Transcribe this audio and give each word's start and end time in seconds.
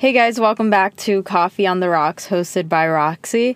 Hey 0.00 0.14
guys, 0.14 0.40
welcome 0.40 0.70
back 0.70 0.96
to 0.96 1.22
Coffee 1.24 1.66
on 1.66 1.80
the 1.80 1.90
Rocks, 1.90 2.26
hosted 2.26 2.70
by 2.70 2.88
Roxy. 2.88 3.54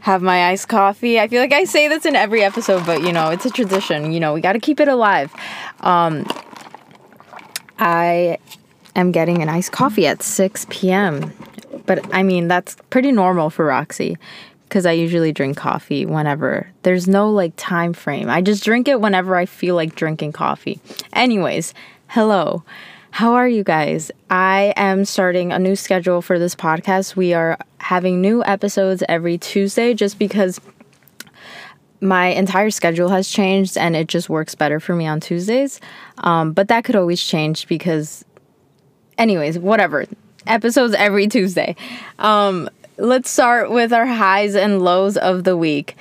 Have 0.00 0.22
my 0.22 0.46
iced 0.48 0.66
coffee. 0.66 1.20
I 1.20 1.28
feel 1.28 1.42
like 1.42 1.52
I 1.52 1.64
say 1.64 1.88
this 1.88 2.06
in 2.06 2.16
every 2.16 2.42
episode, 2.42 2.86
but 2.86 3.02
you 3.02 3.12
know, 3.12 3.28
it's 3.28 3.44
a 3.44 3.50
tradition. 3.50 4.10
You 4.10 4.18
know, 4.18 4.32
we 4.32 4.40
got 4.40 4.54
to 4.54 4.58
keep 4.58 4.80
it 4.80 4.88
alive. 4.88 5.30
Um, 5.80 6.26
I 7.78 8.38
am 8.96 9.12
getting 9.12 9.42
an 9.42 9.50
iced 9.50 9.72
coffee 9.72 10.06
at 10.06 10.22
6 10.22 10.68
p.m. 10.70 11.34
But 11.84 12.14
I 12.14 12.22
mean, 12.22 12.48
that's 12.48 12.78
pretty 12.88 13.12
normal 13.12 13.50
for 13.50 13.66
Roxy 13.66 14.16
because 14.66 14.86
I 14.86 14.92
usually 14.92 15.32
drink 15.32 15.58
coffee 15.58 16.06
whenever. 16.06 16.66
There's 16.82 17.06
no 17.06 17.30
like 17.30 17.52
time 17.58 17.92
frame. 17.92 18.30
I 18.30 18.40
just 18.40 18.64
drink 18.64 18.88
it 18.88 19.02
whenever 19.02 19.36
I 19.36 19.44
feel 19.44 19.74
like 19.74 19.94
drinking 19.94 20.32
coffee. 20.32 20.80
Anyways, 21.12 21.74
hello. 22.06 22.64
How 23.14 23.34
are 23.34 23.46
you 23.46 23.62
guys? 23.62 24.10
I 24.28 24.74
am 24.74 25.04
starting 25.04 25.52
a 25.52 25.58
new 25.60 25.76
schedule 25.76 26.20
for 26.20 26.36
this 26.36 26.56
podcast. 26.56 27.14
We 27.14 27.32
are 27.32 27.56
having 27.78 28.20
new 28.20 28.42
episodes 28.42 29.04
every 29.08 29.38
Tuesday 29.38 29.94
just 29.94 30.18
because 30.18 30.60
my 32.00 32.26
entire 32.26 32.72
schedule 32.72 33.10
has 33.10 33.30
changed 33.30 33.78
and 33.78 33.94
it 33.94 34.08
just 34.08 34.28
works 34.28 34.56
better 34.56 34.80
for 34.80 34.96
me 34.96 35.06
on 35.06 35.20
Tuesdays. 35.20 35.80
Um, 36.18 36.54
but 36.54 36.66
that 36.66 36.82
could 36.82 36.96
always 36.96 37.22
change 37.22 37.68
because, 37.68 38.24
anyways, 39.16 39.60
whatever. 39.60 40.06
Episodes 40.48 40.94
every 40.94 41.28
Tuesday. 41.28 41.76
Um, 42.18 42.68
let's 42.96 43.30
start 43.30 43.70
with 43.70 43.92
our 43.92 44.06
highs 44.06 44.56
and 44.56 44.82
lows 44.82 45.16
of 45.16 45.44
the 45.44 45.56
week. 45.56 45.96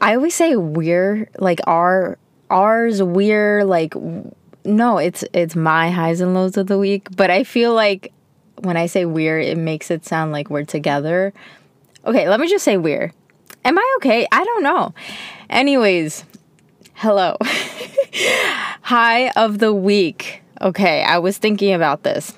I 0.00 0.14
always 0.14 0.34
say 0.34 0.56
we're 0.56 1.28
like 1.38 1.60
our 1.66 2.16
ours 2.48 3.02
we're 3.02 3.66
like 3.66 3.92
no, 4.64 4.98
it's 4.98 5.24
it's 5.32 5.56
my 5.56 5.90
highs 5.90 6.20
and 6.20 6.34
lows 6.34 6.56
of 6.56 6.66
the 6.66 6.78
week, 6.78 7.08
but 7.16 7.30
I 7.30 7.44
feel 7.44 7.74
like 7.74 8.12
when 8.60 8.76
I 8.76 8.86
say 8.86 9.04
we're, 9.04 9.40
it 9.40 9.58
makes 9.58 9.90
it 9.90 10.04
sound 10.04 10.32
like 10.32 10.50
we're 10.50 10.64
together. 10.64 11.32
Okay, 12.04 12.28
let 12.28 12.40
me 12.40 12.48
just 12.48 12.64
say 12.64 12.76
we're. 12.76 13.12
Am 13.64 13.78
I 13.78 13.94
okay? 13.98 14.26
I 14.30 14.44
don't 14.44 14.62
know. 14.62 14.94
Anyways, 15.50 16.24
hello. 16.94 17.36
High 18.82 19.30
of 19.30 19.58
the 19.58 19.72
week. 19.72 20.42
Okay, 20.60 21.02
I 21.02 21.18
was 21.18 21.38
thinking 21.38 21.72
about 21.72 22.02
this. 22.02 22.36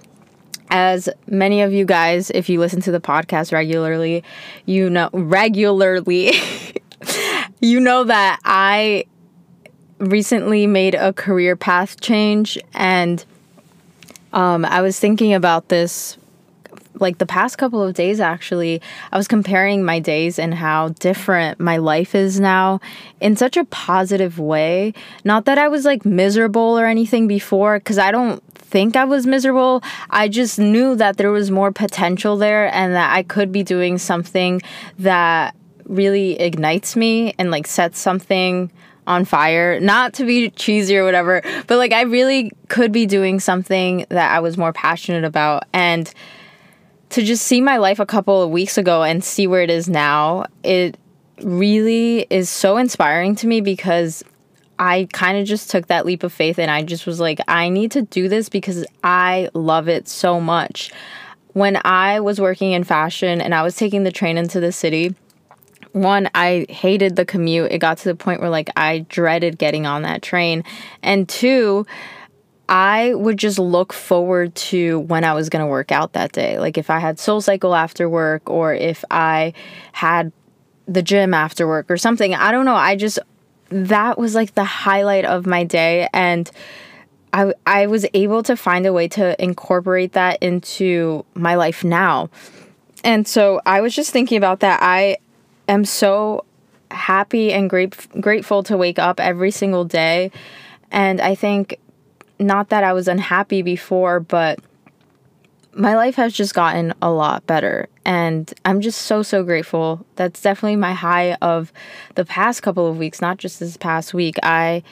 As 0.70 1.08
many 1.26 1.62
of 1.62 1.72
you 1.72 1.84
guys, 1.84 2.30
if 2.30 2.48
you 2.48 2.58
listen 2.58 2.80
to 2.82 2.90
the 2.90 3.00
podcast 3.00 3.52
regularly, 3.52 4.24
you 4.66 4.90
know 4.90 5.10
regularly 5.12 6.32
you 7.60 7.80
know 7.80 8.04
that 8.04 8.40
I 8.44 9.04
recently 9.98 10.66
made 10.66 10.94
a 10.94 11.12
career 11.12 11.56
path 11.56 12.00
change 12.00 12.58
and 12.74 13.24
um, 14.32 14.64
I 14.64 14.82
was 14.82 14.98
thinking 14.98 15.32
about 15.32 15.68
this 15.68 16.18
like 17.00 17.18
the 17.18 17.26
past 17.26 17.58
couple 17.58 17.82
of 17.82 17.94
days 17.94 18.20
actually. 18.20 18.80
I 19.12 19.16
was 19.16 19.28
comparing 19.28 19.84
my 19.84 19.98
days 19.98 20.38
and 20.38 20.54
how 20.54 20.88
different 21.00 21.58
my 21.58 21.76
life 21.76 22.14
is 22.14 22.38
now 22.38 22.80
in 23.20 23.36
such 23.36 23.56
a 23.56 23.64
positive 23.64 24.38
way. 24.38 24.94
Not 25.24 25.44
that 25.46 25.58
i 25.58 25.68
was 25.68 25.84
like 25.84 26.04
miserable 26.04 26.78
or 26.78 26.86
anything 26.86 27.26
before 27.26 27.78
because 27.78 27.98
i 27.98 28.10
don't 28.10 28.42
think 28.54 28.96
i 28.96 29.04
was 29.04 29.26
miserable. 29.26 29.82
I 30.10 30.28
just 30.28 30.58
knew 30.58 30.96
that 30.96 31.16
there 31.16 31.30
was 31.30 31.50
more 31.50 31.72
potential 31.72 32.36
there 32.36 32.72
and 32.74 32.94
that 32.94 33.14
i 33.14 33.22
could 33.22 33.52
be 33.52 33.62
doing 33.62 33.98
something 33.98 34.62
that 34.98 35.54
really 35.86 36.40
ignites 36.40 36.96
me 36.96 37.34
and 37.38 37.50
like 37.50 37.66
sets 37.66 37.98
something 37.98 38.70
on 39.06 39.24
fire. 39.24 39.80
Not 39.80 40.14
to 40.14 40.24
be 40.24 40.50
cheesy 40.50 40.96
or 40.96 41.04
whatever, 41.04 41.42
but 41.66 41.78
like 41.78 41.92
I 41.92 42.02
really 42.02 42.52
could 42.68 42.92
be 42.92 43.06
doing 43.06 43.40
something 43.40 44.06
that 44.08 44.34
I 44.34 44.40
was 44.40 44.56
more 44.56 44.72
passionate 44.72 45.24
about. 45.24 45.64
And 45.72 46.12
to 47.10 47.22
just 47.22 47.44
see 47.44 47.60
my 47.60 47.76
life 47.76 48.00
a 48.00 48.06
couple 48.06 48.42
of 48.42 48.50
weeks 48.50 48.78
ago 48.78 49.02
and 49.02 49.22
see 49.22 49.46
where 49.46 49.62
it 49.62 49.70
is 49.70 49.88
now, 49.88 50.46
it 50.62 50.98
really 51.42 52.26
is 52.30 52.48
so 52.48 52.76
inspiring 52.76 53.34
to 53.36 53.46
me 53.46 53.60
because 53.60 54.24
I 54.78 55.08
kind 55.12 55.38
of 55.38 55.46
just 55.46 55.70
took 55.70 55.86
that 55.86 56.06
leap 56.06 56.22
of 56.22 56.32
faith 56.32 56.58
and 56.58 56.70
I 56.70 56.82
just 56.82 57.06
was 57.06 57.20
like, 57.20 57.40
I 57.46 57.68
need 57.68 57.92
to 57.92 58.02
do 58.02 58.28
this 58.28 58.48
because 58.48 58.84
I 59.02 59.48
love 59.54 59.88
it 59.88 60.08
so 60.08 60.40
much. 60.40 60.90
When 61.52 61.80
I 61.84 62.18
was 62.18 62.40
working 62.40 62.72
in 62.72 62.82
fashion 62.82 63.40
and 63.40 63.54
I 63.54 63.62
was 63.62 63.76
taking 63.76 64.02
the 64.02 64.10
train 64.10 64.36
into 64.36 64.58
the 64.58 64.72
city, 64.72 65.14
one, 65.94 66.28
I 66.34 66.66
hated 66.68 67.14
the 67.14 67.24
commute. 67.24 67.70
It 67.70 67.78
got 67.78 67.98
to 67.98 68.08
the 68.08 68.16
point 68.16 68.40
where 68.40 68.50
like 68.50 68.68
I 68.76 69.06
dreaded 69.08 69.58
getting 69.58 69.86
on 69.86 70.02
that 70.02 70.22
train. 70.22 70.64
And 71.02 71.28
two, 71.28 71.86
I 72.68 73.14
would 73.14 73.38
just 73.38 73.58
look 73.58 73.92
forward 73.92 74.54
to 74.56 75.00
when 75.00 75.22
I 75.22 75.34
was 75.34 75.48
going 75.48 75.60
to 75.60 75.68
work 75.68 75.92
out 75.92 76.14
that 76.14 76.32
day. 76.32 76.58
Like 76.58 76.76
if 76.76 76.90
I 76.90 76.98
had 76.98 77.18
Soul 77.20 77.40
Cycle 77.40 77.74
after 77.76 78.08
work 78.08 78.50
or 78.50 78.74
if 78.74 79.04
I 79.10 79.52
had 79.92 80.32
the 80.88 81.02
gym 81.02 81.32
after 81.32 81.66
work 81.66 81.88
or 81.88 81.96
something. 81.96 82.34
I 82.34 82.50
don't 82.50 82.64
know. 82.64 82.74
I 82.74 82.96
just 82.96 83.18
that 83.70 84.18
was 84.18 84.34
like 84.34 84.54
the 84.54 84.64
highlight 84.64 85.24
of 85.24 85.46
my 85.46 85.64
day 85.64 86.08
and 86.12 86.50
I 87.32 87.52
I 87.66 87.86
was 87.86 88.04
able 88.14 88.42
to 88.42 88.56
find 88.56 88.84
a 88.84 88.92
way 88.92 89.08
to 89.08 89.40
incorporate 89.42 90.12
that 90.12 90.42
into 90.42 91.24
my 91.34 91.54
life 91.54 91.84
now. 91.84 92.30
And 93.04 93.28
so 93.28 93.60
I 93.66 93.80
was 93.80 93.94
just 93.94 94.10
thinking 94.10 94.38
about 94.38 94.60
that. 94.60 94.80
I 94.82 95.18
am 95.68 95.84
so 95.84 96.44
happy 96.90 97.52
and 97.52 97.68
great, 97.68 98.08
grateful 98.20 98.62
to 98.64 98.76
wake 98.76 98.98
up 98.98 99.20
every 99.20 99.50
single 99.50 99.84
day. 99.84 100.30
And 100.90 101.20
I 101.20 101.34
think 101.34 101.78
not 102.38 102.68
that 102.70 102.84
I 102.84 102.92
was 102.92 103.08
unhappy 103.08 103.62
before, 103.62 104.20
but 104.20 104.58
my 105.72 105.96
life 105.96 106.14
has 106.16 106.32
just 106.32 106.54
gotten 106.54 106.94
a 107.02 107.10
lot 107.10 107.46
better. 107.46 107.88
And 108.04 108.52
I'm 108.64 108.80
just 108.80 109.02
so, 109.02 109.22
so 109.22 109.42
grateful. 109.42 110.04
That's 110.16 110.40
definitely 110.40 110.76
my 110.76 110.92
high 110.92 111.34
of 111.34 111.72
the 112.14 112.24
past 112.24 112.62
couple 112.62 112.86
of 112.86 112.96
weeks, 112.96 113.20
not 113.20 113.38
just 113.38 113.60
this 113.60 113.76
past 113.76 114.14
week. 114.14 114.36
I 114.42 114.82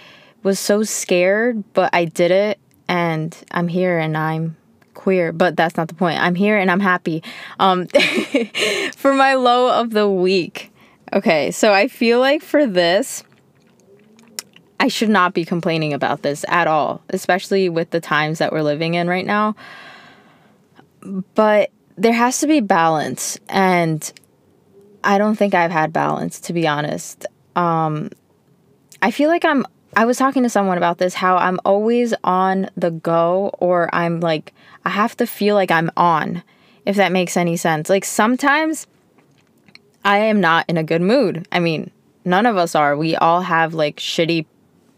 was 0.42 0.58
so 0.58 0.82
scared, 0.82 1.62
but 1.72 1.90
I 1.92 2.04
did 2.06 2.30
it. 2.30 2.58
And 2.88 3.36
I'm 3.52 3.68
here 3.68 3.98
and 3.98 4.16
I'm 4.16 4.56
queer, 5.02 5.32
but 5.32 5.56
that's 5.56 5.76
not 5.76 5.88
the 5.88 5.94
point. 5.94 6.20
I'm 6.20 6.36
here 6.36 6.56
and 6.56 6.70
I'm 6.70 6.80
happy. 6.80 7.24
Um, 7.58 7.86
for 8.96 9.12
my 9.12 9.34
low 9.34 9.80
of 9.80 9.90
the 9.90 10.08
week. 10.08 10.72
Okay, 11.12 11.50
so 11.50 11.72
I 11.72 11.88
feel 11.88 12.20
like 12.20 12.40
for 12.40 12.66
this, 12.66 13.24
I 14.78 14.86
should 14.86 15.08
not 15.08 15.34
be 15.34 15.44
complaining 15.44 15.92
about 15.92 16.22
this 16.22 16.44
at 16.48 16.68
all, 16.68 17.02
especially 17.10 17.68
with 17.68 17.90
the 17.90 18.00
times 18.00 18.38
that 18.38 18.52
we're 18.52 18.62
living 18.62 18.94
in 18.94 19.08
right 19.08 19.26
now. 19.26 19.56
But 21.34 21.70
there 21.96 22.12
has 22.12 22.38
to 22.38 22.46
be 22.46 22.60
balance, 22.60 23.38
and 23.48 24.12
I 25.02 25.18
don't 25.18 25.34
think 25.34 25.52
I've 25.52 25.72
had 25.72 25.92
balance, 25.92 26.38
to 26.42 26.52
be 26.52 26.66
honest. 26.66 27.26
Um, 27.56 28.10
I 29.02 29.10
feel 29.10 29.28
like 29.28 29.44
I'm 29.44 29.66
I 29.94 30.04
was 30.04 30.16
talking 30.16 30.42
to 30.42 30.48
someone 30.48 30.78
about 30.78 30.98
this 30.98 31.14
how 31.14 31.36
I'm 31.36 31.60
always 31.64 32.14
on 32.24 32.70
the 32.76 32.90
go 32.90 33.54
or 33.58 33.94
I'm 33.94 34.20
like 34.20 34.52
I 34.84 34.90
have 34.90 35.16
to 35.18 35.26
feel 35.26 35.54
like 35.54 35.70
I'm 35.70 35.90
on 35.96 36.42
if 36.86 36.96
that 36.96 37.12
makes 37.12 37.36
any 37.36 37.56
sense. 37.56 37.88
Like 37.88 38.04
sometimes 38.04 38.86
I 40.04 40.18
am 40.18 40.40
not 40.40 40.64
in 40.68 40.76
a 40.76 40.82
good 40.82 41.02
mood. 41.02 41.46
I 41.52 41.60
mean, 41.60 41.90
none 42.24 42.46
of 42.46 42.56
us 42.56 42.74
are. 42.74 42.96
We 42.96 43.14
all 43.16 43.42
have 43.42 43.74
like 43.74 43.96
shitty 43.96 44.46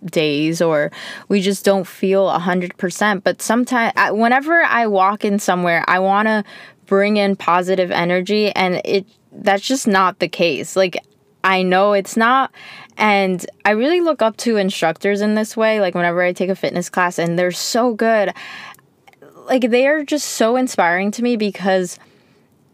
days 0.05 0.63
or 0.63 0.91
we 1.29 1.41
just 1.41 1.65
don't 1.65 1.87
feel 1.87 2.29
100%, 2.29 3.23
but 3.25 3.43
sometimes 3.43 3.93
whenever 4.13 4.63
I 4.63 4.87
walk 4.87 5.25
in 5.25 5.39
somewhere, 5.39 5.85
I 5.89 5.99
want 5.99 6.29
to 6.29 6.45
bring 6.87 7.17
in 7.17 7.37
positive 7.37 7.91
energy 7.91 8.51
and 8.53 8.81
it 8.85 9.07
that's 9.33 9.67
just 9.67 9.89
not 9.89 10.21
the 10.21 10.29
case. 10.29 10.77
Like 10.77 10.97
I 11.43 11.63
know 11.63 11.93
it's 11.93 12.17
not. 12.17 12.53
And 12.97 13.45
I 13.65 13.71
really 13.71 14.01
look 14.01 14.23
up 14.23 14.37
to 14.39 14.57
instructors 14.57 15.21
in 15.21 15.35
this 15.35 15.57
way. 15.57 15.81
Like, 15.81 15.95
whenever 15.95 16.23
I 16.23 16.33
take 16.33 16.51
a 16.51 16.55
fitness 16.55 16.89
class, 16.89 17.19
and 17.19 17.39
they're 17.39 17.53
so 17.53 17.95
good. 17.95 18.33
Like, 19.47 19.71
they 19.71 19.87
are 19.87 20.05
just 20.05 20.29
so 20.31 20.57
inspiring 20.57 21.11
to 21.13 21.23
me 21.23 21.37
because 21.37 21.99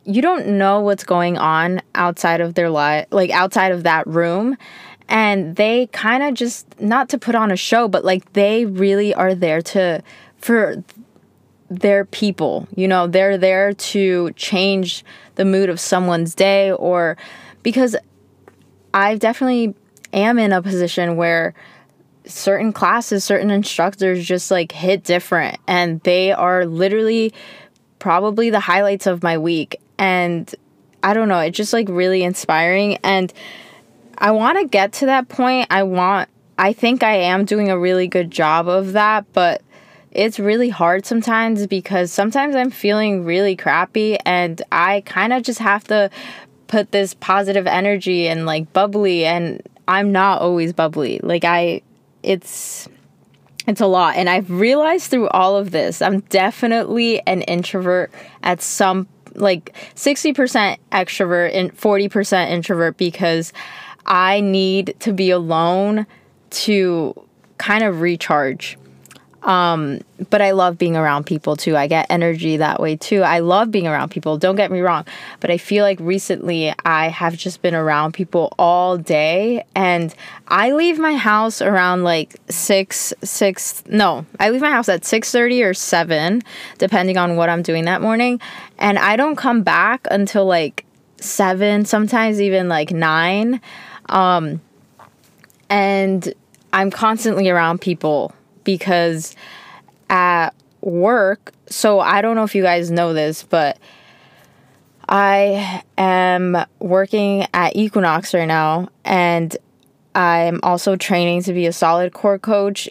you 0.04 0.22
don't 0.22 0.46
know 0.46 0.80
what's 0.80 1.04
going 1.04 1.38
on 1.38 1.80
outside 1.94 2.40
of 2.40 2.54
their 2.54 2.70
life, 2.70 3.06
like 3.10 3.30
outside 3.30 3.72
of 3.72 3.82
that 3.84 4.06
room. 4.06 4.56
And 5.08 5.56
they 5.56 5.88
kind 5.88 6.22
of 6.22 6.34
just, 6.34 6.80
not 6.80 7.08
to 7.10 7.18
put 7.18 7.34
on 7.34 7.50
a 7.50 7.56
show, 7.56 7.88
but 7.88 8.04
like 8.04 8.32
they 8.34 8.64
really 8.64 9.12
are 9.12 9.34
there 9.34 9.60
to, 9.62 10.02
for 10.38 10.82
their 11.68 12.04
people. 12.04 12.68
You 12.76 12.88
know, 12.88 13.06
they're 13.06 13.36
there 13.36 13.72
to 13.72 14.30
change 14.32 15.04
the 15.34 15.44
mood 15.44 15.68
of 15.68 15.80
someone's 15.80 16.34
day 16.34 16.70
or 16.72 17.16
because 17.62 17.96
I've 18.94 19.18
definitely 19.18 19.74
am 20.12 20.38
in 20.38 20.52
a 20.52 20.62
position 20.62 21.16
where 21.16 21.54
certain 22.24 22.72
classes, 22.72 23.24
certain 23.24 23.50
instructors 23.50 24.24
just 24.24 24.50
like 24.50 24.72
hit 24.72 25.04
different 25.04 25.58
and 25.66 26.00
they 26.02 26.32
are 26.32 26.66
literally 26.66 27.32
probably 27.98 28.50
the 28.50 28.60
highlights 28.60 29.06
of 29.06 29.22
my 29.22 29.38
week. 29.38 29.80
And 29.98 30.52
I 31.02 31.14
don't 31.14 31.28
know, 31.28 31.40
it's 31.40 31.56
just 31.56 31.72
like 31.72 31.88
really 31.88 32.22
inspiring. 32.22 32.98
And 33.02 33.32
I 34.18 34.32
want 34.32 34.58
to 34.58 34.66
get 34.66 34.92
to 34.94 35.06
that 35.06 35.28
point. 35.28 35.68
I 35.70 35.82
want, 35.82 36.28
I 36.58 36.72
think 36.72 37.02
I 37.02 37.14
am 37.14 37.44
doing 37.44 37.70
a 37.70 37.78
really 37.78 38.06
good 38.06 38.30
job 38.30 38.68
of 38.68 38.92
that, 38.92 39.24
but 39.32 39.62
it's 40.10 40.38
really 40.38 40.68
hard 40.68 41.06
sometimes 41.06 41.66
because 41.66 42.12
sometimes 42.12 42.56
I'm 42.56 42.70
feeling 42.70 43.24
really 43.24 43.56
crappy 43.56 44.18
and 44.26 44.60
I 44.72 45.02
kind 45.06 45.32
of 45.32 45.42
just 45.42 45.60
have 45.60 45.84
to 45.84 46.10
put 46.66 46.92
this 46.92 47.14
positive 47.14 47.66
energy 47.66 48.28
and 48.28 48.44
like 48.44 48.72
bubbly 48.72 49.24
and 49.24 49.62
I'm 49.90 50.12
not 50.12 50.40
always 50.40 50.72
bubbly. 50.72 51.18
Like 51.20 51.44
I 51.44 51.82
it's 52.22 52.88
it's 53.66 53.80
a 53.80 53.86
lot 53.86 54.14
and 54.14 54.30
I've 54.30 54.48
realized 54.48 55.10
through 55.10 55.28
all 55.30 55.56
of 55.56 55.72
this 55.72 56.00
I'm 56.00 56.20
definitely 56.20 57.20
an 57.26 57.42
introvert 57.42 58.12
at 58.44 58.62
some 58.62 59.08
like 59.34 59.74
60% 59.96 60.76
extrovert 60.92 61.54
and 61.54 61.76
40% 61.76 62.50
introvert 62.50 62.96
because 62.98 63.52
I 64.06 64.40
need 64.40 64.94
to 65.00 65.12
be 65.12 65.30
alone 65.30 66.06
to 66.50 67.14
kind 67.58 67.84
of 67.84 68.00
recharge. 68.00 68.78
Um, 69.42 70.00
but 70.28 70.42
I 70.42 70.50
love 70.50 70.76
being 70.76 70.96
around 70.96 71.24
people 71.24 71.56
too. 71.56 71.76
I 71.76 71.86
get 71.86 72.06
energy 72.10 72.58
that 72.58 72.78
way 72.78 72.96
too. 72.96 73.22
I 73.22 73.38
love 73.38 73.70
being 73.70 73.86
around 73.86 74.10
people. 74.10 74.36
Don't 74.36 74.56
get 74.56 74.70
me 74.70 74.80
wrong, 74.80 75.06
but 75.40 75.50
I 75.50 75.56
feel 75.56 75.84
like 75.84 75.98
recently 76.00 76.74
I 76.84 77.08
have 77.08 77.36
just 77.36 77.62
been 77.62 77.74
around 77.74 78.12
people 78.12 78.52
all 78.58 78.98
day 78.98 79.64
and 79.74 80.14
I 80.48 80.72
leave 80.72 80.98
my 80.98 81.16
house 81.16 81.62
around 81.62 82.04
like 82.04 82.36
6 82.50 83.14
6 83.22 83.84
no, 83.86 84.26
I 84.38 84.50
leave 84.50 84.60
my 84.60 84.70
house 84.70 84.88
at 84.88 85.02
6:30 85.02 85.64
or 85.64 85.74
7 85.74 86.42
depending 86.78 87.16
on 87.16 87.36
what 87.36 87.48
I'm 87.48 87.62
doing 87.62 87.86
that 87.86 88.02
morning 88.02 88.40
and 88.78 88.98
I 88.98 89.16
don't 89.16 89.36
come 89.36 89.62
back 89.62 90.06
until 90.10 90.44
like 90.44 90.84
7, 91.16 91.84
sometimes 91.86 92.40
even 92.40 92.68
like 92.68 92.90
9. 92.90 93.60
Um 94.10 94.60
and 95.70 96.34
I'm 96.72 96.90
constantly 96.90 97.48
around 97.48 97.80
people 97.80 98.34
because 98.64 99.34
at 100.08 100.50
work, 100.80 101.52
so 101.66 102.00
I 102.00 102.22
don't 102.22 102.36
know 102.36 102.44
if 102.44 102.54
you 102.54 102.62
guys 102.62 102.90
know 102.90 103.12
this, 103.12 103.42
but 103.42 103.78
I 105.08 105.82
am 105.98 106.56
working 106.78 107.46
at 107.52 107.74
Equinox 107.74 108.32
right 108.32 108.46
now 108.46 108.88
and 109.04 109.56
I'm 110.14 110.60
also 110.62 110.96
training 110.96 111.42
to 111.44 111.52
be 111.52 111.66
a 111.66 111.72
solid 111.72 112.12
core 112.12 112.38
coach. 112.38 112.88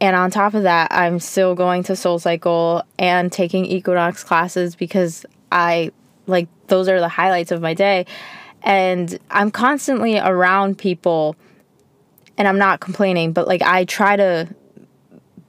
And 0.00 0.16
on 0.16 0.30
top 0.30 0.54
of 0.54 0.64
that, 0.64 0.92
I'm 0.92 1.20
still 1.20 1.54
going 1.54 1.84
to 1.84 1.96
Soul 1.96 2.18
Cycle 2.18 2.82
and 2.98 3.30
taking 3.30 3.64
Equinox 3.64 4.24
classes 4.24 4.74
because 4.74 5.24
I 5.50 5.92
like 6.26 6.48
those 6.66 6.88
are 6.88 7.00
the 7.00 7.08
highlights 7.08 7.52
of 7.52 7.60
my 7.60 7.74
day. 7.74 8.06
And 8.62 9.18
I'm 9.30 9.50
constantly 9.50 10.18
around 10.18 10.78
people 10.78 11.36
and 12.38 12.48
I'm 12.48 12.58
not 12.58 12.80
complaining, 12.80 13.32
but 13.32 13.46
like 13.46 13.62
I 13.62 13.84
try 13.84 14.16
to 14.16 14.48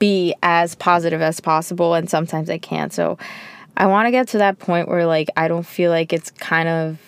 be 0.04 0.34
as 0.42 0.74
positive 0.74 1.22
as 1.22 1.40
possible 1.40 1.94
and 1.94 2.10
sometimes 2.10 2.50
I 2.50 2.58
can't. 2.58 2.92
So 2.92 3.16
I 3.74 3.86
want 3.86 4.06
to 4.06 4.10
get 4.10 4.28
to 4.28 4.38
that 4.38 4.58
point 4.58 4.86
where 4.86 5.06
like 5.06 5.30
I 5.34 5.48
don't 5.48 5.66
feel 5.66 5.90
like 5.90 6.12
it's 6.12 6.30
kind 6.30 6.68
of 6.68 6.98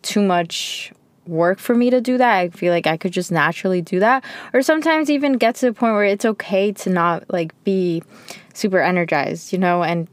too 0.00 0.22
much 0.22 0.94
work 1.26 1.58
for 1.58 1.74
me 1.74 1.90
to 1.90 2.00
do 2.00 2.16
that. 2.16 2.34
I 2.34 2.48
feel 2.48 2.72
like 2.72 2.86
I 2.86 2.96
could 2.96 3.12
just 3.12 3.30
naturally 3.30 3.82
do 3.82 4.00
that 4.00 4.24
or 4.54 4.62
sometimes 4.62 5.10
even 5.10 5.34
get 5.34 5.56
to 5.56 5.66
the 5.66 5.74
point 5.74 5.92
where 5.92 6.06
it's 6.06 6.24
okay 6.24 6.72
to 6.72 6.88
not 6.88 7.30
like 7.30 7.52
be 7.64 8.02
super 8.54 8.80
energized, 8.80 9.52
you 9.52 9.58
know, 9.58 9.82
and 9.82 10.08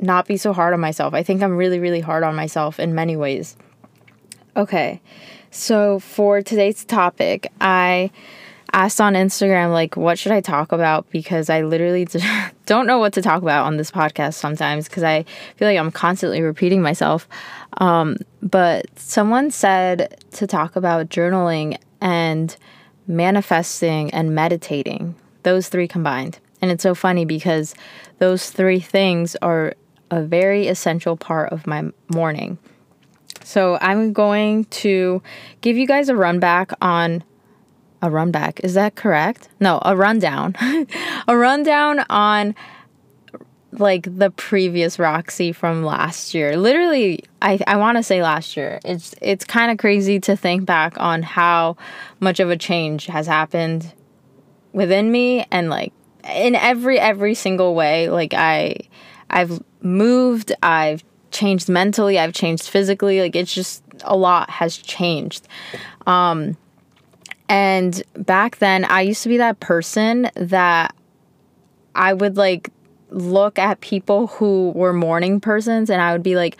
not 0.00 0.26
be 0.26 0.36
so 0.36 0.52
hard 0.52 0.74
on 0.74 0.80
myself. 0.80 1.14
I 1.14 1.22
think 1.22 1.40
I'm 1.40 1.56
really 1.56 1.78
really 1.78 2.00
hard 2.00 2.24
on 2.24 2.34
myself 2.34 2.80
in 2.80 2.96
many 2.96 3.14
ways. 3.14 3.56
Okay. 4.56 5.00
So 5.52 6.00
for 6.00 6.42
today's 6.42 6.84
topic, 6.84 7.52
I 7.60 8.10
asked 8.72 9.00
on 9.00 9.14
Instagram, 9.14 9.72
like, 9.72 9.96
what 9.96 10.18
should 10.18 10.32
I 10.32 10.40
talk 10.40 10.72
about? 10.72 11.08
Because 11.10 11.50
I 11.50 11.62
literally 11.62 12.06
don't 12.66 12.86
know 12.86 12.98
what 12.98 13.12
to 13.14 13.22
talk 13.22 13.42
about 13.42 13.66
on 13.66 13.76
this 13.76 13.90
podcast 13.90 14.34
sometimes 14.34 14.88
because 14.88 15.02
I 15.02 15.24
feel 15.56 15.68
like 15.68 15.78
I'm 15.78 15.90
constantly 15.90 16.42
repeating 16.42 16.82
myself. 16.82 17.28
Um, 17.78 18.16
but 18.42 18.86
someone 18.98 19.50
said 19.50 20.16
to 20.32 20.46
talk 20.46 20.76
about 20.76 21.08
journaling 21.08 21.78
and 22.00 22.56
manifesting 23.06 24.10
and 24.12 24.34
meditating, 24.34 25.14
those 25.42 25.68
three 25.68 25.88
combined. 25.88 26.38
And 26.62 26.70
it's 26.70 26.82
so 26.82 26.94
funny 26.94 27.24
because 27.24 27.74
those 28.18 28.50
three 28.50 28.80
things 28.80 29.36
are 29.36 29.74
a 30.10 30.22
very 30.22 30.68
essential 30.68 31.16
part 31.16 31.52
of 31.52 31.66
my 31.66 31.90
morning. 32.12 32.58
So 33.42 33.78
I'm 33.80 34.12
going 34.12 34.64
to 34.66 35.22
give 35.60 35.76
you 35.76 35.86
guys 35.86 36.08
a 36.08 36.16
run 36.16 36.40
back 36.40 36.72
on 36.82 37.24
a 38.02 38.10
run 38.10 38.30
back. 38.30 38.60
Is 38.60 38.74
that 38.74 38.94
correct? 38.94 39.48
No, 39.60 39.80
a 39.84 39.96
rundown. 39.96 40.54
a 41.28 41.36
rundown 41.36 42.00
on 42.10 42.54
like 43.72 44.06
the 44.18 44.30
previous 44.30 44.98
Roxy 44.98 45.52
from 45.52 45.84
last 45.84 46.34
year. 46.34 46.56
Literally, 46.56 47.24
I 47.40 47.60
I 47.66 47.76
want 47.76 47.98
to 47.98 48.02
say 48.02 48.22
last 48.22 48.56
year. 48.56 48.80
It's 48.84 49.14
it's 49.20 49.44
kind 49.44 49.70
of 49.70 49.78
crazy 49.78 50.18
to 50.20 50.36
think 50.36 50.66
back 50.66 50.98
on 50.98 51.22
how 51.22 51.76
much 52.18 52.40
of 52.40 52.50
a 52.50 52.56
change 52.56 53.06
has 53.06 53.26
happened 53.26 53.92
within 54.72 55.10
me 55.10 55.46
and 55.50 55.70
like 55.70 55.92
in 56.28 56.54
every 56.54 56.98
every 56.98 57.34
single 57.34 57.74
way. 57.74 58.08
Like 58.08 58.34
I 58.34 58.76
I've 59.28 59.62
moved, 59.80 60.52
I've 60.62 61.04
changed 61.30 61.68
mentally, 61.68 62.18
I've 62.18 62.32
changed 62.32 62.68
physically. 62.68 63.20
Like 63.20 63.36
it's 63.36 63.54
just 63.54 63.84
a 64.02 64.16
lot 64.16 64.50
has 64.50 64.76
changed. 64.76 65.46
Um 66.06 66.56
and 67.50 68.00
back 68.14 68.58
then, 68.58 68.84
I 68.84 69.00
used 69.00 69.24
to 69.24 69.28
be 69.28 69.38
that 69.38 69.58
person 69.58 70.30
that 70.36 70.94
I 71.96 72.12
would 72.12 72.36
like 72.36 72.70
look 73.10 73.58
at 73.58 73.80
people 73.80 74.28
who 74.28 74.70
were 74.70 74.92
morning 74.92 75.40
persons 75.40 75.90
and 75.90 76.00
I 76.00 76.12
would 76.12 76.22
be 76.22 76.36
like, 76.36 76.56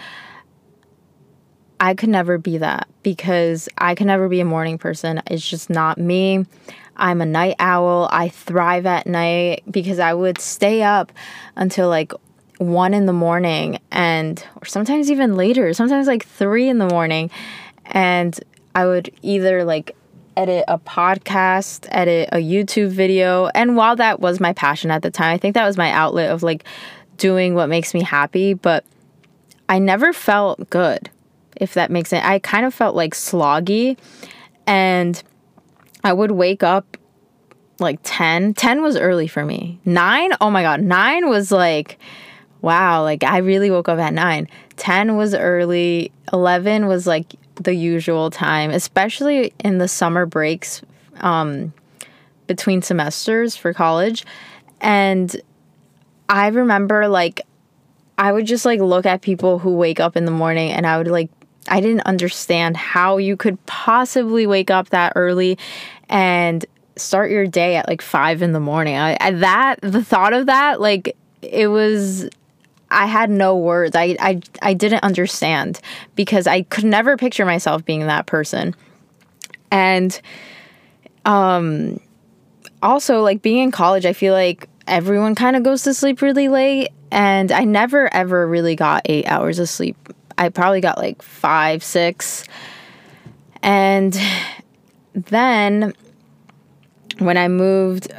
I 1.79 1.95
could 1.95 2.09
never 2.09 2.39
be 2.39 2.59
that 2.59 2.89
because 3.05 3.69
I 3.79 3.95
could 3.95 4.09
never 4.09 4.29
be 4.29 4.41
a 4.41 4.45
morning 4.45 4.79
person. 4.79 5.23
It's 5.29 5.49
just 5.49 5.71
not 5.71 5.97
me. 5.97 6.45
I'm 6.97 7.21
a 7.21 7.27
night 7.27 7.55
owl. 7.61 8.09
I 8.11 8.29
thrive 8.29 8.85
at 8.85 9.07
night 9.07 9.63
because 9.71 10.01
I 10.01 10.13
would 10.13 10.41
stay 10.41 10.83
up 10.83 11.13
until 11.55 11.89
like 11.89 12.13
one 12.59 12.95
in 12.95 13.07
the 13.07 13.13
morning 13.13 13.79
and 13.93 14.45
or 14.57 14.65
sometimes 14.65 15.09
even 15.09 15.37
later, 15.37 15.73
sometimes 15.73 16.09
like 16.09 16.27
three 16.27 16.69
in 16.69 16.79
the 16.79 16.89
morning. 16.89 17.31
And 17.87 18.39
I 18.75 18.87
would 18.87 19.13
either 19.23 19.63
like 19.63 19.95
edit 20.41 20.65
a 20.69 20.79
podcast, 20.79 21.87
edit 21.91 22.31
a 22.33 22.39
YouTube 22.39 22.89
video. 22.89 23.49
And 23.49 23.77
while 23.77 23.97
that 23.97 24.21
was 24.21 24.41
my 24.41 24.55
passion 24.55 24.91
at 24.91 25.03
the 25.03 25.11
time, 25.11 25.35
I 25.35 25.39
think 25.39 25.55
that 25.55 25.67
was 25.67 25.77
my 25.77 25.91
outlet 25.91 26.31
of 26.31 26.43
like 26.43 26.65
doing 27.19 27.55
what 27.55 27.69
makes 27.69 27.93
me 27.93 28.03
happy, 28.03 28.55
but 28.55 28.85
I 29.69 29.79
never 29.79 30.15
felt 30.15 30.71
good, 30.71 31.11
if 31.57 31.75
that 31.75 31.91
makes 31.91 32.09
sense. 32.09 32.25
I 32.25 32.39
kind 32.39 32.65
of 32.65 32.73
felt 32.73 32.97
like 32.97 33.15
sloggy 33.15 33.99
and 34.67 35.23
I 36.03 36.15
would 36.15 36.31
wake 36.31 36.63
up 36.63 36.97
like 37.79 37.99
10. 38.03 38.55
10 38.55 38.83
was 38.83 38.97
early 38.97 39.27
for 39.27 39.45
me. 39.45 39.79
9, 39.85 40.31
oh 40.41 40.51
my 40.51 40.63
god, 40.63 40.81
9 40.81 41.29
was 41.29 41.53
like 41.53 41.99
wow, 42.63 43.03
like 43.03 43.25
I 43.25 43.39
really 43.39 43.71
woke 43.71 43.89
up 43.89 43.99
at 43.99 44.13
9. 44.13 44.47
10 44.77 45.17
was 45.17 45.35
early, 45.35 46.13
11 46.31 46.87
was 46.87 47.07
like 47.07 47.35
the 47.61 47.75
usual 47.75 48.31
time, 48.31 48.71
especially 48.71 49.53
in 49.61 49.79
the 49.79 49.89
summer 49.89 50.27
breaks 50.27 50.83
um, 51.21 51.73
between 52.47 52.83
semesters 52.83 53.55
for 53.55 53.73
college. 53.73 54.25
And 54.81 55.41
I 56.29 56.49
remember 56.49 57.09
like 57.09 57.43
I 58.17 58.33
would 58.33 58.47
just 58.47 58.65
like 58.65 58.81
look 58.81 59.07
at 59.07 59.23
people 59.23 59.59
who 59.59 59.77
wake 59.77 60.01
up 60.01 60.17
in 60.17 60.25
the 60.25 60.31
morning 60.31 60.73
and 60.73 60.87
I 60.87 60.99
would 60.99 61.09
like 61.09 61.31
I 61.69 61.81
didn't 61.81 62.03
understand 62.03 62.77
how 62.77 63.19
you 63.19 63.37
could 63.37 63.65
possibly 63.67 64.47
wake 64.47 64.71
up 64.71 64.89
that 64.91 65.13
early 65.15 65.59
and 66.09 66.65
start 66.97 67.31
your 67.31 67.47
day 67.47 67.77
at 67.77 67.89
like 67.89 68.03
five 68.03 68.43
in 68.43 68.53
the 68.53 68.61
morning. 68.61 68.97
I, 68.97 69.17
I, 69.21 69.31
that 69.33 69.81
the 69.83 70.03
thought 70.03 70.33
of 70.33 70.47
that 70.47 70.81
like 70.81 71.17
it 71.43 71.69
was 71.69 72.29
I 72.91 73.07
had 73.07 73.31
no 73.31 73.57
words. 73.57 73.95
I, 73.95 74.17
I, 74.21 74.41
I 74.63 74.75
didn't 74.75 75.03
understand 75.05 75.81
because 76.17 76.47
I 76.47 76.63
could 76.63 76.85
never 76.85 77.17
picture 77.17 77.45
myself 77.45 77.85
being 77.85 78.07
that 78.07 78.27
person. 78.27 78.75
And 79.71 80.21
um, 81.25 82.01
also, 82.83 83.23
like 83.23 83.43
being 83.43 83.59
in 83.59 83.71
college, 83.71 84.07
I 84.07 84.13
feel 84.13 84.35
like 84.35 84.69
everyone 84.87 85.35
kind 85.35 85.57
of 85.57 85.63
goes 85.63 85.83
to 85.83 85.95
sleep 85.95 86.23
really 86.23 86.49
late. 86.49 86.89
And 87.13 87.53
I 87.53 87.65
never 87.65 88.13
ever 88.13 88.47
really 88.47 88.77
got 88.77 89.03
eight 89.05 89.27
hours 89.27 89.59
of 89.59 89.69
sleep. 89.69 89.97
I 90.39 90.49
probably 90.49 90.81
got 90.81 90.99
like 90.99 91.23
five, 91.23 91.85
six. 91.85 92.45
And 93.63 94.19
then 95.13 95.93
when 97.19 97.37
I 97.37 97.49
moved 97.49 98.13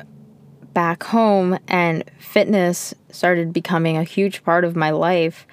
back 0.73 1.03
home 1.03 1.57
and 1.67 2.03
fitness 2.19 2.93
started 3.15 3.53
becoming 3.53 3.97
a 3.97 4.03
huge 4.03 4.43
part 4.43 4.63
of 4.63 4.75
my 4.75 4.91
life, 4.91 5.45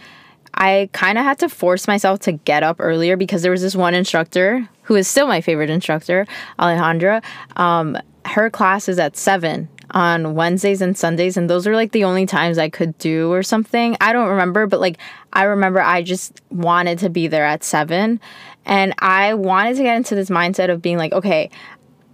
I 0.55 0.89
kind 0.93 1.19
of 1.19 1.25
had 1.25 1.39
to 1.41 1.49
force 1.49 1.87
myself 1.87 2.21
to 2.21 2.33
get 2.33 2.63
up 2.63 2.77
earlier 2.81 3.17
because 3.17 3.43
there 3.43 3.53
was 3.53 3.63
this 3.63 3.77
one 3.77 3.95
instructor 3.95 4.69
who 4.83 4.97
is 4.97 5.07
still 5.07 5.27
my 5.27 5.41
favorite 5.41 5.71
instructor, 5.71 6.27
Alejandra. 6.59 7.23
Um, 7.57 7.97
her 8.25 8.51
class 8.51 8.89
is 8.89 8.99
at 8.99 9.17
seven. 9.17 9.69
on 9.93 10.35
Wednesdays 10.35 10.83
and 10.83 10.97
Sundays. 10.97 11.37
And 11.37 11.49
those 11.49 11.67
were 11.67 11.75
like 11.75 11.93
the 11.93 12.05
only 12.05 12.27
times 12.27 12.59
I 12.59 12.69
could 12.69 12.97
do 12.99 13.33
or 13.33 13.43
something. 13.43 13.97
I 14.01 14.13
don't 14.13 14.29
remember, 14.29 14.67
but 14.67 14.81
like 14.81 14.99
I 15.33 15.45
remember 15.45 15.81
I 15.81 16.03
just 16.03 16.43
wanted 16.51 16.99
to 17.01 17.11
be 17.11 17.27
there 17.27 17.45
at 17.45 17.65
seven. 17.65 18.21
And 18.67 18.95
I 18.99 19.35
wanted 19.35 19.77
to 19.77 19.83
get 19.83 19.97
into 19.97 20.15
this 20.15 20.29
mindset 20.29 20.71
of 20.71 20.83
being 20.83 20.99
like, 20.99 21.13
okay, 21.13 21.51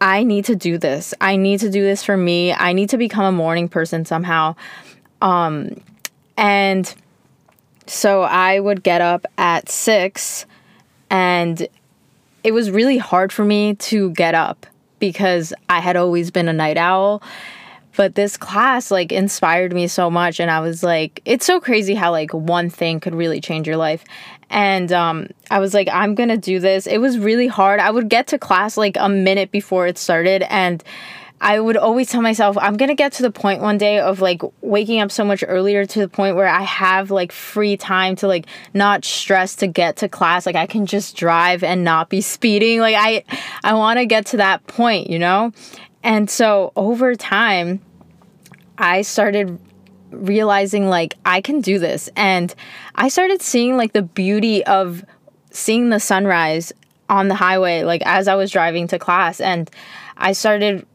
I 0.00 0.22
need 0.22 0.44
to 0.46 0.56
do 0.56 0.78
this. 0.78 1.14
I 1.20 1.36
need 1.36 1.60
to 1.60 1.70
do 1.70 1.82
this 1.82 2.04
for 2.04 2.16
me. 2.16 2.52
I 2.52 2.72
need 2.72 2.90
to 2.90 2.98
become 2.98 3.24
a 3.24 3.32
morning 3.32 3.68
person 3.68 4.04
somehow. 4.04 4.54
Um, 5.20 5.80
and 6.36 6.92
so 7.86 8.22
I 8.22 8.60
would 8.60 8.82
get 8.82 9.00
up 9.00 9.26
at 9.38 9.68
six, 9.68 10.46
and 11.10 11.66
it 12.42 12.52
was 12.52 12.70
really 12.70 12.98
hard 12.98 13.32
for 13.32 13.44
me 13.44 13.74
to 13.74 14.10
get 14.10 14.34
up 14.34 14.66
because 14.98 15.52
I 15.68 15.80
had 15.80 15.96
always 15.96 16.30
been 16.30 16.48
a 16.48 16.52
night 16.52 16.76
owl. 16.76 17.22
But 17.96 18.16
this 18.16 18.36
class 18.36 18.90
like 18.90 19.12
inspired 19.12 19.72
me 19.72 19.86
so 19.86 20.10
much 20.10 20.40
and 20.40 20.50
I 20.50 20.60
was 20.60 20.82
like 20.82 21.20
it's 21.24 21.46
so 21.46 21.60
crazy 21.60 21.94
how 21.94 22.10
like 22.10 22.32
one 22.32 22.68
thing 22.68 22.98
could 22.98 23.14
really 23.14 23.40
change 23.40 23.66
your 23.68 23.76
life. 23.76 24.02
And 24.50 24.90
um 24.92 25.28
I 25.50 25.60
was 25.60 25.74
like 25.74 25.88
I'm 25.92 26.16
to 26.16 26.36
do 26.36 26.58
this. 26.58 26.86
It 26.86 26.98
was 26.98 27.18
really 27.18 27.46
hard. 27.46 27.80
I 27.80 27.90
would 27.90 28.08
get 28.08 28.26
to 28.28 28.38
class 28.38 28.76
like 28.76 28.96
a 28.98 29.08
minute 29.08 29.50
before 29.50 29.86
it 29.86 29.96
started 29.96 30.42
and 30.50 30.82
I 31.44 31.60
would 31.60 31.76
always 31.76 32.08
tell 32.08 32.22
myself 32.22 32.56
I'm 32.58 32.78
going 32.78 32.88
to 32.88 32.94
get 32.94 33.12
to 33.12 33.22
the 33.22 33.30
point 33.30 33.60
one 33.60 33.76
day 33.76 34.00
of 34.00 34.22
like 34.22 34.40
waking 34.62 35.00
up 35.00 35.12
so 35.12 35.26
much 35.26 35.44
earlier 35.46 35.84
to 35.84 35.98
the 35.98 36.08
point 36.08 36.36
where 36.36 36.48
I 36.48 36.62
have 36.62 37.10
like 37.10 37.32
free 37.32 37.76
time 37.76 38.16
to 38.16 38.26
like 38.26 38.46
not 38.72 39.04
stress 39.04 39.54
to 39.56 39.66
get 39.66 39.98
to 39.98 40.08
class. 40.08 40.46
Like 40.46 40.56
I 40.56 40.64
can 40.64 40.86
just 40.86 41.18
drive 41.18 41.62
and 41.62 41.84
not 41.84 42.08
be 42.08 42.20
speeding. 42.22 42.80
Like 42.80 42.96
I 42.98 43.24
I 43.62 43.74
want 43.74 43.98
to 43.98 44.06
get 44.06 44.24
to 44.26 44.38
that 44.38 44.66
point, 44.66 45.10
you 45.10 45.18
know? 45.18 45.52
And 46.02 46.30
so 46.30 46.72
over 46.76 47.14
time 47.14 47.82
I 48.78 49.02
started 49.02 49.58
realizing 50.10 50.88
like 50.88 51.14
I 51.26 51.42
can 51.42 51.60
do 51.60 51.78
this. 51.78 52.08
And 52.16 52.54
I 52.94 53.08
started 53.08 53.42
seeing 53.42 53.76
like 53.76 53.92
the 53.92 54.02
beauty 54.02 54.64
of 54.64 55.04
seeing 55.50 55.90
the 55.90 56.00
sunrise 56.00 56.72
on 57.10 57.28
the 57.28 57.34
highway 57.34 57.82
like 57.82 58.00
as 58.06 58.28
I 58.28 58.34
was 58.34 58.50
driving 58.50 58.88
to 58.88 58.98
class. 58.98 59.42
And 59.42 59.70
I 60.16 60.32
started 60.32 60.86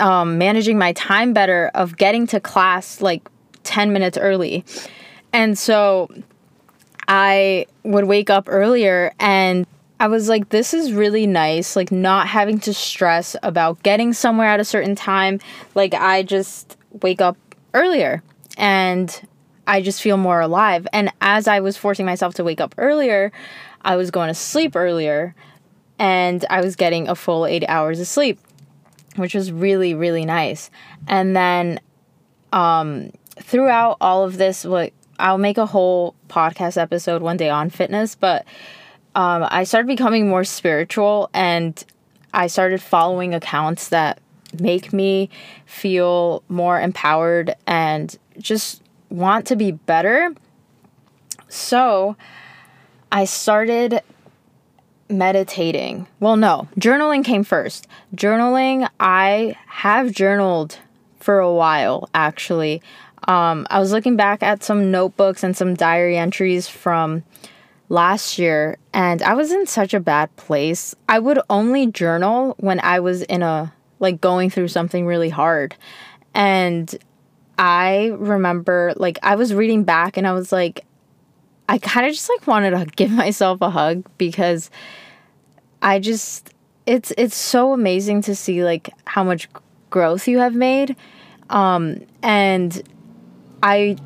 um, 0.00 0.38
managing 0.38 0.78
my 0.78 0.92
time 0.92 1.32
better 1.32 1.70
of 1.74 1.96
getting 1.96 2.26
to 2.28 2.40
class 2.40 3.00
like 3.00 3.28
10 3.64 3.92
minutes 3.92 4.18
early. 4.18 4.64
And 5.32 5.58
so 5.58 6.08
I 7.08 7.66
would 7.82 8.04
wake 8.04 8.30
up 8.30 8.44
earlier 8.48 9.12
and 9.18 9.66
I 10.00 10.08
was 10.08 10.28
like, 10.28 10.48
this 10.48 10.74
is 10.74 10.92
really 10.92 11.26
nice, 11.26 11.76
like 11.76 11.92
not 11.92 12.26
having 12.26 12.58
to 12.60 12.74
stress 12.74 13.36
about 13.42 13.82
getting 13.82 14.12
somewhere 14.12 14.48
at 14.48 14.60
a 14.60 14.64
certain 14.64 14.94
time. 14.94 15.40
Like, 15.74 15.94
I 15.94 16.22
just 16.22 16.76
wake 17.02 17.20
up 17.20 17.36
earlier 17.74 18.22
and 18.58 19.28
I 19.66 19.82
just 19.82 20.02
feel 20.02 20.16
more 20.16 20.40
alive. 20.40 20.86
And 20.92 21.12
as 21.20 21.46
I 21.46 21.60
was 21.60 21.76
forcing 21.76 22.06
myself 22.06 22.34
to 22.34 22.44
wake 22.44 22.60
up 22.60 22.74
earlier, 22.76 23.32
I 23.82 23.96
was 23.96 24.10
going 24.10 24.28
to 24.28 24.34
sleep 24.34 24.74
earlier 24.74 25.34
and 25.98 26.44
I 26.50 26.60
was 26.60 26.74
getting 26.74 27.08
a 27.08 27.14
full 27.14 27.46
eight 27.46 27.64
hours 27.68 28.00
of 28.00 28.08
sleep 28.08 28.38
which 29.16 29.34
was 29.34 29.52
really 29.52 29.94
really 29.94 30.24
nice. 30.24 30.70
And 31.06 31.36
then 31.36 31.80
um, 32.52 33.10
throughout 33.40 33.96
all 34.00 34.24
of 34.24 34.36
this, 34.36 34.64
what 34.64 34.92
I'll 35.18 35.38
make 35.38 35.58
a 35.58 35.66
whole 35.66 36.14
podcast 36.28 36.80
episode 36.80 37.22
one 37.22 37.36
day 37.36 37.50
on 37.50 37.70
fitness, 37.70 38.14
but 38.14 38.44
um, 39.14 39.46
I 39.48 39.64
started 39.64 39.86
becoming 39.86 40.28
more 40.28 40.44
spiritual 40.44 41.30
and 41.32 41.82
I 42.32 42.48
started 42.48 42.82
following 42.82 43.32
accounts 43.32 43.88
that 43.90 44.20
make 44.58 44.92
me 44.92 45.30
feel 45.66 46.42
more 46.48 46.80
empowered 46.80 47.54
and 47.66 48.16
just 48.38 48.82
want 49.08 49.46
to 49.46 49.56
be 49.56 49.72
better. 49.72 50.34
So 51.48 52.16
I 53.12 53.24
started 53.24 54.00
meditating. 55.18 56.06
Well, 56.20 56.36
no, 56.36 56.68
journaling 56.78 57.24
came 57.24 57.44
first. 57.44 57.86
Journaling, 58.14 58.88
I 59.00 59.56
have 59.66 60.12
journaled 60.12 60.78
for 61.20 61.38
a 61.38 61.52
while 61.52 62.08
actually. 62.14 62.82
Um, 63.26 63.66
I 63.70 63.80
was 63.80 63.92
looking 63.92 64.16
back 64.16 64.42
at 64.42 64.62
some 64.62 64.90
notebooks 64.90 65.42
and 65.42 65.56
some 65.56 65.74
diary 65.74 66.18
entries 66.18 66.68
from 66.68 67.22
last 67.88 68.38
year, 68.38 68.76
and 68.92 69.22
I 69.22 69.34
was 69.34 69.50
in 69.50 69.66
such 69.66 69.94
a 69.94 70.00
bad 70.00 70.34
place. 70.36 70.94
I 71.08 71.18
would 71.18 71.38
only 71.48 71.86
journal 71.86 72.54
when 72.58 72.80
I 72.80 73.00
was 73.00 73.22
in 73.22 73.42
a 73.42 73.72
like 74.00 74.20
going 74.20 74.50
through 74.50 74.68
something 74.68 75.06
really 75.06 75.30
hard. 75.30 75.74
And 76.34 76.94
I 77.58 78.12
remember 78.16 78.92
like 78.96 79.18
I 79.22 79.36
was 79.36 79.54
reading 79.54 79.84
back 79.84 80.16
and 80.16 80.26
I 80.26 80.32
was 80.32 80.52
like, 80.52 80.84
I 81.68 81.78
kind 81.78 82.06
of 82.06 82.12
just 82.12 82.28
like 82.28 82.46
wanted 82.46 82.70
to 82.70 82.84
give 82.96 83.10
myself 83.10 83.60
a 83.62 83.70
hug 83.70 84.04
because 84.18 84.70
I 85.84 86.00
just 86.00 86.52
it's 86.86 87.12
it's 87.16 87.36
so 87.36 87.72
amazing 87.72 88.22
to 88.22 88.34
see 88.34 88.64
like 88.64 88.90
how 89.04 89.22
much 89.22 89.48
growth 89.90 90.26
you 90.26 90.38
have 90.38 90.54
made. 90.54 90.96
Um 91.50 92.00
and 92.22 92.82
I 93.62 93.96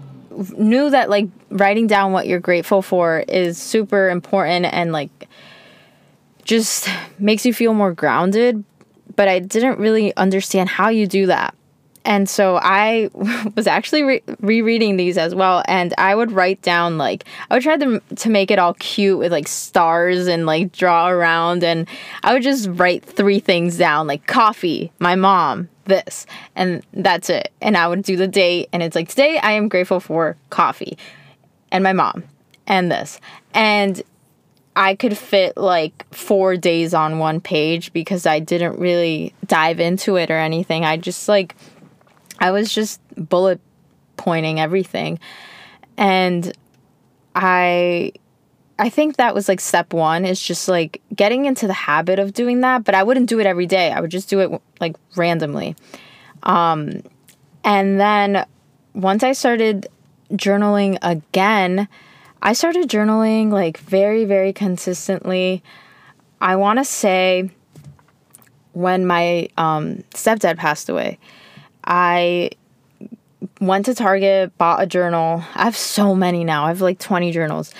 knew 0.56 0.90
that 0.90 1.08
like 1.08 1.28
writing 1.50 1.86
down 1.86 2.12
what 2.12 2.26
you're 2.26 2.40
grateful 2.40 2.82
for 2.82 3.20
is 3.28 3.56
super 3.58 4.10
important 4.10 4.66
and 4.66 4.92
like 4.92 5.28
just 6.44 6.88
makes 7.18 7.46
you 7.46 7.54
feel 7.54 7.74
more 7.74 7.92
grounded 7.92 8.64
but 9.16 9.26
I 9.26 9.40
didn't 9.40 9.78
really 9.78 10.14
understand 10.16 10.68
how 10.68 10.90
you 10.90 11.06
do 11.06 11.26
that 11.26 11.54
and 12.08 12.26
so 12.26 12.56
I 12.56 13.10
was 13.54 13.66
actually 13.66 14.02
re- 14.02 14.22
rereading 14.40 14.96
these 14.96 15.18
as 15.18 15.34
well, 15.34 15.62
and 15.68 15.92
I 15.98 16.14
would 16.14 16.32
write 16.32 16.62
down 16.62 16.96
like 16.96 17.24
I 17.50 17.54
would 17.54 17.62
try 17.62 17.76
to 17.76 18.00
to 18.00 18.30
make 18.30 18.50
it 18.50 18.58
all 18.58 18.74
cute 18.74 19.18
with 19.18 19.30
like 19.30 19.46
stars 19.46 20.26
and 20.26 20.46
like 20.46 20.72
draw 20.72 21.08
around, 21.08 21.62
and 21.62 21.86
I 22.24 22.32
would 22.32 22.42
just 22.42 22.66
write 22.72 23.04
three 23.04 23.40
things 23.40 23.76
down 23.76 24.06
like 24.06 24.26
coffee, 24.26 24.90
my 24.98 25.16
mom, 25.16 25.68
this, 25.84 26.24
and 26.56 26.82
that's 26.94 27.28
it. 27.28 27.52
And 27.60 27.76
I 27.76 27.86
would 27.86 28.02
do 28.02 28.16
the 28.16 28.26
date, 28.26 28.70
and 28.72 28.82
it's 28.82 28.96
like 28.96 29.10
today 29.10 29.38
I 29.42 29.52
am 29.52 29.68
grateful 29.68 30.00
for 30.00 30.38
coffee, 30.48 30.96
and 31.70 31.84
my 31.84 31.92
mom, 31.92 32.24
and 32.66 32.90
this, 32.90 33.20
and 33.52 34.02
I 34.74 34.94
could 34.94 35.18
fit 35.18 35.58
like 35.58 36.06
four 36.14 36.56
days 36.56 36.94
on 36.94 37.18
one 37.18 37.42
page 37.42 37.92
because 37.92 38.24
I 38.24 38.38
didn't 38.38 38.78
really 38.78 39.34
dive 39.46 39.78
into 39.78 40.16
it 40.16 40.30
or 40.30 40.38
anything. 40.38 40.86
I 40.86 40.96
just 40.96 41.28
like 41.28 41.54
I 42.38 42.50
was 42.50 42.72
just 42.72 43.00
bullet 43.16 43.60
pointing 44.16 44.60
everything. 44.60 45.18
And 45.96 46.52
I 47.34 48.12
I 48.78 48.88
think 48.90 49.16
that 49.16 49.34
was 49.34 49.48
like 49.48 49.60
step 49.60 49.92
1 49.92 50.24
is 50.24 50.40
just 50.40 50.68
like 50.68 51.02
getting 51.14 51.46
into 51.46 51.66
the 51.66 51.72
habit 51.72 52.20
of 52.20 52.32
doing 52.32 52.60
that, 52.60 52.84
but 52.84 52.94
I 52.94 53.02
wouldn't 53.02 53.28
do 53.28 53.40
it 53.40 53.46
every 53.46 53.66
day. 53.66 53.90
I 53.90 54.00
would 54.00 54.10
just 54.10 54.28
do 54.28 54.40
it 54.40 54.62
like 54.80 54.96
randomly. 55.16 55.76
Um 56.42 57.02
and 57.64 58.00
then 58.00 58.46
once 58.94 59.22
I 59.22 59.32
started 59.32 59.88
journaling 60.32 60.98
again, 61.02 61.88
I 62.40 62.52
started 62.52 62.88
journaling 62.88 63.50
like 63.50 63.78
very 63.78 64.24
very 64.24 64.52
consistently. 64.52 65.62
I 66.40 66.54
want 66.54 66.78
to 66.78 66.84
say 66.84 67.50
when 68.78 69.04
my 69.06 69.48
um, 69.56 70.04
stepdad 70.14 70.56
passed 70.56 70.88
away. 70.88 71.18
I 71.88 72.50
went 73.60 73.86
to 73.86 73.94
Target, 73.94 74.56
bought 74.58 74.82
a 74.82 74.86
journal. 74.86 75.42
I 75.54 75.64
have 75.64 75.76
so 75.76 76.14
many 76.14 76.44
now. 76.44 76.66
I 76.66 76.68
have 76.68 76.82
like 76.82 76.98
20 76.98 77.32
journals. 77.32 77.72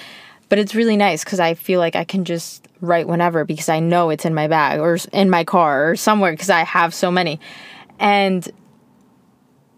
But 0.48 0.58
it's 0.58 0.74
really 0.74 0.96
nice 0.96 1.22
because 1.22 1.40
I 1.40 1.52
feel 1.52 1.78
like 1.78 1.94
I 1.94 2.04
can 2.04 2.24
just 2.24 2.66
write 2.80 3.06
whenever 3.06 3.44
because 3.44 3.68
I 3.68 3.80
know 3.80 4.08
it's 4.08 4.24
in 4.24 4.34
my 4.34 4.48
bag 4.48 4.80
or 4.80 4.96
in 5.12 5.28
my 5.28 5.44
car 5.44 5.90
or 5.90 5.96
somewhere 5.96 6.32
because 6.32 6.48
I 6.48 6.64
have 6.64 6.94
so 6.94 7.10
many. 7.10 7.38
And 7.98 8.50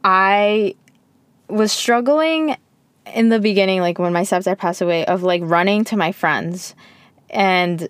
I 0.04 0.76
was 1.49 1.72
struggling 1.72 2.56
in 3.12 3.30
the 3.30 3.40
beginning, 3.40 3.80
like 3.80 3.99
when 3.99 4.12
my 4.12 4.22
stepdad 4.22 4.58
passed 4.58 4.80
away, 4.80 5.04
of 5.06 5.25
like 5.25 5.42
running 5.44 5.84
to 5.87 5.96
my 5.96 6.12
friends. 6.12 6.76
And 7.30 7.88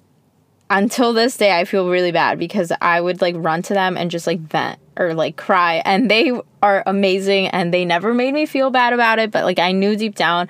until 0.71 1.13
this 1.13 1.37
day, 1.37 1.59
I 1.59 1.65
feel 1.65 1.91
really 1.91 2.13
bad 2.13 2.39
because 2.39 2.73
I 2.81 3.01
would 3.01 3.21
like 3.21 3.35
run 3.37 3.63
to 3.63 3.75
them 3.75 3.97
and 3.97 4.11
just 4.11 4.27
like 4.27 4.39
vent 4.39 4.79
or 4.97 5.15
like 5.15 5.37
cry 5.37 5.83
and 5.85 6.11
they 6.11 6.33
are 6.63 6.85
amazing 6.87 7.49
and 7.49 7.75
they 7.75 7.85
never 7.85 8.15
made 8.15 8.33
me 8.33 8.47
feel 8.47 8.71
bad 8.71 8.93
about 8.93 9.19
it 9.19 9.31
but 9.31 9.45
like 9.45 9.59
I 9.59 9.73
knew 9.73 9.97
deep 9.97 10.15
down 10.15 10.47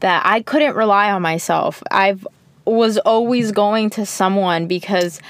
that 0.00 0.22
I 0.24 0.42
couldn't 0.42 0.76
rely 0.76 1.10
on 1.10 1.22
myself. 1.22 1.82
I 1.90 2.16
was 2.64 2.98
always 2.98 3.50
going 3.50 3.90
to 3.90 4.06
someone 4.06 4.66
because 4.66 5.20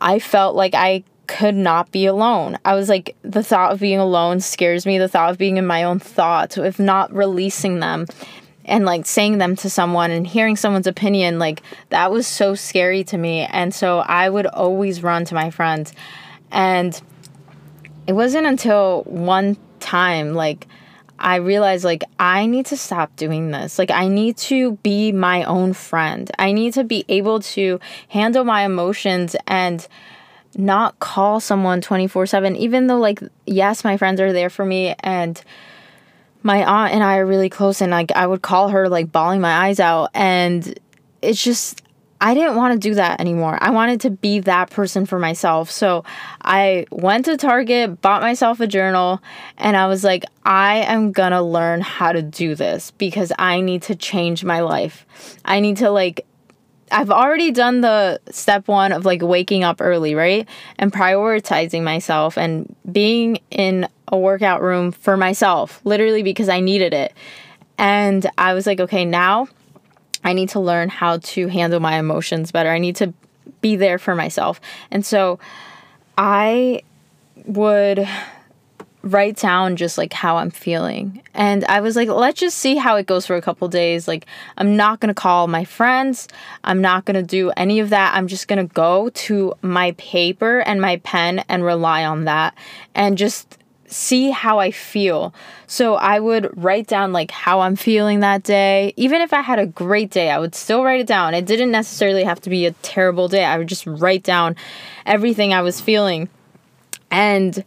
I 0.00 0.18
felt 0.18 0.56
like 0.56 0.74
I 0.74 1.04
could 1.26 1.54
not 1.54 1.90
be 1.90 2.06
alone. 2.06 2.58
I 2.64 2.74
was 2.74 2.88
like 2.88 3.16
the 3.22 3.42
thought 3.42 3.72
of 3.72 3.80
being 3.80 3.98
alone 3.98 4.40
scares 4.40 4.84
me, 4.84 4.98
the 4.98 5.08
thought 5.08 5.30
of 5.30 5.38
being 5.38 5.58
in 5.58 5.66
my 5.66 5.84
own 5.84 5.98
thoughts, 6.00 6.56
if 6.58 6.78
not 6.78 7.12
releasing 7.14 7.80
them 7.80 8.06
and 8.66 8.84
like 8.84 9.06
saying 9.06 9.38
them 9.38 9.56
to 9.56 9.70
someone 9.70 10.10
and 10.10 10.26
hearing 10.26 10.56
someone's 10.56 10.86
opinion 10.86 11.38
like 11.38 11.62
that 11.88 12.10
was 12.10 12.26
so 12.26 12.54
scary 12.54 13.02
to 13.04 13.16
me 13.16 13.40
and 13.40 13.74
so 13.74 14.00
I 14.00 14.28
would 14.28 14.46
always 14.46 15.02
run 15.02 15.24
to 15.26 15.34
my 15.34 15.50
friends 15.50 15.92
and 16.52 17.00
it 18.06 18.12
wasn't 18.12 18.46
until 18.46 19.02
one 19.04 19.56
time 19.80 20.34
like 20.34 20.66
I 21.18 21.36
realized 21.36 21.84
like 21.84 22.04
I 22.18 22.46
need 22.46 22.66
to 22.66 22.76
stop 22.76 23.14
doing 23.16 23.50
this. 23.50 23.78
Like 23.78 23.90
I 23.90 24.08
need 24.08 24.36
to 24.38 24.72
be 24.82 25.12
my 25.12 25.44
own 25.44 25.72
friend. 25.72 26.30
I 26.38 26.52
need 26.52 26.74
to 26.74 26.84
be 26.84 27.04
able 27.08 27.40
to 27.40 27.80
handle 28.08 28.44
my 28.44 28.64
emotions 28.64 29.34
and 29.46 29.86
not 30.56 30.98
call 30.98 31.40
someone 31.40 31.80
24/7 31.80 32.56
even 32.56 32.86
though 32.86 32.98
like 32.98 33.20
yes, 33.46 33.84
my 33.84 33.96
friends 33.96 34.20
are 34.20 34.32
there 34.32 34.50
for 34.50 34.64
me 34.64 34.94
and 35.00 35.42
my 36.46 36.64
aunt 36.64 36.94
and 36.94 37.02
I 37.02 37.18
are 37.18 37.26
really 37.26 37.50
close 37.50 37.82
and 37.82 37.90
like 37.90 38.12
I 38.12 38.26
would 38.26 38.40
call 38.40 38.70
her 38.70 38.88
like 38.88 39.12
bawling 39.12 39.40
my 39.40 39.66
eyes 39.66 39.80
out 39.80 40.10
and 40.14 40.78
it's 41.20 41.42
just 41.42 41.82
I 42.18 42.32
didn't 42.32 42.56
want 42.56 42.72
to 42.72 42.78
do 42.78 42.94
that 42.94 43.20
anymore. 43.20 43.58
I 43.60 43.70
wanted 43.70 44.00
to 44.02 44.10
be 44.10 44.40
that 44.40 44.70
person 44.70 45.04
for 45.04 45.18
myself. 45.18 45.70
So 45.70 46.02
I 46.40 46.86
went 46.90 47.26
to 47.26 47.36
Target, 47.36 48.00
bought 48.00 48.22
myself 48.22 48.58
a 48.60 48.66
journal, 48.66 49.22
and 49.58 49.76
I 49.76 49.86
was 49.86 50.02
like, 50.02 50.24
I 50.42 50.78
am 50.78 51.12
gonna 51.12 51.42
learn 51.42 51.82
how 51.82 52.12
to 52.12 52.22
do 52.22 52.54
this 52.54 52.90
because 52.92 53.32
I 53.38 53.60
need 53.60 53.82
to 53.82 53.96
change 53.96 54.44
my 54.44 54.60
life. 54.60 55.04
I 55.44 55.60
need 55.60 55.76
to 55.78 55.90
like 55.90 56.24
I've 56.90 57.10
already 57.10 57.50
done 57.50 57.80
the 57.80 58.20
step 58.30 58.68
one 58.68 58.92
of 58.92 59.04
like 59.04 59.22
waking 59.22 59.64
up 59.64 59.80
early, 59.80 60.14
right? 60.14 60.48
And 60.78 60.92
prioritizing 60.92 61.82
myself 61.82 62.38
and 62.38 62.74
being 62.90 63.38
in 63.50 63.88
a 64.08 64.16
workout 64.16 64.62
room 64.62 64.92
for 64.92 65.16
myself, 65.16 65.80
literally 65.84 66.22
because 66.22 66.48
I 66.48 66.60
needed 66.60 66.94
it. 66.94 67.12
And 67.78 68.28
I 68.38 68.54
was 68.54 68.66
like, 68.66 68.80
okay, 68.80 69.04
now 69.04 69.48
I 70.24 70.32
need 70.32 70.48
to 70.50 70.60
learn 70.60 70.88
how 70.88 71.18
to 71.18 71.48
handle 71.48 71.80
my 71.80 71.98
emotions 71.98 72.52
better. 72.52 72.70
I 72.70 72.78
need 72.78 72.96
to 72.96 73.12
be 73.60 73.76
there 73.76 73.98
for 73.98 74.14
myself. 74.14 74.60
And 74.90 75.04
so 75.04 75.38
I 76.16 76.82
would 77.44 78.08
write 79.06 79.36
down 79.36 79.76
just 79.76 79.96
like 79.96 80.12
how 80.12 80.36
I'm 80.36 80.50
feeling. 80.50 81.22
And 81.34 81.64
I 81.66 81.80
was 81.80 81.96
like, 81.96 82.08
let's 82.08 82.40
just 82.40 82.58
see 82.58 82.76
how 82.76 82.96
it 82.96 83.06
goes 83.06 83.26
for 83.26 83.36
a 83.36 83.42
couple 83.42 83.68
days. 83.68 84.08
Like, 84.08 84.26
I'm 84.58 84.76
not 84.76 85.00
to 85.08 85.20
call 85.20 85.46
my 85.46 85.64
friends. 85.64 86.28
I'm 86.64 86.80
not 86.80 87.04
to 87.14 87.22
do 87.22 87.50
any 87.56 87.80
of 87.80 87.90
that. 87.90 88.14
I'm 88.14 88.26
just 88.26 88.48
to 88.58 88.74
go 88.74 89.10
to 89.10 89.54
my 89.62 89.92
paper 89.92 90.60
and 90.60 90.80
my 90.80 90.96
pen 90.98 91.44
and 91.48 91.64
rely 91.64 92.04
on 92.04 92.24
that 92.24 92.54
and 92.94 93.16
just 93.16 93.58
see 93.88 94.30
how 94.30 94.58
I 94.58 94.72
feel. 94.72 95.32
So 95.66 95.94
I 95.94 96.18
would 96.18 96.50
write 96.62 96.88
down 96.88 97.12
like 97.12 97.30
how 97.30 97.60
I'm 97.60 97.76
feeling 97.76 98.20
that 98.20 98.42
day. 98.42 98.92
Even 98.96 99.20
if 99.20 99.32
I 99.32 99.40
had 99.40 99.58
a 99.58 99.66
great 99.66 100.10
day, 100.10 100.30
I 100.30 100.38
would 100.38 100.54
still 100.54 100.82
write 100.82 101.00
it 101.00 101.06
down. 101.06 101.34
It 101.34 101.46
didn't 101.46 101.70
necessarily 101.70 102.24
have 102.24 102.40
to 102.42 102.50
be 102.50 102.66
a 102.66 102.72
terrible 102.72 103.28
day. 103.28 103.44
I 103.44 103.58
would 103.58 103.68
just 103.68 103.86
write 103.86 104.24
down 104.24 104.56
everything 105.04 105.52
I 105.52 105.62
was 105.62 105.80
feeling. 105.80 106.28
And 107.10 107.64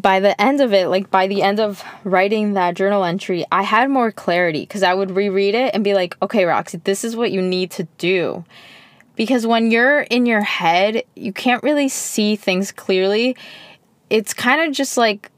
by 0.00 0.20
the 0.20 0.40
end 0.40 0.60
of 0.60 0.72
it, 0.72 0.88
like 0.88 1.10
by 1.10 1.26
the 1.26 1.42
end 1.42 1.60
of 1.60 1.82
writing 2.04 2.54
that 2.54 2.74
journal 2.74 3.04
entry, 3.04 3.44
I 3.50 3.62
had 3.62 3.90
more 3.90 4.12
clarity 4.12 4.60
because 4.60 4.82
I 4.82 4.94
would 4.94 5.10
reread 5.10 5.54
it 5.54 5.74
and 5.74 5.82
be 5.84 5.94
like, 5.94 6.16
okay, 6.22 6.44
Roxy, 6.44 6.78
this 6.78 7.04
is 7.04 7.16
what 7.16 7.32
you 7.32 7.42
need 7.42 7.70
to 7.72 7.84
do. 7.98 8.44
Because 9.16 9.46
when 9.46 9.70
you're 9.70 10.02
in 10.02 10.26
your 10.26 10.42
head, 10.42 11.02
you 11.16 11.32
can't 11.32 11.62
really 11.62 11.88
see 11.88 12.36
things 12.36 12.70
clearly 12.70 13.36
it's 14.10 14.34
kind 14.34 14.60
of 14.60 14.74
just 14.74 14.96
like 14.96 15.30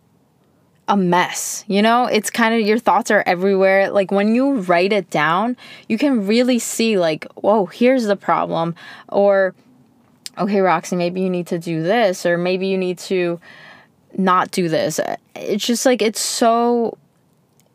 a 0.88 0.96
mess, 0.96 1.64
you 1.66 1.82
know? 1.82 2.06
It's 2.06 2.30
kind 2.30 2.54
of 2.54 2.66
your 2.66 2.78
thoughts 2.78 3.10
are 3.10 3.22
everywhere. 3.26 3.90
Like 3.90 4.10
when 4.10 4.34
you 4.34 4.60
write 4.60 4.92
it 4.92 5.10
down, 5.10 5.56
you 5.88 5.98
can 5.98 6.26
really 6.26 6.58
see, 6.58 6.98
like, 6.98 7.26
whoa, 7.34 7.66
here's 7.66 8.04
the 8.04 8.16
problem. 8.16 8.74
Or, 9.08 9.54
okay, 10.38 10.60
Roxy, 10.60 10.96
maybe 10.96 11.20
you 11.20 11.30
need 11.30 11.46
to 11.48 11.58
do 11.58 11.82
this, 11.82 12.26
or 12.26 12.36
maybe 12.36 12.66
you 12.66 12.78
need 12.78 12.98
to 12.98 13.40
not 14.16 14.50
do 14.50 14.68
this. 14.68 15.00
It's 15.34 15.66
just 15.66 15.86
like, 15.86 16.02
it's 16.02 16.20
so, 16.20 16.98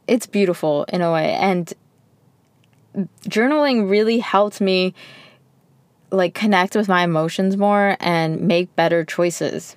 it's 0.08 0.26
beautiful 0.26 0.86
in 0.90 1.02
a 1.02 1.12
way. 1.12 1.34
And 1.34 1.74
journaling 3.28 3.90
really 3.90 4.20
helped 4.20 4.62
me 4.62 4.94
like 6.12 6.34
connect 6.34 6.76
with 6.76 6.88
my 6.88 7.04
emotions 7.04 7.58
more 7.58 7.98
and 8.00 8.42
make 8.42 8.74
better 8.76 9.04
choices. 9.04 9.76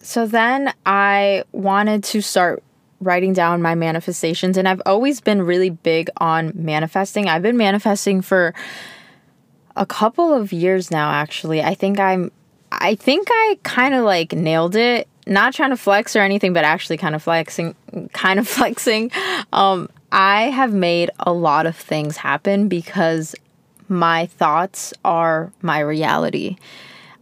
So 0.00 0.26
then 0.26 0.72
I 0.86 1.44
wanted 1.52 2.04
to 2.04 2.20
start 2.20 2.62
writing 3.00 3.32
down 3.32 3.62
my 3.62 3.74
manifestations 3.74 4.56
and 4.56 4.68
I've 4.68 4.82
always 4.84 5.20
been 5.20 5.42
really 5.42 5.70
big 5.70 6.10
on 6.16 6.52
manifesting. 6.54 7.28
I've 7.28 7.42
been 7.42 7.56
manifesting 7.56 8.22
for 8.22 8.54
a 9.76 9.86
couple 9.86 10.34
of 10.34 10.52
years 10.52 10.90
now 10.90 11.10
actually. 11.10 11.62
I 11.62 11.74
think 11.74 11.98
I'm 12.00 12.32
I 12.70 12.96
think 12.96 13.28
I 13.30 13.58
kind 13.62 13.94
of 13.94 14.04
like 14.04 14.32
nailed 14.32 14.76
it. 14.76 15.08
Not 15.28 15.54
trying 15.54 15.70
to 15.70 15.76
flex 15.76 16.16
or 16.16 16.20
anything, 16.20 16.52
but 16.52 16.64
actually 16.64 16.96
kind 16.96 17.14
of 17.14 17.22
flexing 17.22 17.74
kind 18.12 18.38
of 18.38 18.48
flexing. 18.56 19.10
Um 19.52 19.88
I 20.10 20.44
have 20.44 20.72
made 20.72 21.10
a 21.20 21.32
lot 21.32 21.66
of 21.66 21.76
things 21.76 22.16
happen 22.16 22.68
because 22.68 23.34
my 23.88 24.26
thoughts 24.26 24.94
are 25.04 25.52
my 25.62 25.80
reality. 25.80 26.56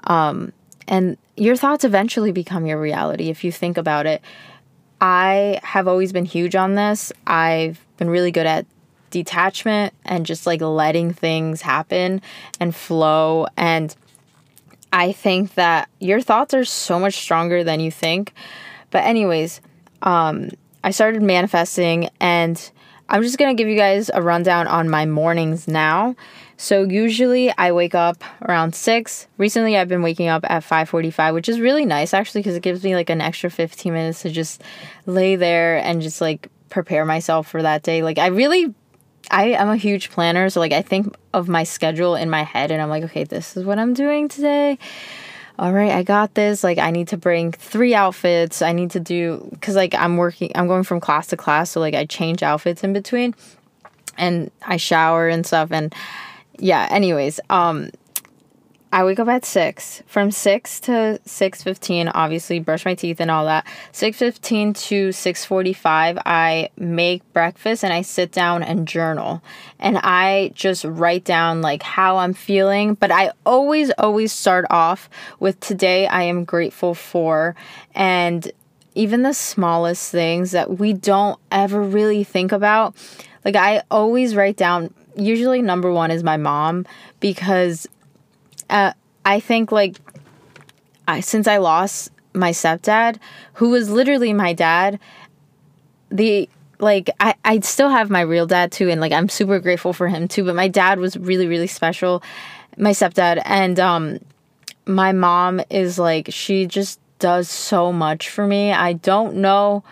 Um 0.04 0.52
and 0.88 1.16
your 1.36 1.56
thoughts 1.56 1.84
eventually 1.84 2.32
become 2.32 2.64
your 2.64 2.80
reality 2.80 3.28
if 3.28 3.44
you 3.44 3.52
think 3.52 3.76
about 3.76 4.06
it. 4.06 4.22
I 5.00 5.60
have 5.62 5.88
always 5.88 6.12
been 6.12 6.24
huge 6.24 6.54
on 6.54 6.74
this. 6.74 7.12
I've 7.26 7.84
been 7.98 8.08
really 8.08 8.30
good 8.30 8.46
at 8.46 8.66
detachment 9.10 9.94
and 10.04 10.26
just 10.26 10.46
like 10.46 10.60
letting 10.60 11.12
things 11.12 11.62
happen 11.62 12.22
and 12.60 12.74
flow. 12.74 13.46
And 13.56 13.94
I 14.96 15.12
think 15.12 15.54
that 15.56 15.90
your 16.00 16.22
thoughts 16.22 16.54
are 16.54 16.64
so 16.64 16.98
much 16.98 17.16
stronger 17.16 17.62
than 17.62 17.80
you 17.80 17.90
think. 17.90 18.32
But, 18.90 19.04
anyways, 19.04 19.60
um, 20.00 20.48
I 20.82 20.90
started 20.90 21.22
manifesting 21.22 22.08
and 22.18 22.70
I'm 23.10 23.22
just 23.22 23.36
gonna 23.36 23.54
give 23.54 23.68
you 23.68 23.76
guys 23.76 24.10
a 24.14 24.22
rundown 24.22 24.66
on 24.66 24.88
my 24.88 25.04
mornings 25.04 25.68
now. 25.68 26.16
So 26.56 26.82
usually 26.84 27.52
I 27.58 27.72
wake 27.72 27.94
up 27.94 28.24
around 28.40 28.74
6. 28.74 29.28
Recently 29.36 29.76
I've 29.76 29.88
been 29.88 30.02
waking 30.02 30.28
up 30.28 30.44
at 30.48 30.64
5:45, 30.64 31.34
which 31.34 31.50
is 31.50 31.60
really 31.60 31.84
nice 31.84 32.14
actually 32.14 32.40
because 32.40 32.56
it 32.56 32.62
gives 32.62 32.82
me 32.82 32.94
like 32.94 33.10
an 33.10 33.20
extra 33.20 33.50
15 33.50 33.92
minutes 33.92 34.22
to 34.22 34.30
just 34.30 34.62
lay 35.04 35.36
there 35.36 35.76
and 35.76 36.00
just 36.00 36.22
like 36.22 36.48
prepare 36.70 37.04
myself 37.04 37.46
for 37.46 37.62
that 37.62 37.82
day. 37.82 38.02
Like 38.02 38.18
I 38.18 38.28
really 38.28 38.74
I 39.30 39.50
am 39.50 39.68
a 39.68 39.76
huge 39.76 40.10
planner, 40.10 40.48
so 40.50 40.60
like 40.60 40.72
I 40.72 40.82
think 40.82 41.14
of 41.32 41.48
my 41.48 41.64
schedule 41.64 42.14
in 42.14 42.30
my 42.30 42.42
head 42.42 42.70
and 42.70 42.80
I'm 42.80 42.88
like, 42.88 43.04
okay, 43.04 43.24
this 43.24 43.56
is 43.56 43.64
what 43.64 43.78
I'm 43.78 43.94
doing 43.94 44.28
today. 44.28 44.78
All 45.58 45.72
right, 45.72 45.92
I 45.92 46.02
got 46.02 46.34
this. 46.34 46.62
Like 46.62 46.78
I 46.78 46.90
need 46.90 47.08
to 47.08 47.16
bring 47.16 47.52
3 47.52 47.94
outfits. 47.94 48.62
I 48.62 48.72
need 48.72 48.90
to 48.92 49.00
do 49.00 49.50
cuz 49.60 49.74
like 49.74 49.94
I'm 49.94 50.16
working 50.16 50.52
I'm 50.54 50.68
going 50.68 50.84
from 50.84 51.00
class 51.00 51.28
to 51.28 51.36
class, 51.36 51.70
so 51.70 51.80
like 51.80 51.94
I 51.94 52.04
change 52.04 52.42
outfits 52.42 52.84
in 52.84 52.92
between 52.92 53.34
and 54.18 54.50
I 54.62 54.76
shower 54.76 55.28
and 55.28 55.46
stuff 55.46 55.70
and 55.72 55.94
yeah, 56.58 56.86
anyways, 56.90 57.40
um 57.50 57.90
I 58.96 59.04
wake 59.04 59.20
up 59.20 59.28
at 59.28 59.44
6. 59.44 60.02
From 60.06 60.30
6 60.30 60.80
to 60.80 61.20
6:15, 61.26 62.10
obviously 62.14 62.58
brush 62.60 62.86
my 62.86 62.94
teeth 62.94 63.20
and 63.20 63.30
all 63.30 63.44
that. 63.44 63.66
6:15 63.92 64.72
to 64.88 65.12
6:45, 65.12 66.16
I 66.24 66.70
make 66.78 67.20
breakfast 67.34 67.84
and 67.84 67.92
I 67.92 68.00
sit 68.00 68.32
down 68.32 68.62
and 68.62 68.88
journal. 68.88 69.42
And 69.78 69.98
I 69.98 70.50
just 70.54 70.86
write 70.86 71.24
down 71.24 71.60
like 71.60 71.82
how 71.82 72.16
I'm 72.16 72.32
feeling, 72.32 72.94
but 72.94 73.10
I 73.10 73.32
always 73.44 73.90
always 73.98 74.32
start 74.32 74.64
off 74.70 75.10
with 75.40 75.60
today 75.60 76.06
I 76.06 76.22
am 76.22 76.44
grateful 76.44 76.94
for 76.94 77.54
and 77.94 78.50
even 78.94 79.20
the 79.20 79.34
smallest 79.34 80.10
things 80.10 80.52
that 80.52 80.78
we 80.78 80.94
don't 80.94 81.38
ever 81.52 81.82
really 81.82 82.24
think 82.24 82.50
about. 82.50 82.96
Like 83.44 83.56
I 83.56 83.82
always 83.90 84.34
write 84.34 84.56
down 84.56 84.94
usually 85.18 85.60
number 85.60 85.92
one 85.92 86.10
is 86.10 86.22
my 86.22 86.38
mom 86.38 86.86
because 87.20 87.86
uh, 88.70 88.92
I 89.24 89.40
think 89.40 89.72
like 89.72 89.96
I 91.08 91.20
since 91.20 91.46
I 91.46 91.58
lost 91.58 92.10
my 92.32 92.50
stepdad, 92.50 93.18
who 93.54 93.70
was 93.70 93.90
literally 93.90 94.32
my 94.32 94.52
dad, 94.52 95.00
the 96.10 96.48
like 96.78 97.10
I, 97.20 97.34
I 97.44 97.60
still 97.60 97.88
have 97.88 98.10
my 98.10 98.20
real 98.20 98.46
dad 98.46 98.72
too 98.72 98.90
and 98.90 99.00
like 99.00 99.12
I'm 99.12 99.28
super 99.28 99.58
grateful 99.58 99.92
for 99.92 100.08
him 100.08 100.28
too, 100.28 100.44
but 100.44 100.54
my 100.54 100.68
dad 100.68 100.98
was 100.98 101.16
really, 101.16 101.46
really 101.46 101.66
special. 101.66 102.22
My 102.76 102.90
stepdad 102.90 103.40
and 103.44 103.80
um 103.80 104.18
my 104.86 105.12
mom 105.12 105.60
is 105.70 105.98
like 105.98 106.28
she 106.30 106.66
just 106.66 107.00
does 107.18 107.48
so 107.48 107.92
much 107.92 108.28
for 108.28 108.46
me. 108.46 108.72
I 108.72 108.92
don't 108.92 109.36
know 109.36 109.82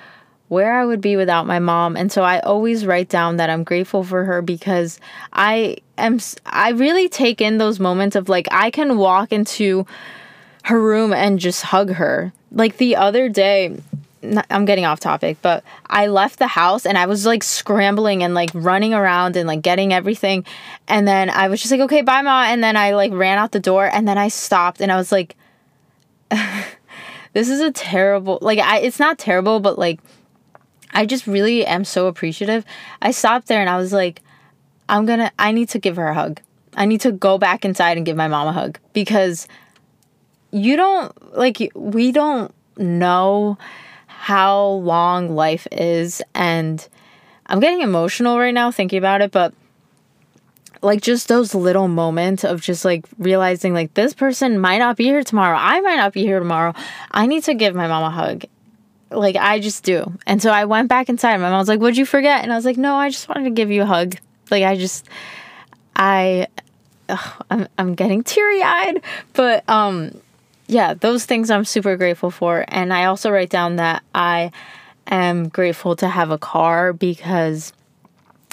where 0.48 0.78
I 0.78 0.84
would 0.84 1.00
be 1.00 1.16
without 1.16 1.46
my 1.46 1.58
mom. 1.58 1.96
And 1.96 2.12
so 2.12 2.22
I 2.22 2.40
always 2.40 2.86
write 2.86 3.08
down 3.08 3.38
that 3.38 3.50
I'm 3.50 3.64
grateful 3.64 4.04
for 4.04 4.24
her 4.24 4.42
because 4.42 5.00
I 5.32 5.78
am 5.98 6.20
I 6.46 6.70
really 6.70 7.08
take 7.08 7.40
in 7.40 7.58
those 7.58 7.80
moments 7.80 8.16
of 8.16 8.28
like 8.28 8.46
I 8.50 8.70
can 8.70 8.98
walk 8.98 9.32
into 9.32 9.86
her 10.64 10.80
room 10.80 11.12
and 11.12 11.38
just 11.38 11.62
hug 11.62 11.92
her. 11.92 12.32
Like 12.52 12.76
the 12.76 12.96
other 12.96 13.28
day, 13.28 13.76
I'm 14.50 14.64
getting 14.64 14.84
off 14.84 15.00
topic, 15.00 15.38
but 15.42 15.64
I 15.88 16.06
left 16.06 16.38
the 16.38 16.46
house 16.46 16.86
and 16.86 16.96
I 16.96 17.06
was 17.06 17.26
like 17.26 17.42
scrambling 17.42 18.22
and 18.22 18.34
like 18.34 18.50
running 18.54 18.94
around 18.94 19.36
and 19.36 19.46
like 19.46 19.62
getting 19.62 19.92
everything. 19.92 20.44
And 20.88 21.06
then 21.06 21.30
I 21.30 21.48
was 21.48 21.60
just 21.60 21.70
like, 21.70 21.80
okay, 21.82 22.02
bye, 22.02 22.22
Ma. 22.22 22.44
And 22.44 22.62
then 22.62 22.76
I 22.76 22.92
like 22.92 23.12
ran 23.12 23.38
out 23.38 23.52
the 23.52 23.60
door 23.60 23.86
and 23.92 24.06
then 24.08 24.18
I 24.18 24.28
stopped 24.28 24.80
and 24.80 24.90
I 24.90 24.96
was 24.96 25.12
like, 25.12 25.36
this 27.32 27.48
is 27.48 27.60
a 27.60 27.70
terrible 27.72 28.38
like 28.40 28.58
I 28.58 28.78
it's 28.78 28.98
not 28.98 29.18
terrible, 29.18 29.60
but 29.60 29.78
like 29.78 30.00
I 30.94 31.06
just 31.06 31.26
really 31.26 31.66
am 31.66 31.84
so 31.84 32.06
appreciative. 32.06 32.64
I 33.02 33.10
stopped 33.10 33.48
there 33.48 33.60
and 33.60 33.68
I 33.68 33.76
was 33.76 33.92
like, 33.92 34.22
I'm 34.88 35.06
gonna 35.06 35.32
I 35.38 35.52
need 35.52 35.68
to 35.70 35.78
give 35.78 35.96
her 35.96 36.08
a 36.08 36.14
hug. 36.14 36.40
I 36.76 36.86
need 36.86 37.00
to 37.02 37.12
go 37.12 37.38
back 37.38 37.64
inside 37.64 37.96
and 37.96 38.06
give 38.06 38.16
my 38.16 38.28
mom 38.28 38.48
a 38.48 38.52
hug 38.52 38.78
because 38.92 39.48
you 40.50 40.76
don't 40.76 41.36
like 41.36 41.70
we 41.74 42.12
don't 42.12 42.54
know 42.76 43.58
how 44.06 44.66
long 44.66 45.34
life 45.34 45.66
is 45.72 46.22
and 46.34 46.88
I'm 47.46 47.60
getting 47.60 47.82
emotional 47.82 48.38
right 48.38 48.54
now 48.54 48.70
thinking 48.70 48.98
about 48.98 49.20
it, 49.20 49.30
but 49.30 49.52
like 50.80 51.00
just 51.00 51.28
those 51.28 51.54
little 51.54 51.88
moments 51.88 52.44
of 52.44 52.60
just 52.60 52.84
like 52.84 53.04
realizing 53.18 53.74
like 53.74 53.94
this 53.94 54.14
person 54.14 54.58
might 54.58 54.78
not 54.78 54.96
be 54.96 55.04
here 55.04 55.22
tomorrow. 55.22 55.56
I 55.58 55.80
might 55.80 55.96
not 55.96 56.12
be 56.12 56.22
here 56.22 56.38
tomorrow. 56.38 56.74
I 57.10 57.26
need 57.26 57.44
to 57.44 57.54
give 57.54 57.74
my 57.74 57.88
mom 57.88 58.04
a 58.04 58.10
hug. 58.10 58.44
Like 59.10 59.36
I 59.36 59.60
just 59.60 59.84
do. 59.84 60.12
And 60.26 60.42
so 60.42 60.50
I 60.50 60.64
went 60.64 60.88
back 60.88 61.08
inside. 61.08 61.36
My 61.38 61.50
mom 61.50 61.58
was 61.58 61.68
like, 61.68 61.80
"What'd 61.80 61.96
you 61.96 62.06
forget?" 62.06 62.42
And 62.42 62.52
I 62.52 62.56
was 62.56 62.64
like, 62.64 62.76
"No, 62.76 62.96
I 62.96 63.10
just 63.10 63.28
wanted 63.28 63.44
to 63.44 63.50
give 63.50 63.70
you 63.70 63.82
a 63.82 63.86
hug." 63.86 64.16
Like 64.50 64.64
I 64.64 64.76
just 64.76 65.08
I 65.96 66.48
ugh, 67.08 67.44
I'm 67.50 67.68
I'm 67.78 67.94
getting 67.94 68.22
teary-eyed, 68.22 69.02
but 69.34 69.68
um 69.68 70.20
yeah, 70.66 70.94
those 70.94 71.26
things 71.26 71.50
I'm 71.50 71.64
super 71.64 71.96
grateful 71.96 72.30
for. 72.30 72.64
And 72.68 72.92
I 72.92 73.04
also 73.04 73.30
write 73.30 73.50
down 73.50 73.76
that 73.76 74.02
I 74.14 74.50
am 75.06 75.48
grateful 75.48 75.96
to 75.96 76.08
have 76.08 76.30
a 76.30 76.38
car 76.38 76.92
because 76.92 77.72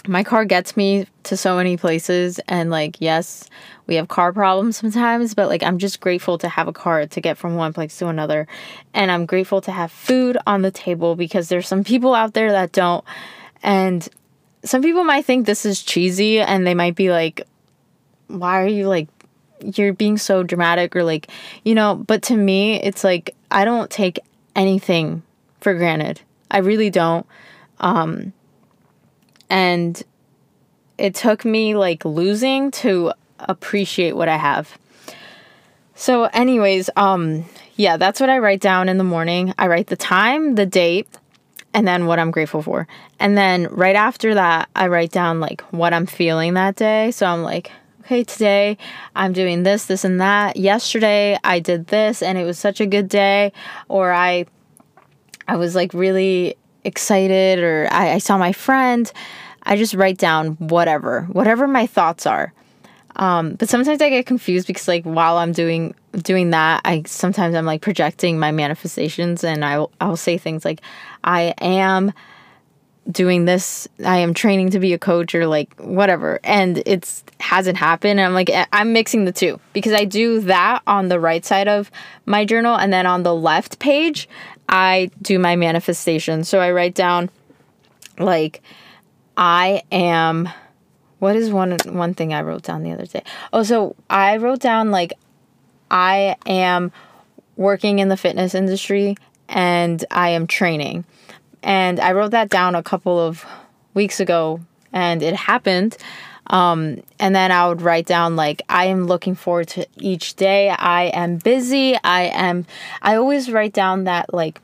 my 0.07 0.23
car 0.23 0.45
gets 0.45 0.75
me 0.75 1.07
to 1.23 1.37
so 1.37 1.55
many 1.55 1.77
places. 1.77 2.39
And, 2.47 2.69
like, 2.69 2.97
yes, 2.99 3.49
we 3.91 3.97
have 3.97 4.08
car 4.08 4.32
problems 4.32 4.77
sometimes, 4.77 5.34
but 5.34 5.49
like, 5.49 5.63
I'm 5.63 5.77
just 5.77 5.99
grateful 5.99 6.38
to 6.38 6.47
have 6.47 6.69
a 6.69 6.71
car 6.71 7.06
to 7.06 7.21
get 7.21 7.38
from 7.38 7.58
one 7.58 7.73
place 7.73 7.97
to 7.97 8.08
another. 8.08 8.47
And 8.93 9.12
I'm 9.12 9.25
grateful 9.25 9.60
to 9.60 9.71
have 9.71 9.91
food 9.91 10.38
on 10.47 10.62
the 10.62 10.71
table 10.71 11.17
because 11.17 11.49
there's 11.49 11.67
some 11.67 11.84
people 11.84 12.15
out 12.15 12.34
there 12.34 12.54
that 12.54 12.71
don't. 12.71 13.04
And 13.62 14.08
some 14.63 14.82
people 14.82 15.04
might 15.04 15.25
think 15.25 15.45
this 15.45 15.65
is 15.65 15.84
cheesy 15.84 16.39
and 16.39 16.65
they 16.65 16.73
might 16.73 16.95
be 16.95 17.12
like, 17.12 17.45
why 18.27 18.62
are 18.62 18.67
you 18.67 18.88
like 18.88 19.10
you're 19.75 19.91
being 19.91 20.17
so 20.17 20.41
dramatic 20.41 20.95
or 20.95 21.04
like 21.04 21.30
you 21.65 21.75
know 21.75 21.95
but 21.95 22.23
to 22.23 22.36
me 22.36 22.82
it's 22.82 23.04
like 23.04 23.36
i 23.51 23.65
don't 23.65 23.91
take 23.91 24.17
anything 24.56 25.21
for 25.60 25.73
granted 25.73 26.21
i 26.49 26.60
really 26.60 26.89
don't 26.89 27.27
um 27.82 28.32
and 29.49 30.01
it 30.97 31.13
took 31.13 31.43
me 31.43 31.75
like 31.75 32.06
losing 32.06 32.71
to 32.71 33.12
appreciate 33.47 34.15
what 34.15 34.30
i 34.30 34.38
have 34.38 34.77
so 35.95 36.25
anyways 36.25 36.89
um 36.95 37.45
yeah 37.75 37.97
that's 37.97 38.19
what 38.19 38.30
i 38.30 38.38
write 38.38 38.62
down 38.62 38.89
in 38.89 38.97
the 38.97 39.04
morning 39.04 39.54
i 39.58 39.67
write 39.67 39.88
the 39.88 39.95
time 39.95 40.56
the 40.56 40.65
date 40.65 41.08
and 41.73 41.88
then 41.88 42.06
what 42.06 42.19
i'm 42.19 42.32
grateful 42.32 42.62
for 42.62 42.88
and 43.19 43.38
then 43.38 43.67
right 43.67 43.95
after 43.95 44.34
that 44.34 44.69
i 44.75 44.88
write 44.88 45.12
down 45.12 45.39
like 45.39 45.62
what 45.71 45.93
i'm 45.93 46.06
feeling 46.06 46.54
that 46.54 46.75
day 46.75 47.12
so 47.12 47.25
i'm 47.25 47.43
like 47.43 47.71
okay, 48.12 48.25
today 48.25 48.77
I'm 49.15 49.32
doing 49.32 49.63
this, 49.63 49.86
this, 49.86 50.04
and 50.04 50.19
that. 50.19 50.58
Yesterday 50.58 51.38
I 51.45 51.60
did 51.60 51.88
this 51.88 52.21
and 52.21 52.38
it 52.38 52.43
was 52.43 52.60
such 52.60 52.82
a 52.82 52.86
good 52.86 53.08
day. 53.08 53.54
Or 53.88 54.12
I, 54.12 54.47
I 55.47 55.56
was 55.56 55.75
like 55.75 55.93
really 55.93 56.56
excited, 56.84 57.60
or 57.60 57.88
I, 57.89 58.13
I 58.13 58.17
saw 58.17 58.38
my 58.38 58.51
friend. 58.51 59.10
I 59.63 59.77
just 59.77 59.93
write 59.93 60.17
down 60.17 60.56
whatever, 60.56 61.21
whatever 61.32 61.67
my 61.67 61.88
thoughts 61.88 62.25
are. 62.25 62.54
Um, 63.15 63.56
but 63.56 63.69
sometimes 63.69 64.02
I 64.02 64.10
get 64.10 64.26
confused 64.26 64.67
because 64.67 64.88
like 64.88 65.04
while 65.04 65.38
I'm 65.38 65.52
doing 65.52 65.95
doing 66.13 66.52
that, 66.52 66.82
I 66.86 67.04
sometimes 67.06 67.56
I'm 67.56 67.65
like 67.65 67.82
projecting 67.82 68.39
my 68.39 68.52
manifestations 68.52 69.43
and 69.43 69.63
I 69.63 69.80
will, 69.80 69.91
I 70.00 70.08
will 70.08 70.17
say 70.17 70.38
things 70.38 70.65
like 70.65 70.82
I 71.24 71.54
am 71.60 72.13
doing 73.10 73.45
this. 73.45 73.88
I 74.06 74.17
am 74.17 74.34
training 74.34 74.71
to 74.71 74.80
be 74.80 74.93
a 74.93 75.00
coach 75.00 75.34
or 75.34 75.47
like 75.47 75.74
whatever. 75.80 76.39
And 76.43 76.84
it's 76.86 77.24
hasn't 77.52 77.78
happened. 77.78 78.19
And 78.19 78.28
i'm 78.28 78.34
like 78.34 78.50
i'm 78.71 78.93
mixing 78.93 79.26
the 79.26 79.32
two 79.32 79.60
because 79.74 79.93
i 79.93 80.06
do 80.06 80.39
that 80.41 80.82
on 80.88 81.10
the 81.10 81.19
right 81.19 81.43
side 81.43 81.67
of 81.67 81.91
my 82.26 82.45
journal 82.45 82.76
and 82.78 82.93
then 82.93 83.06
on 83.06 83.24
the 83.24 83.36
left 83.36 83.80
page 83.80 84.30
i 84.69 85.10
do 85.21 85.38
my 85.39 85.56
manifestation 85.56 86.43
so 86.43 86.60
i 86.60 86.71
write 86.71 86.93
down 86.93 87.30
like 88.19 88.62
i 89.36 89.82
am 89.91 90.47
what 91.21 91.36
is 91.36 91.51
one 91.51 91.77
one 91.86 92.13
thing 92.13 92.34
i 92.34 92.41
wrote 92.41 92.63
down 92.63 92.84
the 92.84 92.91
other 92.91 93.05
day 93.05 93.23
oh 93.53 93.63
so 93.63 93.95
i 94.10 94.38
wrote 94.38 94.60
down 94.60 94.91
like 94.91 95.13
i 95.89 96.36
am 96.45 96.91
working 97.55 97.99
in 97.99 98.10
the 98.10 98.17
fitness 98.17 98.53
industry 98.53 99.15
and 99.47 100.03
i 100.12 100.29
am 100.29 100.47
training 100.47 101.05
and 101.63 101.99
I 101.99 102.13
wrote 102.13 102.31
that 102.31 102.49
down 102.49 102.75
a 102.75 102.84
couple 102.84 103.19
of 103.19 103.45
weeks 103.93 104.19
ago 104.19 104.62
and 104.91 105.21
it 105.21 105.36
happened. 105.36 105.97
Um, 106.47 107.01
and 107.19 107.36
then 107.36 107.51
I 107.51 107.67
would 107.67 107.81
write 107.81 108.05
down 108.05 108.36
like 108.36 108.62
I 108.67 108.86
am 108.86 109.05
looking 109.05 109.36
forward 109.36 109.67
to 109.69 109.88
each 109.97 110.36
day. 110.36 110.69
I 110.69 111.03
am 111.05 111.38
busy. 111.38 111.97
I 112.03 112.23
am 112.23 112.65
I 113.01 113.15
always 113.15 113.51
write 113.51 113.73
down 113.73 114.05
that 114.05 114.34
like 114.34 114.60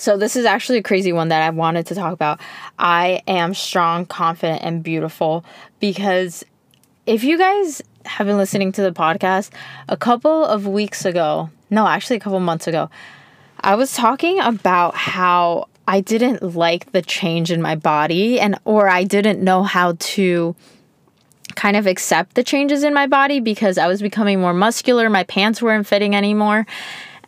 so 0.00 0.16
this 0.16 0.34
is 0.34 0.46
actually 0.46 0.78
a 0.78 0.82
crazy 0.82 1.12
one 1.12 1.28
that 1.28 1.42
I 1.42 1.50
wanted 1.50 1.86
to 1.86 1.94
talk 1.94 2.12
about. 2.12 2.40
I 2.78 3.22
am 3.26 3.54
strong, 3.54 4.06
confident 4.06 4.62
and 4.62 4.82
beautiful 4.82 5.44
because 5.78 6.44
if 7.06 7.22
you 7.22 7.36
guys 7.36 7.82
have 8.06 8.26
been 8.26 8.38
listening 8.38 8.72
to 8.72 8.82
the 8.82 8.92
podcast 8.92 9.50
a 9.88 9.96
couple 9.96 10.44
of 10.44 10.66
weeks 10.66 11.04
ago, 11.04 11.50
no, 11.68 11.86
actually 11.86 12.16
a 12.16 12.20
couple 12.20 12.40
months 12.40 12.66
ago, 12.66 12.88
I 13.60 13.74
was 13.74 13.92
talking 13.92 14.40
about 14.40 14.94
how 14.94 15.68
I 15.86 16.00
didn't 16.00 16.42
like 16.54 16.92
the 16.92 17.02
change 17.02 17.50
in 17.50 17.60
my 17.60 17.74
body 17.74 18.40
and 18.40 18.58
or 18.64 18.88
I 18.88 19.04
didn't 19.04 19.42
know 19.42 19.62
how 19.62 19.96
to 19.98 20.56
kind 21.56 21.76
of 21.76 21.86
accept 21.86 22.36
the 22.36 22.44
changes 22.44 22.84
in 22.84 22.94
my 22.94 23.06
body 23.06 23.40
because 23.40 23.76
I 23.76 23.86
was 23.86 24.00
becoming 24.00 24.40
more 24.40 24.54
muscular, 24.54 25.10
my 25.10 25.24
pants 25.24 25.60
weren't 25.60 25.86
fitting 25.86 26.14
anymore. 26.14 26.66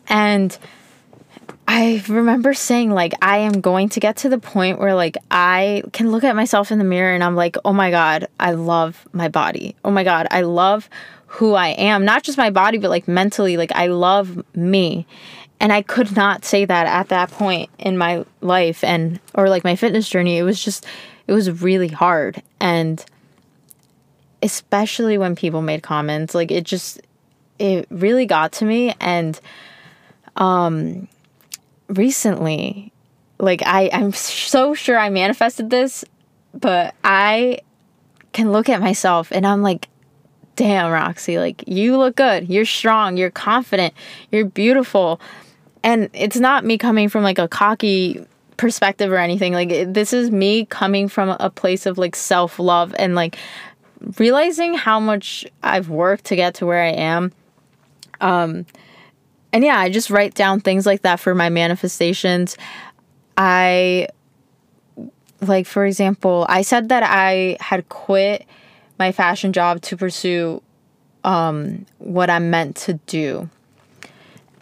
And 0.07 0.57
I 1.67 2.03
remember 2.07 2.53
saying 2.53 2.91
like 2.91 3.13
I 3.21 3.39
am 3.39 3.61
going 3.61 3.89
to 3.89 3.99
get 3.99 4.17
to 4.17 4.29
the 4.29 4.37
point 4.37 4.79
where 4.79 4.93
like 4.93 5.17
I 5.31 5.83
can 5.93 6.11
look 6.11 6.23
at 6.23 6.35
myself 6.35 6.71
in 6.71 6.77
the 6.77 6.83
mirror 6.83 7.13
and 7.13 7.23
I'm 7.23 7.35
like, 7.35 7.57
"Oh 7.65 7.73
my 7.73 7.89
god, 7.89 8.27
I 8.39 8.51
love 8.51 9.07
my 9.13 9.29
body. 9.29 9.75
Oh 9.83 9.91
my 9.91 10.03
god, 10.03 10.27
I 10.31 10.41
love 10.41 10.89
who 11.27 11.53
I 11.53 11.69
am, 11.69 12.05
not 12.05 12.23
just 12.23 12.37
my 12.37 12.49
body 12.49 12.77
but 12.77 12.89
like 12.89 13.07
mentally, 13.07 13.57
like 13.57 13.71
I 13.73 13.87
love 13.87 14.43
me." 14.55 15.07
and 15.63 15.71
I 15.71 15.81
could 15.81 16.13
not 16.13 16.43
say 16.43 16.65
that 16.65 16.87
at 16.87 17.07
that 17.07 17.31
point 17.31 17.69
in 17.79 17.97
my 17.97 18.25
life 18.41 18.83
and 18.83 19.21
or 19.33 19.47
like 19.47 19.63
my 19.63 19.77
fitness 19.77 20.09
journey. 20.09 20.37
It 20.37 20.43
was 20.43 20.61
just 20.61 20.85
it 21.25 21.31
was 21.31 21.61
really 21.61 21.87
hard 21.87 22.43
and 22.59 23.03
especially 24.41 25.17
when 25.17 25.37
people 25.37 25.61
made 25.61 25.81
comments 25.81 26.35
like 26.35 26.51
it 26.51 26.65
just 26.65 27.01
it 27.59 27.87
really 27.89 28.25
got 28.25 28.51
to 28.51 28.65
me 28.65 28.93
and 28.99 29.39
um 30.35 31.07
recently 31.93 32.91
like 33.39 33.61
I 33.65 33.89
I'm 33.91 34.13
so 34.13 34.73
sure 34.73 34.97
I 34.97 35.09
manifested 35.09 35.69
this 35.69 36.05
but 36.53 36.93
I 37.03 37.59
can 38.31 38.51
look 38.51 38.69
at 38.69 38.81
myself 38.81 39.31
and 39.31 39.45
I'm 39.45 39.61
like 39.61 39.87
damn 40.55 40.91
Roxy 40.91 41.37
like 41.37 41.63
you 41.67 41.97
look 41.97 42.15
good. 42.15 42.49
You're 42.49 42.65
strong. 42.65 43.17
You're 43.17 43.31
confident. 43.31 43.93
You're 44.31 44.45
beautiful. 44.45 45.19
And 45.83 46.09
it's 46.13 46.37
not 46.37 46.63
me 46.63 46.77
coming 46.77 47.09
from 47.09 47.23
like 47.23 47.39
a 47.39 47.47
cocky 47.47 48.25
perspective 48.57 49.11
or 49.11 49.17
anything. 49.17 49.53
Like 49.53 49.93
this 49.93 50.13
is 50.13 50.31
me 50.31 50.65
coming 50.65 51.07
from 51.07 51.35
a 51.39 51.49
place 51.49 51.85
of 51.85 51.97
like 51.97 52.15
self-love 52.15 52.95
and 52.97 53.15
like 53.15 53.37
realizing 54.17 54.75
how 54.75 54.99
much 54.99 55.45
I've 55.63 55.89
worked 55.89 56.25
to 56.25 56.35
get 56.35 56.55
to 56.55 56.65
where 56.65 56.81
I 56.81 56.91
am. 56.91 57.31
Um 58.21 58.65
and 59.53 59.63
yeah 59.63 59.79
I 59.79 59.89
just 59.89 60.09
write 60.09 60.33
down 60.33 60.59
things 60.59 60.85
like 60.85 61.03
that 61.03 61.19
for 61.19 61.33
my 61.33 61.49
manifestations. 61.49 62.57
I 63.37 64.07
like 65.41 65.67
for 65.67 65.85
example 65.85 66.45
I 66.49 66.63
said 66.63 66.89
that 66.89 67.03
I 67.03 67.57
had 67.59 67.87
quit 67.89 68.45
my 68.99 69.11
fashion 69.11 69.53
job 69.53 69.81
to 69.83 69.95
pursue 69.95 70.61
um 71.23 71.85
what 71.99 72.29
I'm 72.29 72.49
meant 72.49 72.75
to 72.77 72.95
do. 73.05 73.49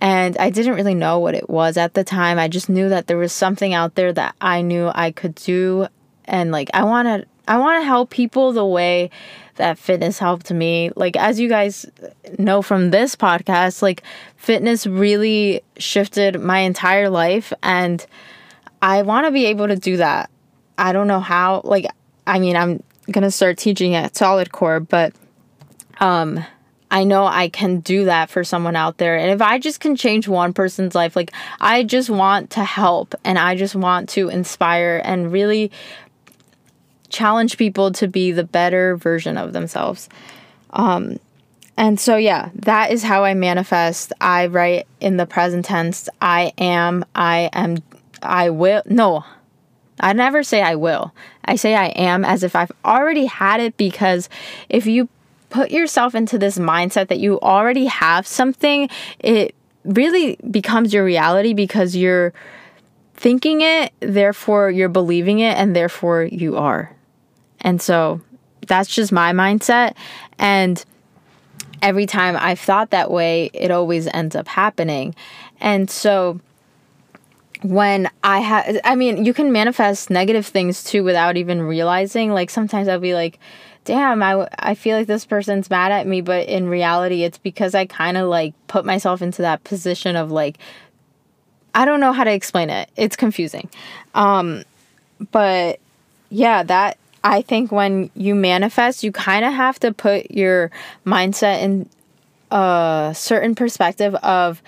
And 0.04 0.36
I 0.40 0.50
didn't 0.50 0.74
really 0.74 0.96
know 0.96 1.20
what 1.20 1.36
it 1.36 1.48
was 1.48 1.78
at 1.78 1.94
the 1.94 2.04
time. 2.04 2.40
I 2.40 2.48
just 2.48 2.70
knew 2.70 2.90
that 2.90 3.06
there 3.06 3.18
was 3.18 3.32
something 3.32 3.76
out 3.76 3.94
there 3.94 4.12
that 4.14 4.36
I 4.42 4.64
knew 4.64 4.92
I 4.94 5.12
could 5.12 5.36
do. 5.36 5.88
And 6.26 6.52
like 6.52 6.70
I 6.74 6.84
want 6.84 7.08
to 7.08 7.28
I 7.52 7.58
want 7.58 7.82
to 7.82 7.86
help 7.86 8.12
people 8.12 8.54
the 8.54 8.66
way 8.66 9.10
that 9.56 9.78
fitness 9.78 10.18
helped 10.18 10.52
me. 10.52 10.90
Like 10.96 11.18
as 11.18 11.38
you 11.38 11.50
guys 11.50 11.86
know 12.40 12.62
from 12.62 12.92
this 12.92 13.14
podcast, 13.14 13.82
like 13.82 14.04
fitness 14.38 14.88
really 14.88 15.62
shifted 15.76 16.40
my 16.40 16.60
entire 16.60 17.10
life 17.10 17.52
and 17.62 18.06
I 18.82 19.02
want 19.02 19.26
to 19.26 19.32
be 19.32 19.48
able 19.48 19.68
to 19.68 19.76
do 19.76 19.98
that. 19.98 20.30
I 20.78 20.94
don't 20.94 21.08
know 21.08 21.20
how 21.20 21.60
like 21.66 21.88
I 22.26 22.40
mean, 22.40 22.56
I'm 22.56 22.82
going 23.12 23.24
to 23.24 23.32
start 23.32 23.58
teaching 23.58 23.96
at 23.96 24.16
Solid 24.16 24.54
Core, 24.54 24.80
but 24.80 25.14
um 26.00 26.46
I 26.90 27.04
know 27.04 27.26
I 27.26 27.50
can 27.50 27.82
do 27.82 28.06
that 28.06 28.30
for 28.30 28.46
someone 28.46 28.78
out 28.78 28.98
there. 28.98 29.18
And 29.18 29.30
if 29.30 29.42
I 29.42 29.60
just 29.60 29.82
can 29.82 29.98
change 29.98 30.30
one 30.30 30.54
person's 30.54 30.96
life, 30.96 31.18
like 31.18 31.34
I 31.60 31.84
just 31.84 32.10
want 32.10 32.52
to 32.52 32.64
help 32.64 33.14
and 33.26 33.38
I 33.38 33.56
just 33.56 33.76
want 33.76 34.08
to 34.10 34.30
inspire 34.30 35.02
and 35.04 35.34
really 35.34 35.70
challenge 37.12 37.58
people 37.58 37.92
to 37.94 38.08
be 38.08 38.32
the 38.32 38.44
better 38.44 38.96
version 38.98 39.38
of 39.38 39.54
themselves. 39.54 40.10
Um, 40.72 41.18
and 41.78 42.00
so, 42.00 42.16
yeah, 42.16 42.50
that 42.56 42.92
is 42.92 43.04
how 43.04 43.24
I 43.24 43.34
manifest. 43.34 44.14
I 44.22 44.48
write 44.48 44.88
in 45.00 45.18
the 45.18 45.26
present 45.26 45.66
tense 45.66 46.10
I 46.22 46.54
am, 46.58 47.06
I 47.16 47.50
am, 47.54 47.78
I 48.22 48.50
will. 48.50 48.84
No, 48.86 49.26
I 50.00 50.14
never 50.14 50.44
say 50.44 50.62
I 50.62 50.76
will. 50.76 51.14
I 51.46 51.56
say 51.56 51.76
I 51.76 51.88
am 51.88 52.26
as 52.26 52.44
if 52.44 52.56
I've 52.56 52.72
already 52.84 53.26
had 53.26 53.62
it 53.62 53.78
because 53.78 54.30
if 54.70 54.86
you 54.86 55.10
put 55.50 55.72
yourself 55.72 56.16
into 56.16 56.38
this 56.38 56.58
mindset 56.58 57.08
that 57.10 57.20
you 57.20 57.40
already 57.42 57.86
have 57.86 58.26
something, 58.26 58.90
it 59.20 59.54
really 59.84 60.38
becomes 60.50 60.94
your 60.94 61.04
reality 61.04 61.54
because 61.54 61.96
you're 61.96 62.34
thinking 63.16 63.62
it, 63.62 63.92
therefore 64.00 64.72
you're 64.72 64.90
believing 64.90 65.40
it, 65.40 65.58
and 65.58 65.76
therefore 65.76 66.24
you 66.24 66.58
are. 66.58 66.96
And 67.62 67.82
so 67.82 68.22
that's 68.68 68.94
just 68.94 69.12
my 69.12 69.32
mindset. 69.32 69.96
And 70.38 70.84
every 71.82 72.06
time 72.06 72.36
I've 72.40 72.60
thought 72.60 72.92
that 72.92 73.12
way, 73.12 73.50
it 73.54 73.72
always 73.72 74.08
ends 74.08 74.36
up 74.36 74.48
happening. 74.48 75.16
And 75.60 75.90
so 75.90 76.40
when 77.62 78.10
I 78.24 78.40
have, 78.40 78.80
I 78.84 78.96
mean, 78.96 79.26
you 79.26 79.34
can 79.34 79.52
manifest 79.52 80.10
negative 80.10 80.46
things 80.46 80.84
too 80.84 81.04
without 81.04 81.38
even 81.38 81.62
realizing. 81.62 82.32
Like 82.32 82.50
sometimes 82.50 82.88
I'll 82.88 83.00
be 83.00 83.14
like, 83.14 83.40
damn, 83.86 84.22
I, 84.22 84.48
I 84.60 84.76
feel 84.76 84.98
like 84.98 85.08
this 85.08 85.26
person's 85.26 85.70
mad 85.70 85.92
at 85.92 86.08
me, 86.08 86.22
but 86.22 86.48
in 86.48 86.70
reality, 86.70 87.24
it's 87.24 87.38
because 87.38 87.74
I 87.74 87.86
kind 87.86 88.18
of 88.18 88.28
like 88.28 88.54
put 88.68 88.86
myself 88.86 89.22
into 89.22 89.42
that 89.42 89.64
position 89.64 90.16
of 90.16 90.32
like, 90.32 90.58
I 91.74 91.86
don't 91.86 92.00
know 92.00 92.12
how 92.12 92.24
to 92.24 92.32
explain 92.32 92.70
it. 92.70 92.90
It's 92.96 93.16
confusing. 93.16 93.70
Um, 94.14 94.64
but 95.32 95.80
yeah, 96.30 96.64
that 96.64 96.98
I 97.24 97.42
think 97.42 97.72
when 97.72 98.10
you 98.16 98.36
manifest, 98.36 99.04
you 99.04 99.12
kind 99.12 99.46
of 99.46 99.54
have 99.54 99.80
to 99.82 99.94
put 99.94 100.32
your 100.32 100.72
mindset 101.06 101.62
in 101.62 101.90
a 102.50 103.14
certain 103.16 103.56
perspective 103.56 104.16
of 104.16 104.62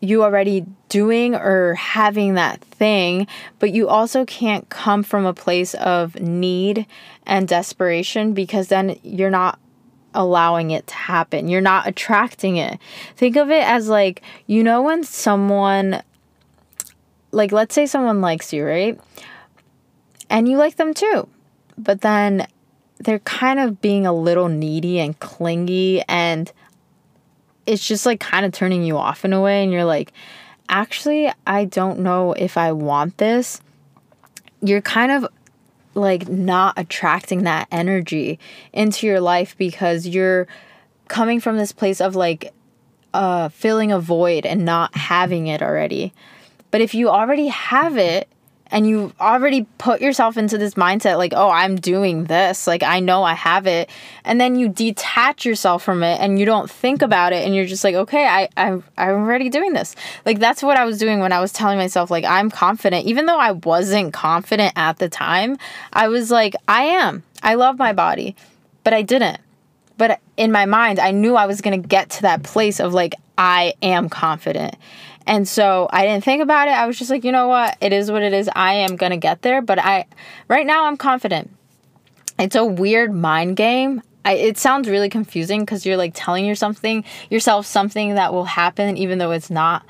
you 0.00 0.22
already 0.22 0.64
doing 0.88 1.34
or 1.34 1.74
having 1.74 2.34
that 2.34 2.60
thing, 2.62 3.26
but 3.58 3.70
you 3.70 3.88
also 3.88 4.24
can't 4.24 4.68
come 4.68 5.02
from 5.02 5.26
a 5.26 5.34
place 5.34 5.74
of 5.74 6.18
need 6.20 6.86
and 7.26 7.46
desperation 7.46 8.32
because 8.32 8.68
then 8.68 8.98
you're 9.02 9.30
not 9.30 9.58
allowing 10.14 10.70
it 10.70 10.86
to 10.86 10.94
happen. 10.94 11.48
You're 11.48 11.60
not 11.60 11.86
attracting 11.86 12.56
it. 12.56 12.78
Think 13.16 13.36
of 13.36 13.50
it 13.50 13.62
as 13.62 13.88
like, 13.88 14.22
you 14.46 14.64
know, 14.64 14.82
when 14.82 15.04
someone, 15.04 16.02
like, 17.30 17.52
let's 17.52 17.74
say 17.74 17.86
someone 17.86 18.20
likes 18.20 18.52
you, 18.52 18.64
right? 18.64 18.98
And 20.28 20.48
you 20.48 20.56
like 20.56 20.76
them 20.76 20.94
too, 20.94 21.28
but 21.82 22.02
then 22.02 22.46
they're 22.98 23.18
kind 23.20 23.58
of 23.58 23.80
being 23.80 24.06
a 24.06 24.12
little 24.12 24.48
needy 24.48 25.00
and 25.00 25.18
clingy 25.18 26.02
and 26.08 26.52
it's 27.66 27.86
just 27.86 28.04
like 28.06 28.20
kind 28.20 28.44
of 28.44 28.52
turning 28.52 28.84
you 28.84 28.96
off 28.96 29.24
in 29.24 29.32
a 29.32 29.40
way 29.40 29.62
and 29.62 29.72
you're 29.72 29.84
like 29.84 30.12
actually 30.68 31.30
I 31.46 31.64
don't 31.64 32.00
know 32.00 32.32
if 32.32 32.56
I 32.56 32.72
want 32.72 33.18
this. 33.18 33.60
You're 34.62 34.82
kind 34.82 35.12
of 35.12 35.26
like 35.94 36.28
not 36.28 36.74
attracting 36.78 37.42
that 37.44 37.66
energy 37.72 38.38
into 38.72 39.06
your 39.06 39.20
life 39.20 39.56
because 39.58 40.06
you're 40.06 40.46
coming 41.08 41.40
from 41.40 41.56
this 41.56 41.72
place 41.72 42.00
of 42.00 42.14
like 42.14 42.52
uh 43.12 43.48
filling 43.48 43.90
a 43.90 43.98
void 43.98 44.46
and 44.46 44.64
not 44.64 44.94
having 44.96 45.46
it 45.46 45.62
already. 45.62 46.12
But 46.70 46.80
if 46.80 46.94
you 46.94 47.08
already 47.08 47.48
have 47.48 47.96
it 47.96 48.28
and 48.70 48.86
you 48.86 49.12
already 49.20 49.66
put 49.78 50.00
yourself 50.00 50.36
into 50.36 50.58
this 50.58 50.74
mindset 50.74 51.18
like 51.18 51.32
oh 51.34 51.50
i'm 51.50 51.76
doing 51.76 52.24
this. 52.24 52.66
Like 52.66 52.82
i 52.82 53.00
know 53.00 53.22
i 53.22 53.34
have 53.34 53.66
it. 53.66 53.90
And 54.24 54.40
then 54.40 54.56
you 54.56 54.68
detach 54.68 55.44
yourself 55.44 55.82
from 55.82 56.02
it 56.02 56.20
and 56.20 56.38
you 56.38 56.46
don't 56.46 56.70
think 56.70 57.02
about 57.02 57.32
it 57.32 57.44
and 57.44 57.54
you're 57.54 57.66
just 57.66 57.84
like 57.84 57.94
okay 57.94 58.26
i, 58.26 58.48
I 58.56 58.80
i'm 58.98 59.14
already 59.14 59.48
doing 59.48 59.72
this. 59.72 59.94
Like 60.24 60.38
that's 60.38 60.62
what 60.62 60.76
i 60.76 60.84
was 60.84 60.98
doing 60.98 61.20
when 61.20 61.32
i 61.32 61.40
was 61.40 61.52
telling 61.52 61.78
myself 61.78 62.10
like 62.10 62.24
i'm 62.24 62.50
confident. 62.50 63.06
Even 63.06 63.26
though 63.26 63.38
i 63.38 63.52
wasn't 63.52 64.12
confident 64.12 64.72
at 64.76 64.98
the 64.98 65.08
time 65.08 65.56
i 65.92 66.08
was 66.08 66.30
like 66.30 66.54
i 66.68 66.82
am. 66.82 67.22
I 67.42 67.54
love 67.54 67.78
my 67.78 67.92
body. 67.92 68.36
But 68.84 68.94
i 68.94 69.02
didn't. 69.02 69.38
But 69.96 70.20
in 70.36 70.52
my 70.52 70.66
mind 70.66 70.98
i 70.98 71.10
knew 71.10 71.36
i 71.36 71.46
was 71.46 71.60
going 71.60 71.80
to 71.80 71.88
get 71.88 72.10
to 72.10 72.22
that 72.22 72.42
place 72.42 72.80
of 72.80 72.94
like 72.94 73.14
i 73.36 73.74
am 73.82 74.08
confident 74.08 74.76
and 75.26 75.46
so 75.46 75.88
I 75.92 76.04
didn't 76.06 76.24
think 76.24 76.42
about 76.42 76.68
it. 76.68 76.72
I 76.72 76.86
was 76.86 76.98
just 76.98 77.10
like, 77.10 77.24
you 77.24 77.32
know 77.32 77.48
what? 77.48 77.76
It 77.80 77.92
is 77.92 78.10
what 78.10 78.22
it 78.22 78.32
is. 78.32 78.50
I 78.54 78.74
am 78.74 78.96
going 78.96 79.10
to 79.10 79.16
get 79.16 79.42
there, 79.42 79.62
but 79.62 79.78
I 79.78 80.06
right 80.48 80.66
now 80.66 80.86
I'm 80.86 80.96
confident. 80.96 81.50
It's 82.38 82.56
a 82.56 82.64
weird 82.64 83.14
mind 83.14 83.56
game. 83.56 84.02
I, 84.24 84.34
it 84.34 84.58
sounds 84.58 84.88
really 84.88 85.08
confusing 85.08 85.60
because 85.60 85.86
you're 85.86 85.96
like 85.96 86.12
telling 86.14 86.44
you 86.44 86.54
something 86.54 87.04
yourself 87.30 87.64
something 87.66 88.14
that 88.16 88.34
will 88.34 88.44
happen 88.44 88.96
even 88.98 89.18
though 89.18 89.30
it's 89.30 89.50
not 89.50 89.84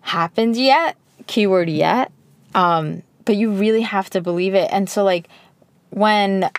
happened 0.00 0.56
yet. 0.56 0.96
Keyword 1.26 1.68
yet. 1.68 2.10
Um, 2.54 3.02
but 3.24 3.36
you 3.36 3.50
really 3.50 3.82
have 3.82 4.10
to 4.10 4.20
believe 4.20 4.54
it. 4.54 4.68
And 4.72 4.88
so 4.88 5.04
like 5.04 5.28
when 5.90 6.50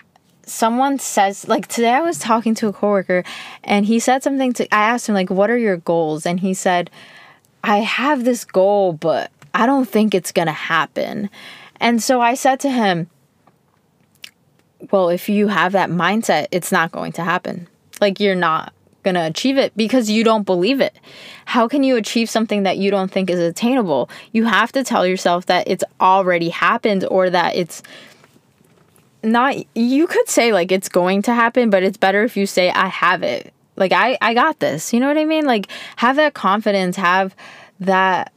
someone 0.44 0.98
says 0.98 1.46
like 1.48 1.66
today 1.66 1.92
I 1.92 2.00
was 2.00 2.18
talking 2.18 2.54
to 2.56 2.68
a 2.68 2.72
coworker 2.72 3.24
and 3.64 3.86
he 3.86 3.98
said 3.98 4.22
something 4.22 4.52
to 4.54 4.74
I 4.74 4.90
asked 4.90 5.08
him 5.08 5.14
like 5.14 5.30
what 5.30 5.50
are 5.50 5.58
your 5.58 5.76
goals 5.76 6.26
and 6.26 6.40
he 6.40 6.52
said 6.52 6.90
I 7.64 7.78
have 7.78 8.24
this 8.24 8.44
goal, 8.44 8.92
but 8.94 9.30
I 9.54 9.66
don't 9.66 9.88
think 9.88 10.14
it's 10.14 10.32
going 10.32 10.46
to 10.46 10.52
happen. 10.52 11.30
And 11.80 12.02
so 12.02 12.20
I 12.20 12.34
said 12.34 12.60
to 12.60 12.70
him, 12.70 13.08
Well, 14.90 15.08
if 15.08 15.28
you 15.28 15.48
have 15.48 15.72
that 15.72 15.90
mindset, 15.90 16.46
it's 16.50 16.72
not 16.72 16.92
going 16.92 17.12
to 17.12 17.24
happen. 17.24 17.68
Like, 18.00 18.18
you're 18.18 18.34
not 18.34 18.72
going 19.02 19.14
to 19.14 19.26
achieve 19.26 19.58
it 19.58 19.76
because 19.76 20.10
you 20.10 20.24
don't 20.24 20.44
believe 20.44 20.80
it. 20.80 20.96
How 21.44 21.68
can 21.68 21.82
you 21.82 21.96
achieve 21.96 22.30
something 22.30 22.62
that 22.62 22.78
you 22.78 22.90
don't 22.90 23.10
think 23.10 23.30
is 23.30 23.40
attainable? 23.40 24.08
You 24.32 24.44
have 24.44 24.72
to 24.72 24.84
tell 24.84 25.06
yourself 25.06 25.46
that 25.46 25.68
it's 25.68 25.84
already 26.00 26.48
happened 26.48 27.04
or 27.10 27.30
that 27.30 27.56
it's 27.56 27.82
not 29.24 29.56
you 29.76 30.08
could 30.08 30.28
say 30.28 30.52
like 30.52 30.72
it's 30.72 30.88
going 30.88 31.22
to 31.22 31.34
happen, 31.34 31.70
but 31.70 31.82
it's 31.82 31.96
better 31.96 32.24
if 32.24 32.36
you 32.36 32.46
say 32.46 32.70
I 32.70 32.86
have 32.86 33.22
it 33.22 33.52
like 33.82 33.92
I 33.92 34.16
I 34.20 34.32
got 34.32 34.60
this. 34.60 34.92
You 34.92 35.00
know 35.00 35.08
what 35.08 35.18
I 35.18 35.24
mean? 35.24 35.44
Like 35.44 35.66
have 35.96 36.16
that 36.16 36.34
confidence, 36.34 36.96
have 36.96 37.34
that 37.80 38.32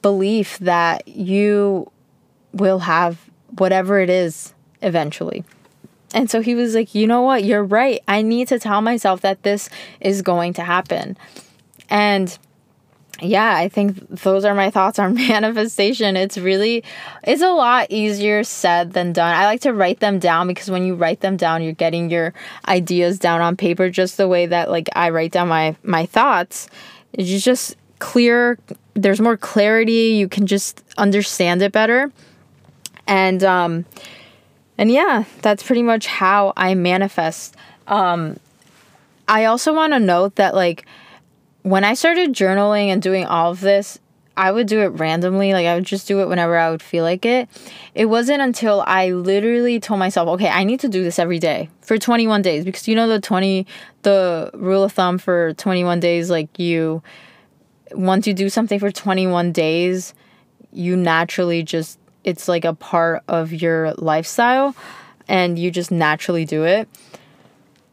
belief 0.00 0.58
that 0.58 1.08
you 1.08 1.90
will 2.52 2.78
have 2.78 3.18
whatever 3.58 3.98
it 3.98 4.08
is 4.08 4.54
eventually. 4.80 5.44
And 6.14 6.30
so 6.30 6.40
he 6.40 6.54
was 6.54 6.74
like, 6.74 6.94
"You 6.94 7.06
know 7.06 7.22
what? 7.22 7.44
You're 7.44 7.64
right. 7.64 8.00
I 8.06 8.22
need 8.22 8.48
to 8.48 8.58
tell 8.58 8.80
myself 8.80 9.20
that 9.22 9.42
this 9.42 9.68
is 10.00 10.22
going 10.22 10.54
to 10.54 10.62
happen." 10.62 11.18
And 11.90 12.38
yeah, 13.20 13.56
I 13.56 13.68
think 13.68 14.08
those 14.22 14.44
are 14.44 14.54
my 14.54 14.70
thoughts 14.70 14.98
on 14.98 15.14
manifestation. 15.28 16.16
It's 16.16 16.38
really 16.38 16.84
it's 17.24 17.42
a 17.42 17.50
lot 17.50 17.88
easier 17.90 18.44
said 18.44 18.92
than 18.92 19.12
done. 19.12 19.34
I 19.34 19.46
like 19.46 19.60
to 19.62 19.72
write 19.72 20.00
them 20.00 20.18
down 20.18 20.46
because 20.46 20.70
when 20.70 20.84
you 20.84 20.94
write 20.94 21.20
them 21.20 21.36
down, 21.36 21.62
you're 21.62 21.72
getting 21.72 22.10
your 22.10 22.32
ideas 22.68 23.18
down 23.18 23.40
on 23.40 23.56
paper 23.56 23.90
just 23.90 24.16
the 24.16 24.28
way 24.28 24.46
that 24.46 24.70
like 24.70 24.88
I 24.94 25.10
write 25.10 25.32
down 25.32 25.48
my 25.48 25.76
my 25.82 26.06
thoughts. 26.06 26.68
It's 27.12 27.44
just 27.44 27.76
clear 27.98 28.58
there's 28.94 29.20
more 29.20 29.36
clarity, 29.36 30.14
you 30.16 30.28
can 30.28 30.46
just 30.46 30.84
understand 30.96 31.62
it 31.62 31.72
better. 31.72 32.12
And 33.06 33.42
um 33.42 33.84
and 34.76 34.92
yeah, 34.92 35.24
that's 35.42 35.62
pretty 35.64 35.82
much 35.82 36.06
how 36.06 36.52
I 36.56 36.74
manifest. 36.74 37.56
Um 37.88 38.38
I 39.26 39.44
also 39.46 39.74
want 39.74 39.92
to 39.92 40.00
note 40.00 40.36
that 40.36 40.54
like 40.54 40.86
when 41.62 41.84
I 41.84 41.94
started 41.94 42.32
journaling 42.32 42.88
and 42.88 43.02
doing 43.02 43.24
all 43.24 43.50
of 43.50 43.60
this, 43.60 43.98
I 44.36 44.52
would 44.52 44.68
do 44.68 44.80
it 44.82 44.88
randomly. 44.88 45.52
Like 45.52 45.66
I 45.66 45.74
would 45.74 45.84
just 45.84 46.06
do 46.06 46.20
it 46.20 46.28
whenever 46.28 46.56
I 46.56 46.70
would 46.70 46.82
feel 46.82 47.02
like 47.02 47.26
it. 47.26 47.48
It 47.94 48.06
wasn't 48.06 48.40
until 48.40 48.84
I 48.86 49.10
literally 49.10 49.80
told 49.80 49.98
myself, 49.98 50.28
okay, 50.28 50.48
I 50.48 50.62
need 50.62 50.78
to 50.80 50.88
do 50.88 51.02
this 51.02 51.18
every 51.18 51.40
day 51.40 51.68
for 51.80 51.98
21 51.98 52.42
days 52.42 52.64
because 52.64 52.86
you 52.86 52.94
know 52.94 53.08
the 53.08 53.20
20 53.20 53.66
the 54.02 54.50
rule 54.54 54.84
of 54.84 54.92
thumb 54.92 55.18
for 55.18 55.54
21 55.54 55.98
days 55.98 56.30
like 56.30 56.56
you 56.58 57.02
once 57.92 58.26
you 58.26 58.34
do 58.34 58.48
something 58.48 58.78
for 58.78 58.90
21 58.90 59.52
days, 59.52 60.14
you 60.72 60.96
naturally 60.96 61.62
just 61.62 61.98
it's 62.22 62.46
like 62.46 62.64
a 62.64 62.74
part 62.74 63.22
of 63.26 63.52
your 63.52 63.92
lifestyle 63.94 64.76
and 65.26 65.58
you 65.58 65.70
just 65.70 65.90
naturally 65.90 66.44
do 66.44 66.64
it. 66.64 66.88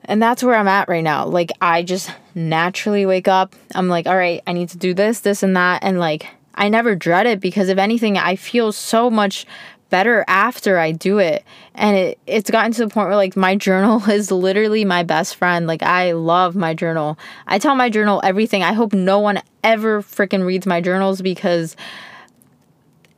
And 0.07 0.21
that's 0.21 0.43
where 0.43 0.55
I'm 0.55 0.67
at 0.67 0.87
right 0.87 1.03
now. 1.03 1.25
Like, 1.25 1.51
I 1.61 1.83
just 1.83 2.11
naturally 2.33 3.05
wake 3.05 3.27
up. 3.27 3.55
I'm 3.73 3.89
like, 3.89 4.07
all 4.07 4.15
right, 4.15 4.41
I 4.45 4.53
need 4.53 4.69
to 4.69 4.77
do 4.77 4.93
this, 4.93 5.21
this, 5.21 5.43
and 5.43 5.55
that. 5.55 5.83
And 5.83 5.99
like, 5.99 6.27
I 6.55 6.69
never 6.69 6.95
dread 6.95 7.25
it 7.25 7.39
because 7.39 7.69
if 7.69 7.77
anything, 7.77 8.17
I 8.17 8.35
feel 8.35 8.71
so 8.71 9.09
much 9.09 9.45
better 9.89 10.25
after 10.27 10.77
I 10.77 10.91
do 10.91 11.19
it. 11.19 11.43
And 11.73 11.95
it, 11.95 12.19
it's 12.25 12.49
gotten 12.49 12.71
to 12.73 12.85
the 12.85 12.89
point 12.89 13.07
where 13.07 13.15
like 13.15 13.35
my 13.35 13.55
journal 13.55 14.03
is 14.09 14.31
literally 14.31 14.85
my 14.85 15.03
best 15.03 15.35
friend. 15.35 15.67
Like 15.67 15.83
I 15.83 16.13
love 16.13 16.55
my 16.55 16.73
journal. 16.73 17.17
I 17.47 17.59
tell 17.59 17.75
my 17.75 17.89
journal 17.89 18.21
everything. 18.23 18.63
I 18.63 18.73
hope 18.73 18.93
no 18.93 19.19
one 19.19 19.41
ever 19.63 20.01
freaking 20.01 20.45
reads 20.45 20.65
my 20.65 20.81
journals 20.81 21.21
because 21.21 21.75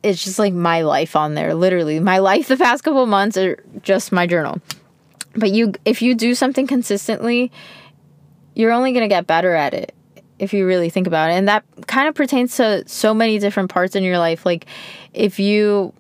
it's 0.04 0.24
just 0.24 0.40
like 0.40 0.54
my 0.54 0.82
life 0.82 1.16
on 1.16 1.34
there. 1.34 1.54
Literally. 1.54 2.00
My 2.00 2.20
life 2.20 2.48
the 2.48 2.58
past 2.58 2.84
couple 2.84 3.06
months 3.06 3.38
are 3.38 3.64
just 3.82 4.12
my 4.12 4.28
journal. 4.28 4.62
But 5.38 5.52
you 5.52 5.74
if 5.86 6.02
you 6.02 6.16
do 6.16 6.36
something 6.36 6.68
consistently, 6.68 7.52
you're 8.56 8.72
only 8.72 8.92
going 8.92 9.04
to 9.04 9.08
get 9.08 9.28
better 9.28 9.54
at 9.54 9.74
it 9.74 9.94
if 10.40 10.54
you 10.54 10.66
really 10.66 10.90
think 10.90 11.08
about 11.08 11.30
it. 11.30 11.34
And 11.34 11.48
that 11.48 11.64
kind 11.88 12.08
of 12.08 12.16
pertains 12.16 12.56
to 12.58 12.84
so 12.88 13.14
many 13.14 13.40
different 13.40 13.70
parts 13.70 13.96
in 13.96 14.04
your 14.04 14.18
life. 14.18 14.46
Like 14.46 14.66
if 15.14 15.40
you 15.40 15.94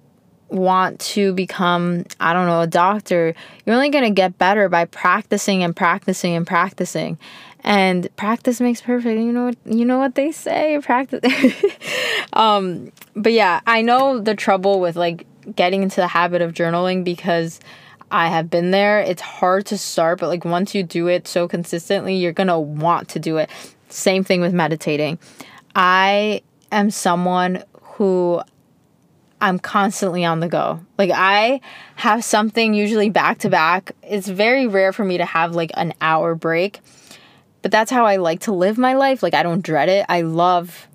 want 0.50 1.00
to 1.00 1.34
become, 1.34 2.06
I 2.20 2.34
don't 2.34 2.48
know, 2.48 2.62
a 2.62 2.68
doctor, 2.68 3.34
you're 3.66 3.76
only 3.76 3.90
going 3.90 4.06
to 4.06 4.12
get 4.12 4.38
better 4.38 4.70
by 4.70 4.86
practicing 4.86 5.64
and 5.64 5.76
practicing 5.76 6.36
and 6.36 6.48
practicing. 6.48 7.18
And 7.64 8.08
practice 8.16 8.62
makes 8.62 8.82
perfect. 8.82 9.20
You 9.20 9.34
know 9.34 9.46
what 9.46 9.58
you 9.66 9.84
know 9.84 9.98
what 9.98 10.16
they 10.16 10.32
say, 10.32 10.80
practice. 10.82 11.22
um 12.34 12.92
but 13.16 13.34
yeah, 13.34 13.60
I 13.68 13.82
know 13.82 14.20
the 14.20 14.36
trouble 14.36 14.80
with 14.80 14.96
like 14.96 15.26
getting 15.56 15.84
into 15.84 15.98
the 15.98 16.08
habit 16.08 16.42
of 16.42 16.54
journaling 16.54 17.04
because 17.04 17.60
I 18.10 18.30
have 18.30 18.50
been 18.50 18.72
there. 18.72 19.00
It's 19.00 19.22
hard 19.22 19.66
to 19.68 19.78
start, 19.78 20.20
but 20.20 20.28
like 20.28 20.46
once 20.46 20.74
you 20.74 20.84
do 20.84 21.08
it 21.08 21.28
so 21.28 21.48
consistently, 21.48 22.16
you're 22.16 22.32
going 22.32 22.48
to 22.48 22.60
want 22.60 23.10
to 23.10 23.20
do 23.20 23.38
it. 23.38 23.50
Same 23.90 24.24
thing 24.24 24.42
with 24.42 24.54
meditating. 24.54 25.20
I 25.76 26.42
am 26.72 26.90
someone 26.90 27.64
who 27.82 28.42
I'm 29.40 29.60
constantly 29.60 30.26
on 30.26 30.40
the 30.40 30.48
go. 30.48 30.80
Like 30.98 31.12
I 31.14 31.62
have 31.96 32.24
something 32.24 32.74
usually 32.74 33.10
back 33.10 33.40
to 33.40 33.50
back. 33.50 33.92
It's 34.02 34.28
very 34.28 34.68
rare 34.68 34.94
for 34.94 35.04
me 35.04 35.18
to 35.18 35.26
have 35.26 35.56
like 35.56 35.72
an 35.76 35.94
hour 36.02 36.34
break. 36.34 36.80
But 37.62 37.72
that's 37.72 37.92
how 37.92 38.06
I 38.06 38.18
like 38.18 38.42
to 38.42 38.54
live 38.54 38.78
my 38.78 38.94
life. 38.94 39.22
Like 39.22 39.34
I 39.34 39.44
don't 39.44 39.62
dread 39.62 39.90
it. 39.90 40.06
I 40.10 40.22
love 40.22 40.88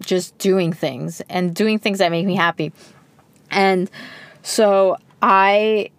just 0.00 0.36
doing 0.38 0.72
things 0.72 1.20
and 1.28 1.54
doing 1.54 1.78
things 1.78 1.98
that 1.98 2.10
make 2.10 2.26
me 2.26 2.36
happy. 2.36 2.72
And 3.50 3.90
so 4.42 4.96
I 5.20 5.90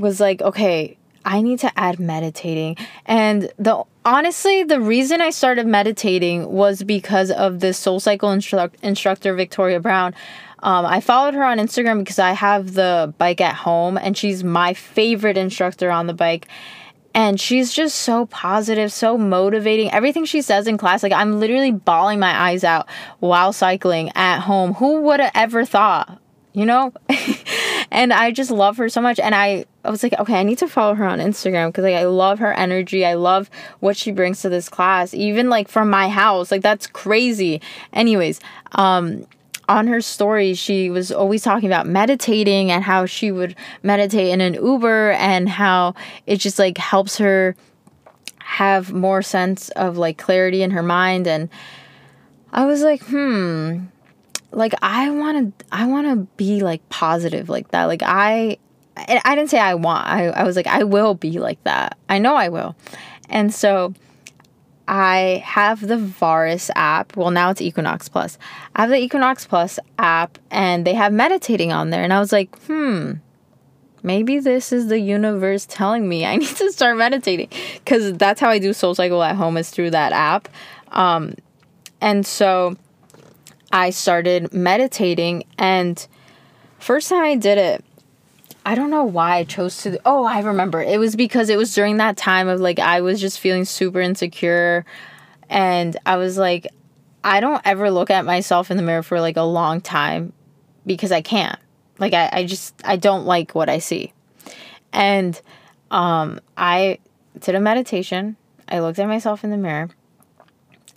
was 0.00 0.20
like, 0.20 0.42
okay, 0.42 0.96
I 1.24 1.40
need 1.40 1.60
to 1.60 1.72
add 1.78 1.98
meditating. 1.98 2.76
And 3.06 3.50
the 3.58 3.82
honestly, 4.04 4.62
the 4.62 4.80
reason 4.80 5.20
I 5.20 5.30
started 5.30 5.66
meditating 5.66 6.50
was 6.50 6.82
because 6.82 7.30
of 7.30 7.60
the 7.60 7.72
Soul 7.72 8.00
Cycle 8.00 8.30
instru- 8.30 8.72
instructor 8.82 9.34
Victoria 9.34 9.80
Brown. 9.80 10.14
Um, 10.62 10.86
I 10.86 11.00
followed 11.00 11.34
her 11.34 11.44
on 11.44 11.58
Instagram 11.58 11.98
because 11.98 12.18
I 12.18 12.32
have 12.32 12.74
the 12.74 13.12
bike 13.18 13.40
at 13.40 13.54
home, 13.54 13.98
and 13.98 14.16
she's 14.16 14.42
my 14.42 14.74
favorite 14.74 15.36
instructor 15.36 15.90
on 15.90 16.06
the 16.06 16.14
bike. 16.14 16.48
And 17.16 17.40
she's 17.40 17.72
just 17.72 17.96
so 17.96 18.26
positive, 18.26 18.90
so 18.92 19.16
motivating. 19.16 19.90
Everything 19.92 20.24
she 20.24 20.42
says 20.42 20.66
in 20.66 20.76
class, 20.76 21.02
like 21.02 21.12
I'm 21.12 21.38
literally 21.38 21.70
bawling 21.70 22.18
my 22.18 22.34
eyes 22.36 22.64
out 22.64 22.88
while 23.20 23.52
cycling 23.52 24.10
at 24.16 24.40
home. 24.40 24.74
Who 24.74 25.02
would 25.02 25.20
have 25.20 25.30
ever 25.34 25.64
thought? 25.64 26.18
You 26.54 26.66
know? 26.66 26.92
and 27.90 28.12
I 28.12 28.30
just 28.30 28.50
love 28.50 28.76
her 28.78 28.88
so 28.88 29.00
much. 29.00 29.18
And 29.18 29.34
I, 29.34 29.64
I 29.84 29.90
was 29.90 30.02
like, 30.02 30.18
okay, 30.18 30.40
I 30.40 30.42
need 30.42 30.58
to 30.58 30.68
follow 30.68 30.94
her 30.94 31.04
on 31.04 31.18
Instagram 31.18 31.68
because 31.68 31.84
like 31.84 31.94
I 31.94 32.04
love 32.04 32.38
her 32.38 32.52
energy. 32.52 33.04
I 33.04 33.14
love 33.14 33.50
what 33.80 33.96
she 33.96 34.10
brings 34.10 34.42
to 34.42 34.48
this 34.48 34.68
class, 34.68 35.14
even 35.14 35.48
like 35.48 35.68
from 35.68 35.90
my 35.90 36.08
house. 36.08 36.50
Like 36.50 36.62
that's 36.62 36.86
crazy. 36.86 37.60
Anyways, 37.92 38.40
um, 38.72 39.26
on 39.68 39.86
her 39.86 40.00
story, 40.00 40.54
she 40.54 40.90
was 40.90 41.10
always 41.10 41.42
talking 41.42 41.68
about 41.68 41.86
meditating 41.86 42.70
and 42.70 42.84
how 42.84 43.06
she 43.06 43.30
would 43.30 43.56
meditate 43.82 44.28
in 44.28 44.40
an 44.40 44.54
Uber 44.54 45.12
and 45.12 45.48
how 45.48 45.94
it 46.26 46.36
just 46.36 46.58
like 46.58 46.78
helps 46.78 47.18
her 47.18 47.56
have 48.38 48.92
more 48.92 49.22
sense 49.22 49.70
of 49.70 49.96
like 49.96 50.18
clarity 50.18 50.62
in 50.62 50.70
her 50.70 50.82
mind. 50.82 51.26
And 51.26 51.48
I 52.52 52.66
was 52.66 52.82
like, 52.82 53.02
hmm, 53.04 53.86
like 54.56 54.74
I 54.82 55.10
want 55.10 55.58
to, 55.58 55.66
I 55.72 55.86
want 55.86 56.06
to 56.08 56.26
be 56.36 56.60
like 56.60 56.86
positive 56.88 57.48
like 57.48 57.70
that. 57.70 57.84
Like 57.84 58.02
I, 58.04 58.58
I 58.96 59.34
didn't 59.34 59.50
say 59.50 59.58
I 59.58 59.74
want, 59.74 60.06
I, 60.06 60.26
I 60.28 60.44
was 60.44 60.56
like, 60.56 60.66
I 60.66 60.84
will 60.84 61.14
be 61.14 61.38
like 61.38 61.62
that. 61.64 61.98
I 62.08 62.18
know 62.18 62.34
I 62.34 62.48
will. 62.48 62.76
And 63.28 63.52
so, 63.52 63.94
I 64.86 65.42
have 65.44 65.80
the 65.80 65.96
Variis 65.96 66.70
app. 66.76 67.16
Well, 67.16 67.30
now 67.30 67.50
it's 67.50 67.62
Equinox 67.62 68.08
Plus. 68.08 68.38
I 68.76 68.82
have 68.82 68.90
the 68.90 68.98
Equinox 68.98 69.46
Plus 69.46 69.78
app 69.98 70.38
and 70.50 70.86
they 70.86 70.94
have 70.94 71.12
meditating 71.12 71.72
on 71.72 71.90
there. 71.90 72.02
And 72.02 72.12
I 72.12 72.20
was 72.20 72.32
like, 72.32 72.54
hmm, 72.64 73.12
maybe 74.02 74.40
this 74.40 74.72
is 74.72 74.88
the 74.88 75.00
universe 75.00 75.66
telling 75.68 76.08
me 76.08 76.26
I 76.26 76.36
need 76.36 76.56
to 76.56 76.70
start 76.70 76.96
meditating. 76.98 77.48
Because 77.74 78.12
that's 78.14 78.40
how 78.40 78.50
I 78.50 78.58
do 78.58 78.72
Soul 78.72 78.94
Cycle 78.94 79.22
at 79.22 79.36
home 79.36 79.56
is 79.56 79.70
through 79.70 79.90
that 79.90 80.12
app. 80.12 80.48
Um, 80.92 81.34
and 82.00 82.26
so 82.26 82.76
I 83.72 83.90
started 83.90 84.52
meditating. 84.52 85.44
And 85.58 86.06
first 86.78 87.08
time 87.08 87.24
I 87.24 87.36
did 87.36 87.58
it, 87.58 87.84
I 88.66 88.74
don't 88.74 88.90
know 88.90 89.04
why 89.04 89.36
I 89.36 89.44
chose 89.44 89.82
to. 89.82 90.00
Oh, 90.06 90.24
I 90.24 90.40
remember. 90.40 90.82
It 90.82 90.98
was 90.98 91.16
because 91.16 91.50
it 91.50 91.56
was 91.56 91.74
during 91.74 91.98
that 91.98 92.16
time 92.16 92.48
of 92.48 92.60
like 92.60 92.78
I 92.78 93.00
was 93.02 93.20
just 93.20 93.40
feeling 93.40 93.64
super 93.64 94.00
insecure 94.00 94.84
and 95.50 95.96
I 96.06 96.16
was 96.16 96.38
like 96.38 96.66
I 97.22 97.40
don't 97.40 97.62
ever 97.64 97.90
look 97.90 98.10
at 98.10 98.24
myself 98.24 98.70
in 98.70 98.76
the 98.76 98.82
mirror 98.82 99.02
for 99.02 99.20
like 99.20 99.36
a 99.36 99.42
long 99.42 99.80
time 99.80 100.32
because 100.86 101.12
I 101.12 101.22
can't. 101.22 101.58
Like 101.98 102.12
I, 102.12 102.28
I 102.32 102.44
just 102.44 102.74
I 102.84 102.96
don't 102.96 103.24
like 103.26 103.54
what 103.54 103.68
I 103.68 103.78
see. 103.78 104.12
And 104.92 105.40
um 105.90 106.40
I 106.56 106.98
did 107.38 107.54
a 107.54 107.60
meditation. 107.60 108.36
I 108.68 108.80
looked 108.80 108.98
at 108.98 109.08
myself 109.08 109.44
in 109.44 109.50
the 109.50 109.56
mirror 109.58 109.90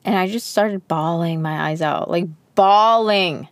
and 0.06 0.16
I 0.16 0.28
just 0.28 0.50
started 0.50 0.88
bawling 0.88 1.42
my 1.42 1.70
eyes 1.70 1.82
out. 1.82 2.10
Like 2.10 2.28
bawling 2.58 3.48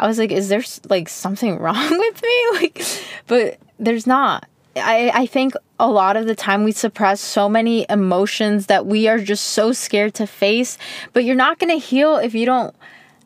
I 0.00 0.06
was 0.06 0.18
like, 0.18 0.32
is 0.32 0.48
there 0.48 0.62
like 0.88 1.08
something 1.08 1.58
wrong 1.60 1.98
with 1.98 2.22
me? 2.22 2.36
Like, 2.54 2.82
but 3.26 3.58
there's 3.78 4.06
not. 4.06 4.46
I, 4.76 5.10
I 5.14 5.26
think 5.26 5.54
a 5.78 5.88
lot 5.88 6.16
of 6.16 6.26
the 6.26 6.34
time 6.34 6.64
we 6.64 6.72
suppress 6.72 7.20
so 7.20 7.48
many 7.48 7.86
emotions 7.88 8.66
that 8.66 8.86
we 8.86 9.08
are 9.08 9.18
just 9.18 9.44
so 9.48 9.72
scared 9.72 10.14
to 10.14 10.26
face, 10.26 10.78
but 11.12 11.24
you're 11.24 11.36
not 11.36 11.58
going 11.58 11.70
to 11.70 11.84
heal 11.84 12.16
if 12.16 12.34
you 12.34 12.46
don't 12.46 12.74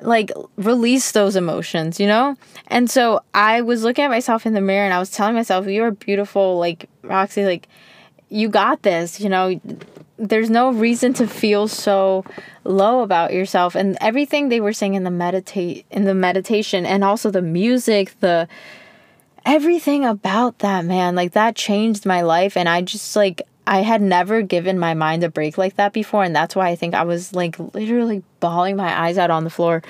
like 0.00 0.30
release 0.56 1.12
those 1.12 1.36
emotions, 1.36 2.00
you 2.00 2.06
know? 2.06 2.36
And 2.68 2.90
so 2.90 3.22
I 3.34 3.60
was 3.60 3.82
looking 3.82 4.04
at 4.04 4.10
myself 4.10 4.46
in 4.46 4.54
the 4.54 4.60
mirror 4.60 4.84
and 4.84 4.94
I 4.94 4.98
was 4.98 5.10
telling 5.10 5.34
myself, 5.34 5.66
you're 5.66 5.90
beautiful, 5.90 6.58
like 6.58 6.88
Roxy, 7.02 7.44
like 7.44 7.68
you 8.28 8.48
got 8.48 8.82
this, 8.82 9.20
you 9.20 9.28
know? 9.28 9.60
There's 10.16 10.50
no 10.50 10.72
reason 10.72 11.12
to 11.14 11.26
feel 11.26 11.66
so 11.66 12.24
low 12.62 13.00
about 13.00 13.32
yourself. 13.32 13.74
And 13.74 13.98
everything 14.00 14.48
they 14.48 14.60
were 14.60 14.72
saying 14.72 14.94
in 14.94 15.04
the 15.04 15.10
meditate 15.10 15.86
in 15.90 16.04
the 16.04 16.14
meditation 16.14 16.86
and 16.86 17.02
also 17.02 17.30
the 17.30 17.42
music 17.42 18.18
the 18.20 18.48
everything 19.44 20.04
about 20.04 20.60
that 20.60 20.84
man 20.84 21.14
like 21.14 21.32
that 21.32 21.56
changed 21.56 22.06
my 22.06 22.22
life. 22.22 22.56
And 22.56 22.68
i 22.68 22.80
just 22.80 23.16
like 23.16 23.42
i 23.66 23.80
had 23.80 24.00
never 24.00 24.42
given 24.42 24.78
my 24.78 24.94
mind 24.94 25.24
a 25.24 25.28
break 25.28 25.58
like 25.58 25.76
that 25.76 25.92
before. 25.92 26.22
And 26.22 26.34
that's 26.34 26.54
why 26.54 26.68
i 26.68 26.76
think 26.76 26.94
i 26.94 27.02
was 27.02 27.34
like 27.34 27.58
literally 27.74 28.22
bawling 28.40 28.76
my 28.76 28.98
eyes 29.06 29.18
out 29.18 29.30
on 29.30 29.44
the 29.44 29.50
floor. 29.50 29.82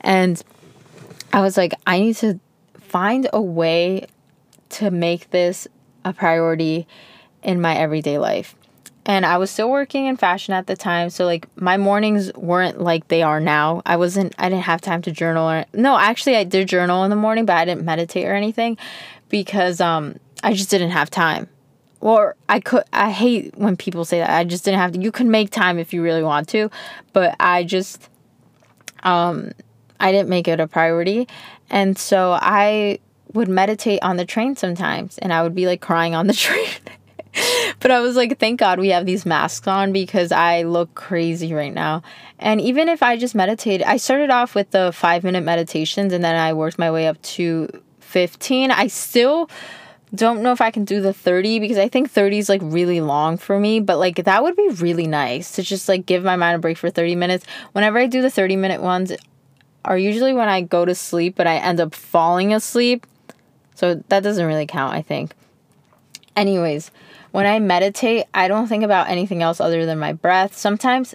And 0.00 0.40
i 1.32 1.40
was 1.40 1.56
like 1.56 1.74
i 1.86 1.98
need 1.98 2.16
to 2.16 2.38
find 2.78 3.28
a 3.32 3.42
way 3.42 4.06
to 4.68 4.90
make 4.90 5.30
this 5.30 5.66
a 6.04 6.12
priority 6.12 6.86
in 7.42 7.60
my 7.60 7.76
everyday 7.76 8.18
life 8.18 8.54
and 9.04 9.26
I 9.26 9.38
was 9.38 9.50
still 9.50 9.70
working 9.70 10.06
in 10.06 10.16
fashion 10.16 10.54
at 10.54 10.66
the 10.66 10.76
time. 10.76 11.10
So 11.10 11.24
like 11.24 11.48
my 11.56 11.76
mornings 11.76 12.32
weren't 12.34 12.80
like 12.80 13.08
they 13.08 13.22
are 13.22 13.40
now. 13.40 13.82
I 13.84 13.96
wasn't 13.96 14.34
I 14.38 14.48
didn't 14.48 14.64
have 14.64 14.80
time 14.80 15.02
to 15.02 15.10
journal 15.10 15.48
or 15.48 15.64
no, 15.72 15.96
actually 15.98 16.36
I 16.36 16.44
did 16.44 16.68
journal 16.68 17.04
in 17.04 17.10
the 17.10 17.16
morning, 17.16 17.44
but 17.44 17.56
I 17.56 17.64
didn't 17.64 17.84
meditate 17.84 18.26
or 18.26 18.34
anything 18.34 18.78
because 19.28 19.80
um 19.80 20.16
I 20.44 20.54
just 20.54 20.70
didn't 20.70 20.90
have 20.90 21.10
time. 21.10 21.48
Or 22.00 22.36
I 22.48 22.60
could 22.60 22.84
I 22.92 23.10
hate 23.10 23.56
when 23.56 23.76
people 23.76 24.04
say 24.04 24.18
that. 24.18 24.30
I 24.30 24.44
just 24.44 24.64
didn't 24.64 24.80
have 24.80 24.92
to. 24.92 25.00
You 25.00 25.12
can 25.12 25.30
make 25.30 25.50
time 25.50 25.78
if 25.78 25.92
you 25.92 26.02
really 26.02 26.22
want 26.22 26.48
to, 26.50 26.70
but 27.12 27.34
I 27.40 27.64
just 27.64 28.08
um 29.02 29.50
I 29.98 30.12
didn't 30.12 30.28
make 30.28 30.46
it 30.46 30.60
a 30.60 30.68
priority. 30.68 31.26
And 31.70 31.98
so 31.98 32.38
I 32.40 32.98
would 33.32 33.48
meditate 33.48 34.00
on 34.02 34.16
the 34.16 34.24
train 34.24 34.54
sometimes 34.56 35.18
and 35.18 35.32
I 35.32 35.42
would 35.42 35.54
be 35.54 35.66
like 35.66 35.80
crying 35.80 36.14
on 36.14 36.28
the 36.28 36.32
train. 36.46 36.68
but 37.80 37.90
I 37.90 38.00
was 38.00 38.16
like, 38.16 38.38
thank 38.38 38.60
God 38.60 38.78
we 38.78 38.88
have 38.88 39.06
these 39.06 39.24
masks 39.26 39.66
on 39.66 39.92
because 39.92 40.32
I 40.32 40.62
look 40.62 40.94
crazy 40.94 41.52
right 41.54 41.72
now. 41.72 42.02
And 42.38 42.60
even 42.60 42.88
if 42.88 43.02
I 43.02 43.16
just 43.16 43.34
meditate, 43.34 43.82
I 43.84 43.96
started 43.96 44.30
off 44.30 44.54
with 44.54 44.70
the 44.70 44.92
five 44.92 45.24
minute 45.24 45.42
meditations 45.42 46.12
and 46.12 46.24
then 46.24 46.36
I 46.36 46.52
worked 46.52 46.78
my 46.78 46.90
way 46.90 47.06
up 47.06 47.20
to 47.22 47.68
15. 48.00 48.70
I 48.70 48.86
still 48.86 49.48
don't 50.14 50.42
know 50.42 50.52
if 50.52 50.60
I 50.60 50.70
can 50.70 50.84
do 50.84 51.00
the 51.00 51.14
30 51.14 51.58
because 51.58 51.78
I 51.78 51.88
think 51.88 52.10
30 52.10 52.38
is 52.38 52.48
like 52.48 52.60
really 52.62 53.00
long 53.00 53.38
for 53.38 53.58
me, 53.58 53.80
but 53.80 53.98
like 53.98 54.24
that 54.24 54.42
would 54.42 54.56
be 54.56 54.68
really 54.68 55.06
nice 55.06 55.52
to 55.52 55.62
just 55.62 55.88
like 55.88 56.04
give 56.04 56.22
my 56.22 56.36
mind 56.36 56.56
a 56.56 56.58
break 56.58 56.76
for 56.76 56.90
30 56.90 57.16
minutes. 57.16 57.46
Whenever 57.72 57.98
I 57.98 58.06
do 58.06 58.20
the 58.20 58.30
30 58.30 58.56
minute 58.56 58.82
ones, 58.82 59.12
are 59.84 59.98
usually 59.98 60.32
when 60.32 60.48
I 60.48 60.60
go 60.60 60.84
to 60.84 60.94
sleep, 60.94 61.34
but 61.36 61.46
I 61.46 61.56
end 61.56 61.80
up 61.80 61.94
falling 61.94 62.54
asleep. 62.54 63.06
So 63.74 64.02
that 64.08 64.22
doesn't 64.22 64.46
really 64.46 64.66
count, 64.66 64.94
I 64.94 65.02
think. 65.02 65.34
Anyways, 66.36 66.90
when 67.32 67.46
I 67.46 67.58
meditate, 67.58 68.26
I 68.32 68.46
don't 68.46 68.68
think 68.68 68.84
about 68.84 69.08
anything 69.08 69.42
else 69.42 69.60
other 69.60 69.84
than 69.84 69.98
my 69.98 70.12
breath. 70.12 70.56
Sometimes, 70.56 71.14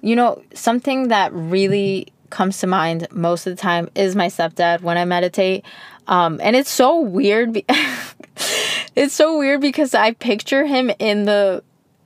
you 0.00 0.16
know, 0.16 0.42
something 0.54 1.08
that 1.08 1.32
really 1.32 2.12
comes 2.30 2.58
to 2.58 2.66
mind 2.66 3.06
most 3.10 3.46
of 3.46 3.54
the 3.54 3.60
time 3.60 3.88
is 3.94 4.16
my 4.16 4.26
stepdad 4.28 4.80
when 4.80 4.96
I 4.96 5.04
meditate. 5.04 5.64
Um, 6.06 6.40
and 6.42 6.56
it's 6.56 6.70
so 6.70 7.00
weird. 7.00 7.52
Be- 7.52 7.64
it's 8.96 9.14
so 9.14 9.38
weird 9.38 9.60
because 9.60 9.94
I 9.94 10.12
picture 10.12 10.64
him 10.64 10.90
in 10.98 11.24
the 11.24 11.62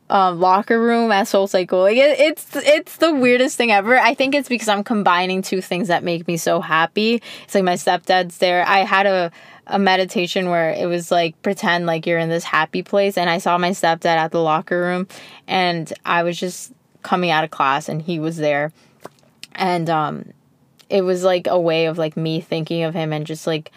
um, 0.08 0.40
locker 0.40 0.80
room 0.80 1.12
at 1.12 1.28
Soul 1.28 1.46
Cycle. 1.46 1.80
Like 1.80 1.96
it, 1.96 2.18
it's 2.18 2.56
it's 2.56 2.96
the 2.96 3.14
weirdest 3.14 3.56
thing 3.56 3.70
ever. 3.70 3.98
I 3.98 4.14
think 4.14 4.34
it's 4.34 4.48
because 4.48 4.68
I'm 4.68 4.84
combining 4.84 5.42
two 5.42 5.60
things 5.60 5.88
that 5.88 6.02
make 6.02 6.26
me 6.26 6.36
so 6.36 6.60
happy. 6.60 7.22
It's 7.44 7.54
like 7.54 7.64
my 7.64 7.74
stepdad's 7.74 8.38
there. 8.38 8.66
I 8.66 8.80
had 8.80 9.06
a 9.06 9.30
a 9.70 9.78
meditation 9.78 10.50
where 10.50 10.72
it 10.72 10.86
was 10.86 11.10
like 11.10 11.40
pretend 11.42 11.86
like 11.86 12.04
you're 12.06 12.18
in 12.18 12.28
this 12.28 12.44
happy 12.44 12.82
place 12.82 13.16
and 13.16 13.30
I 13.30 13.38
saw 13.38 13.56
my 13.56 13.70
stepdad 13.70 14.16
at 14.16 14.32
the 14.32 14.42
locker 14.42 14.80
room 14.80 15.06
and 15.46 15.90
I 16.04 16.24
was 16.24 16.38
just 16.38 16.72
coming 17.02 17.30
out 17.30 17.44
of 17.44 17.50
class 17.50 17.88
and 17.88 18.02
he 18.02 18.18
was 18.18 18.36
there. 18.36 18.72
And 19.54 19.88
um 19.88 20.32
it 20.88 21.02
was 21.02 21.22
like 21.22 21.46
a 21.46 21.58
way 21.58 21.86
of 21.86 21.98
like 21.98 22.16
me 22.16 22.40
thinking 22.40 22.82
of 22.82 22.94
him 22.94 23.12
and 23.12 23.24
just 23.24 23.46
like 23.46 23.70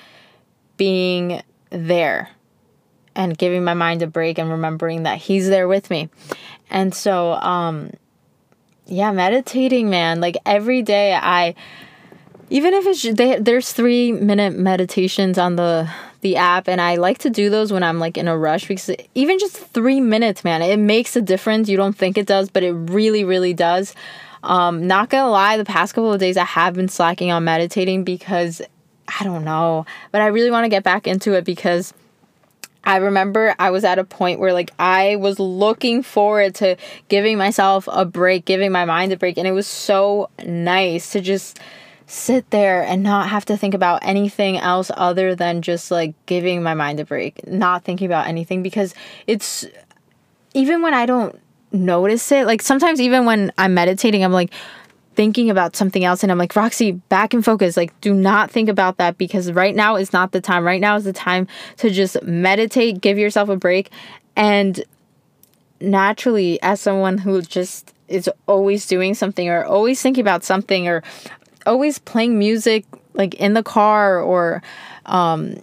being 0.77 1.43
there 1.69 2.29
and 3.15 3.37
giving 3.37 3.63
my 3.63 3.75
mind 3.75 4.01
a 4.01 4.07
break 4.07 4.39
and 4.39 4.49
remembering 4.49 5.03
that 5.03 5.19
he's 5.19 5.47
there 5.47 5.67
with 5.67 5.91
me. 5.91 6.09
And 6.71 6.93
so 6.93 7.33
um 7.33 7.91
yeah, 8.85 9.11
meditating, 9.11 9.89
man. 9.89 10.19
Like 10.21 10.37
every 10.45 10.81
day 10.81 11.13
I 11.13 11.53
even 12.53 12.75
if 12.75 12.85
it's 12.85 13.01
they, 13.01 13.39
there's 13.39 13.73
3 13.73 14.11
minute 14.11 14.53
meditations 14.53 15.39
on 15.39 15.55
the 15.55 15.89
the 16.21 16.35
app 16.37 16.69
and 16.69 16.79
I 16.79 16.95
like 16.95 17.17
to 17.19 17.29
do 17.31 17.49
those 17.49 17.73
when 17.73 17.81
I'm 17.81 17.97
like 17.99 18.15
in 18.15 18.27
a 18.27 18.37
rush 18.37 18.67
because 18.67 18.95
even 19.15 19.39
just 19.39 19.57
3 19.57 19.99
minutes, 19.99 20.43
man, 20.43 20.61
it 20.61 20.77
makes 20.77 21.15
a 21.17 21.21
difference. 21.21 21.67
You 21.67 21.75
don't 21.77 21.97
think 21.97 22.17
it 22.17 22.27
does, 22.27 22.49
but 22.49 22.61
it 22.61 22.73
really 22.73 23.23
really 23.23 23.55
does. 23.55 23.95
Um 24.43 24.85
not 24.85 25.09
to 25.09 25.25
lie, 25.25 25.57
the 25.57 25.65
past 25.65 25.95
couple 25.95 26.13
of 26.13 26.19
days 26.19 26.37
I 26.37 26.45
have 26.45 26.75
been 26.75 26.89
slacking 26.89 27.31
on 27.31 27.43
meditating 27.43 28.03
because 28.03 28.61
I 29.19 29.23
don't 29.23 29.43
know, 29.43 29.87
but 30.11 30.21
I 30.21 30.27
really 30.27 30.51
want 30.51 30.65
to 30.65 30.69
get 30.69 30.83
back 30.83 31.07
into 31.07 31.33
it 31.33 31.45
because 31.45 31.91
I 32.83 32.97
remember 32.97 33.55
I 33.57 33.71
was 33.71 33.83
at 33.83 33.97
a 33.97 34.03
point 34.03 34.39
where 34.39 34.53
like 34.53 34.69
I 34.77 35.15
was 35.15 35.39
looking 35.39 36.03
forward 36.03 36.53
to 36.55 36.77
giving 37.07 37.39
myself 37.39 37.89
a 37.91 38.05
break, 38.05 38.45
giving 38.45 38.71
my 38.71 38.85
mind 38.85 39.11
a 39.11 39.17
break, 39.17 39.37
and 39.37 39.47
it 39.47 39.53
was 39.53 39.65
so 39.65 40.29
nice 40.45 41.13
to 41.13 41.19
just 41.19 41.59
sit 42.14 42.49
there 42.51 42.84
and 42.84 43.01
not 43.01 43.28
have 43.30 43.43
to 43.45 43.57
think 43.57 43.74
about 43.74 43.99
anything 44.03 44.57
else 44.57 44.91
other 44.95 45.34
than 45.34 45.61
just 45.61 45.89
like 45.89 46.14
giving 46.28 46.61
my 46.61 46.74
mind 46.74 46.99
a 46.99 47.05
break, 47.05 47.45
not 47.47 47.84
thinking 47.84 48.05
about 48.05 48.28
anything 48.28 48.61
because 48.61 48.93
it's 49.26 49.66
even 50.53 50.82
when 50.84 50.93
I 50.93 51.07
don't 51.07 51.39
notice 51.72 52.32
it, 52.32 52.45
like 52.45 52.61
sometimes 52.61 53.01
even 53.01 53.26
when 53.26 53.51
I'm 53.57 53.74
meditating, 53.74 54.24
I'm 54.24 54.32
like 54.32 54.53
thinking 55.16 55.49
about 55.49 55.76
something 55.76 56.03
else 56.03 56.22
and 56.22 56.32
I'm 56.32 56.38
like, 56.38 56.55
Roxy, 56.55 56.91
back 56.91 57.34
in 57.34 57.41
focus. 57.41 57.76
Like, 57.76 57.99
do 57.99 58.14
not 58.14 58.51
think 58.51 58.70
about 58.70 58.97
that 58.97 59.18
because 59.18 59.51
right 59.51 59.76
now 59.76 59.95
is 59.95 60.14
not 60.14 60.32
the 60.32 60.41
time. 60.41 60.64
Right 60.64 60.82
now 60.82 60.95
is 60.95 61.03
the 61.03 61.14
time 61.14 61.47
to 61.78 61.89
just 61.89 62.22
meditate, 62.22 63.01
give 63.01 63.18
yourself 63.18 63.49
a 63.49 63.55
break. 63.55 63.89
And 64.36 64.84
naturally, 65.82 66.61
as 66.61 66.80
someone 66.80 67.18
who 67.18 67.41
just 67.41 67.93
is 68.07 68.30
always 68.47 68.86
doing 68.86 69.16
something 69.16 69.49
or 69.49 69.66
always 69.66 70.01
thinking 70.01 70.22
about 70.22 70.43
something 70.43 70.88
or 70.88 71.03
always 71.66 71.99
playing 71.99 72.38
music 72.38 72.86
like 73.14 73.36
in 73.36 73.53
the 73.53 73.64
car 73.64 74.20
or 74.20 74.61
um 75.05 75.55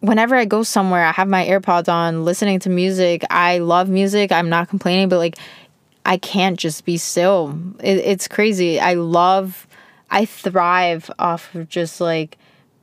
whenever 0.00 0.36
I 0.36 0.44
go 0.44 0.62
somewhere, 0.62 1.06
I 1.06 1.12
have 1.12 1.28
my 1.28 1.46
AirPods 1.46 1.88
on, 1.88 2.24
listening 2.24 2.60
to 2.60 2.70
music. 2.70 3.24
I 3.30 3.58
love 3.58 3.88
music. 3.88 4.32
I'm 4.32 4.50
not 4.50 4.68
complaining, 4.68 5.08
but 5.08 5.18
like 5.18 5.38
I 6.04 6.18
can't 6.18 6.58
just 6.58 6.84
be 6.84 6.98
still. 6.98 7.58
It, 7.80 7.98
it's 7.98 8.28
crazy. 8.28 8.78
I 8.78 8.94
love, 8.94 9.66
I 10.10 10.26
thrive 10.26 11.10
off 11.18 11.54
of 11.54 11.68
just 11.68 12.00
like 12.00 12.36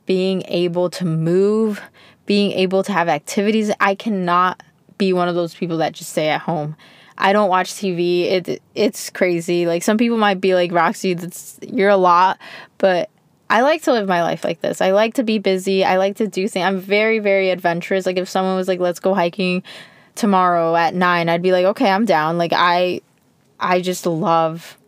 being 0.04 0.42
able 0.48 0.90
to 0.90 1.04
move, 1.04 1.80
being 2.26 2.50
able 2.52 2.82
to 2.82 2.92
have 2.92 3.08
activities. 3.08 3.70
I 3.78 3.94
cannot 3.94 4.62
be 4.98 5.12
one 5.12 5.28
of 5.28 5.36
those 5.36 5.54
people 5.54 5.78
that 5.78 5.92
just 5.92 6.10
stay 6.10 6.28
at 6.28 6.40
home. 6.40 6.76
I 7.18 7.32
don't 7.32 7.48
watch 7.48 7.72
TV. 7.72 8.30
It 8.30 8.62
it's 8.74 9.10
crazy. 9.10 9.66
Like 9.66 9.82
some 9.82 9.98
people 9.98 10.18
might 10.18 10.40
be 10.40 10.54
like 10.54 10.72
Roxy, 10.72 11.14
that's 11.14 11.58
you're 11.62 11.90
a 11.90 11.96
lot, 11.96 12.38
but 12.78 13.10
I 13.50 13.60
like 13.60 13.82
to 13.82 13.92
live 13.92 14.08
my 14.08 14.22
life 14.22 14.44
like 14.44 14.60
this. 14.60 14.80
I 14.80 14.92
like 14.92 15.14
to 15.14 15.22
be 15.22 15.38
busy. 15.38 15.84
I 15.84 15.98
like 15.98 16.16
to 16.16 16.26
do 16.26 16.48
things. 16.48 16.64
I'm 16.64 16.78
very 16.78 17.18
very 17.18 17.50
adventurous. 17.50 18.06
Like 18.06 18.16
if 18.16 18.28
someone 18.28 18.56
was 18.56 18.68
like, 18.68 18.80
"Let's 18.80 19.00
go 19.00 19.14
hiking 19.14 19.62
tomorrow 20.14 20.74
at 20.74 20.94
9." 20.94 21.28
I'd 21.28 21.42
be 21.42 21.52
like, 21.52 21.66
"Okay, 21.66 21.90
I'm 21.90 22.04
down." 22.04 22.38
Like 22.38 22.52
I 22.54 23.00
I 23.60 23.80
just 23.80 24.06
love 24.06 24.78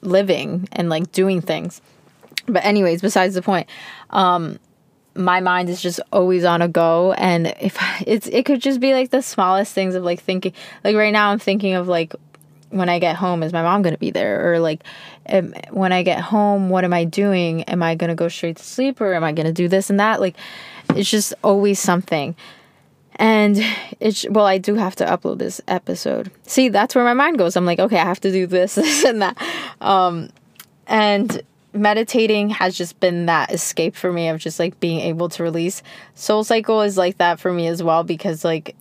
living 0.00 0.68
and 0.72 0.88
like 0.88 1.12
doing 1.12 1.40
things. 1.40 1.80
But 2.46 2.64
anyways, 2.64 3.02
besides 3.02 3.34
the 3.34 3.42
point, 3.42 3.68
um 4.10 4.58
my 5.14 5.40
mind 5.40 5.68
is 5.68 5.80
just 5.82 6.00
always 6.12 6.44
on 6.44 6.62
a 6.62 6.68
go. 6.68 7.12
And 7.12 7.54
if 7.60 7.76
it's 8.06 8.26
it 8.28 8.44
could 8.44 8.60
just 8.60 8.80
be 8.80 8.94
like 8.94 9.10
the 9.10 9.22
smallest 9.22 9.72
things 9.72 9.94
of 9.94 10.04
like 10.04 10.20
thinking 10.20 10.52
like 10.84 10.96
right 10.96 11.12
now 11.12 11.30
I'm 11.30 11.38
thinking 11.38 11.74
of 11.74 11.88
like 11.88 12.14
when 12.70 12.88
I 12.88 12.98
get 12.98 13.16
home 13.16 13.42
is 13.42 13.52
my 13.52 13.62
mom 13.62 13.82
going 13.82 13.94
to 13.94 13.98
be 13.98 14.10
there? 14.10 14.52
Or 14.52 14.58
like 14.58 14.82
am, 15.26 15.54
when 15.70 15.92
I 15.92 16.02
get 16.02 16.20
home 16.20 16.70
what 16.70 16.84
am 16.84 16.92
I 16.92 17.04
doing? 17.04 17.62
Am 17.64 17.82
I 17.82 17.94
going 17.94 18.08
to 18.08 18.14
go 18.14 18.28
straight 18.28 18.56
to 18.56 18.64
sleep 18.64 19.00
or 19.00 19.14
am 19.14 19.24
I 19.24 19.32
going 19.32 19.46
to 19.46 19.52
do 19.52 19.68
this 19.68 19.90
and 19.90 20.00
that? 20.00 20.20
Like 20.20 20.36
it's 20.94 21.10
just 21.10 21.34
always 21.42 21.78
something. 21.78 22.34
And 23.16 23.62
it's 24.00 24.26
well 24.30 24.46
i 24.46 24.56
do 24.56 24.74
have 24.74 24.96
to 24.96 25.04
upload 25.04 25.38
this 25.38 25.60
episode. 25.68 26.30
See 26.44 26.68
that's 26.70 26.94
where 26.94 27.04
my 27.04 27.14
mind 27.14 27.38
goes. 27.38 27.56
I'm 27.56 27.66
like 27.66 27.78
okay 27.78 27.98
i 27.98 28.04
have 28.04 28.20
to 28.20 28.32
do 28.32 28.46
this 28.46 28.74
this 28.76 29.04
and 29.04 29.20
that. 29.22 29.36
Um 29.80 30.30
and 30.86 31.42
meditating 31.72 32.50
has 32.50 32.76
just 32.76 33.00
been 33.00 33.26
that 33.26 33.50
escape 33.52 33.96
for 33.96 34.12
me 34.12 34.28
of 34.28 34.38
just 34.38 34.58
like 34.58 34.78
being 34.80 35.00
able 35.00 35.28
to 35.28 35.42
release 35.42 35.82
soul 36.14 36.44
cycle 36.44 36.82
is 36.82 36.98
like 36.98 37.18
that 37.18 37.40
for 37.40 37.52
me 37.52 37.66
as 37.66 37.82
well 37.82 38.04
because 38.04 38.44
like 38.44 38.76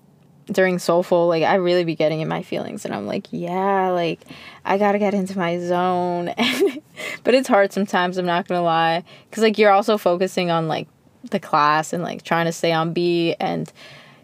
during 0.47 0.77
soulful 0.77 1.27
like 1.27 1.43
i 1.43 1.55
really 1.55 1.85
be 1.85 1.95
getting 1.95 2.19
in 2.19 2.27
my 2.27 2.43
feelings 2.43 2.83
and 2.83 2.93
i'm 2.93 3.07
like 3.07 3.27
yeah 3.31 3.89
like 3.89 4.19
i 4.65 4.77
gotta 4.77 4.99
get 4.99 5.13
into 5.13 5.37
my 5.37 5.57
zone 5.59 6.33
but 7.23 7.33
it's 7.33 7.47
hard 7.47 7.71
sometimes 7.71 8.17
i'm 8.17 8.25
not 8.25 8.47
gonna 8.47 8.61
lie 8.61 9.03
because 9.29 9.41
like 9.41 9.57
you're 9.57 9.71
also 9.71 9.97
focusing 9.97 10.51
on 10.51 10.67
like 10.67 10.87
the 11.29 11.39
class 11.39 11.93
and 11.93 12.03
like 12.03 12.23
trying 12.23 12.45
to 12.45 12.51
stay 12.51 12.73
on 12.73 12.91
beat 12.91 13.35
and 13.39 13.71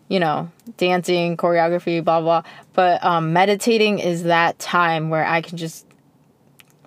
you 0.10 0.20
know, 0.20 0.50
dancing, 0.78 1.36
choreography, 1.38 2.04
blah 2.04 2.22
blah. 2.22 2.44
But 2.74 3.04
um, 3.04 3.34
meditating 3.34 4.00
is 4.00 4.24
that 4.24 4.58
time 4.60 5.10
where 5.10 5.26
I 5.26 5.42
can 5.42 5.58
just 5.58 5.86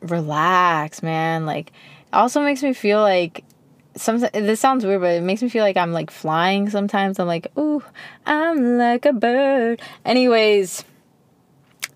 relax, 0.02 1.02
man. 1.02 1.46
Like, 1.46 1.72
also 2.12 2.42
makes 2.42 2.62
me 2.62 2.72
feel 2.72 3.00
like 3.00 3.44
sometimes 3.96 4.32
this 4.32 4.60
sounds 4.60 4.84
weird, 4.84 5.00
but 5.00 5.14
it 5.14 5.22
makes 5.22 5.42
me 5.42 5.48
feel 5.48 5.64
like 5.64 5.76
I'm 5.76 5.92
like 5.92 6.10
flying. 6.10 6.70
Sometimes 6.70 7.18
I'm 7.18 7.26
like, 7.26 7.46
ooh, 7.58 7.82
I'm 8.26 8.78
like 8.78 9.06
a 9.06 9.12
bird. 9.12 9.80
Anyways. 10.04 10.84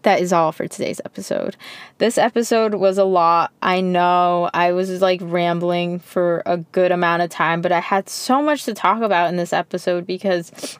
That 0.02 0.20
is 0.20 0.34
all 0.34 0.52
for 0.52 0.68
today's 0.68 1.00
episode. 1.06 1.56
This 1.96 2.18
episode 2.18 2.74
was 2.74 2.98
a 2.98 3.04
lot. 3.04 3.52
I 3.62 3.80
know 3.80 4.50
I 4.52 4.72
was 4.72 5.00
like 5.00 5.20
rambling 5.22 5.98
for 5.98 6.42
a 6.44 6.58
good 6.58 6.92
amount 6.92 7.22
of 7.22 7.30
time, 7.30 7.62
but 7.62 7.72
I 7.72 7.80
had 7.80 8.10
so 8.10 8.42
much 8.42 8.64
to 8.64 8.74
talk 8.74 9.00
about 9.00 9.30
in 9.30 9.38
this 9.38 9.54
episode 9.54 10.06
because 10.06 10.78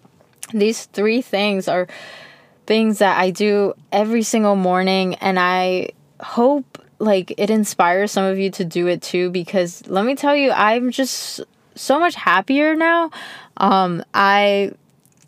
these 0.53 0.85
three 0.87 1.23
things 1.23 1.69
are 1.69 1.89
things 2.67 2.99
that 2.99 3.19
I 3.19 3.31
do 3.31 3.73
every 3.93 4.23
single 4.23 4.57
morning 4.57 5.15
and 5.17 5.39
I 5.39 5.93
hope 6.21 6.74
like 6.99 7.35
it 7.37 7.51
inspires 7.51 8.13
some 8.13 8.25
of 8.25 8.39
you 8.39 8.51
to 8.51 8.65
do 8.65 8.87
it 8.87 9.03
too 9.03 9.31
because 9.31 9.87
let 9.89 10.05
me 10.05 10.15
tell 10.15 10.35
you 10.37 10.53
I'm 10.53 10.91
just 10.91 11.41
so 11.75 11.99
much 11.99 12.15
happier 12.15 12.75
now. 12.75 13.11
Um 13.57 14.05
I 14.15 14.73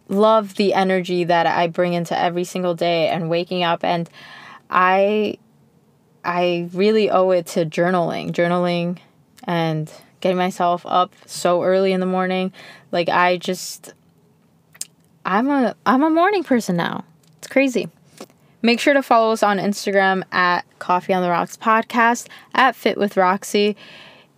love 0.09 0.55
the 0.55 0.75
energy 0.75 1.25
that 1.25 1.47
I 1.47 1.67
bring 1.67 1.93
into 1.93 2.17
every 2.19 2.45
single 2.45 2.75
day 2.75 3.09
and 3.09 3.29
waking 3.29 3.63
up 3.63 3.85
and 3.85 4.09
I 4.71 5.39
I 6.25 6.69
really 6.73 7.11
owe 7.11 7.31
it 7.31 7.47
to 7.49 7.65
journaling. 7.65 8.33
Journaling 8.33 8.99
and 9.45 9.91
getting 10.21 10.37
myself 10.37 10.85
up 10.87 11.15
so 11.25 11.63
early 11.63 11.93
in 11.93 12.01
the 12.01 12.07
morning. 12.07 12.53
Like 12.91 13.09
I 13.09 13.37
just 13.37 13.95
I'm 15.25 15.49
a 15.49 15.75
I'm 15.85 16.03
a 16.03 16.11
morning 16.11 16.45
person 16.45 16.77
now. 16.77 17.05
It's 17.39 17.49
crazy. 17.49 17.89
Make 18.67 18.81
sure 18.81 18.95
to 18.95 19.03
follow 19.03 19.31
us 19.31 19.45
on 19.45 19.59
Instagram 19.59 20.25
at 20.33 20.65
Coffee 20.81 21.15
on 21.15 21.23
the 21.23 21.29
Rocks 21.31 21.57
Podcast, 21.57 22.27
at 22.53 22.75
Fit 22.75 22.99
with 22.99 23.17
Roxy. 23.17 23.77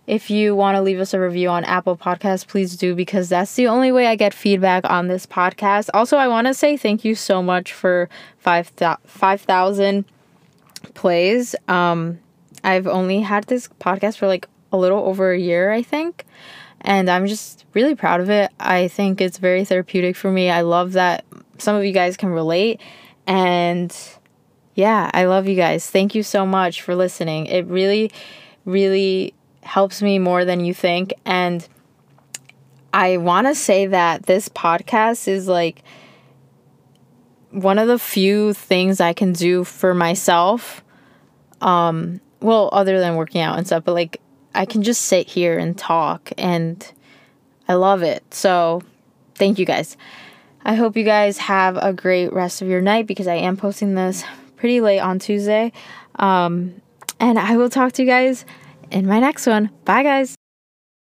If 0.05 0.29
you 0.29 0.55
want 0.55 0.75
to 0.75 0.83
leave 0.83 0.99
us 0.99 1.15
a 1.15 1.19
review 1.19 1.49
on 1.49 1.63
Apple 1.63 1.97
Podcasts, 1.97 2.45
please 2.45 2.77
do 2.77 2.93
because 2.93 3.29
that's 3.29 3.55
the 3.55 3.65
only 3.65 3.91
way 3.91 4.05
I 4.05 4.15
get 4.15 4.35
feedback 4.35 4.87
on 4.87 5.07
this 5.07 5.25
podcast. 5.25 5.89
Also, 5.95 6.15
I 6.15 6.27
want 6.27 6.45
to 6.45 6.53
say 6.53 6.77
thank 6.77 7.03
you 7.03 7.15
so 7.15 7.41
much 7.41 7.73
for 7.73 8.07
5,000 8.37 8.99
5, 9.07 10.93
plays. 10.93 11.55
Um, 11.67 12.19
I've 12.63 12.85
only 12.85 13.21
had 13.21 13.45
this 13.45 13.67
podcast 13.79 14.17
for 14.19 14.27
like 14.27 14.47
a 14.71 14.77
little 14.77 15.05
over 15.05 15.31
a 15.31 15.39
year, 15.39 15.71
I 15.71 15.81
think. 15.81 16.23
And 16.81 17.09
I'm 17.09 17.25
just 17.25 17.65
really 17.73 17.95
proud 17.95 18.21
of 18.21 18.29
it. 18.29 18.51
I 18.59 18.89
think 18.89 19.21
it's 19.21 19.39
very 19.39 19.65
therapeutic 19.65 20.15
for 20.15 20.29
me. 20.29 20.51
I 20.51 20.61
love 20.61 20.91
that 20.91 21.25
some 21.57 21.75
of 21.75 21.83
you 21.83 21.93
guys 21.93 22.15
can 22.15 22.29
relate. 22.29 22.79
And 23.25 23.91
yeah, 24.75 25.09
I 25.13 25.25
love 25.25 25.47
you 25.47 25.55
guys. 25.55 25.89
Thank 25.89 26.15
you 26.15 26.23
so 26.23 26.45
much 26.45 26.81
for 26.81 26.95
listening. 26.95 27.47
It 27.47 27.65
really, 27.65 28.11
really 28.65 29.33
helps 29.63 30.01
me 30.01 30.19
more 30.19 30.45
than 30.45 30.63
you 30.63 30.73
think. 30.73 31.13
And 31.25 31.67
I 32.93 33.17
want 33.17 33.47
to 33.47 33.55
say 33.55 33.87
that 33.87 34.23
this 34.23 34.49
podcast 34.49 35.27
is 35.27 35.47
like 35.47 35.83
one 37.51 37.79
of 37.79 37.87
the 37.87 37.99
few 37.99 38.53
things 38.53 38.99
I 38.99 39.13
can 39.13 39.33
do 39.33 39.63
for 39.63 39.93
myself. 39.93 40.83
Um, 41.61 42.21
well, 42.41 42.69
other 42.71 42.99
than 42.99 43.15
working 43.15 43.41
out 43.41 43.57
and 43.57 43.67
stuff, 43.67 43.83
but 43.83 43.93
like 43.93 44.21
I 44.55 44.65
can 44.65 44.81
just 44.81 45.03
sit 45.03 45.27
here 45.27 45.57
and 45.57 45.77
talk 45.77 46.31
and 46.37 46.89
I 47.67 47.73
love 47.73 48.01
it. 48.01 48.23
So, 48.33 48.81
thank 49.35 49.59
you 49.59 49.65
guys. 49.65 49.97
I 50.63 50.75
hope 50.75 50.97
you 50.97 51.03
guys 51.03 51.37
have 51.37 51.77
a 51.77 51.93
great 51.93 52.33
rest 52.33 52.61
of 52.61 52.67
your 52.67 52.81
night 52.81 53.07
because 53.07 53.27
I 53.27 53.35
am 53.35 53.57
posting 53.57 53.95
this 53.95 54.23
pretty 54.59 54.81
late 54.81 54.99
on 54.99 55.19
Tuesday. 55.19 55.71
Um, 56.15 56.81
and 57.19 57.39
I 57.39 57.57
will 57.57 57.69
talk 57.69 57.93
to 57.93 58.03
you 58.03 58.07
guys 58.07 58.45
in 58.91 59.07
my 59.07 59.19
next 59.19 59.47
one. 59.47 59.71
Bye, 59.85 60.03
guys. 60.03 60.35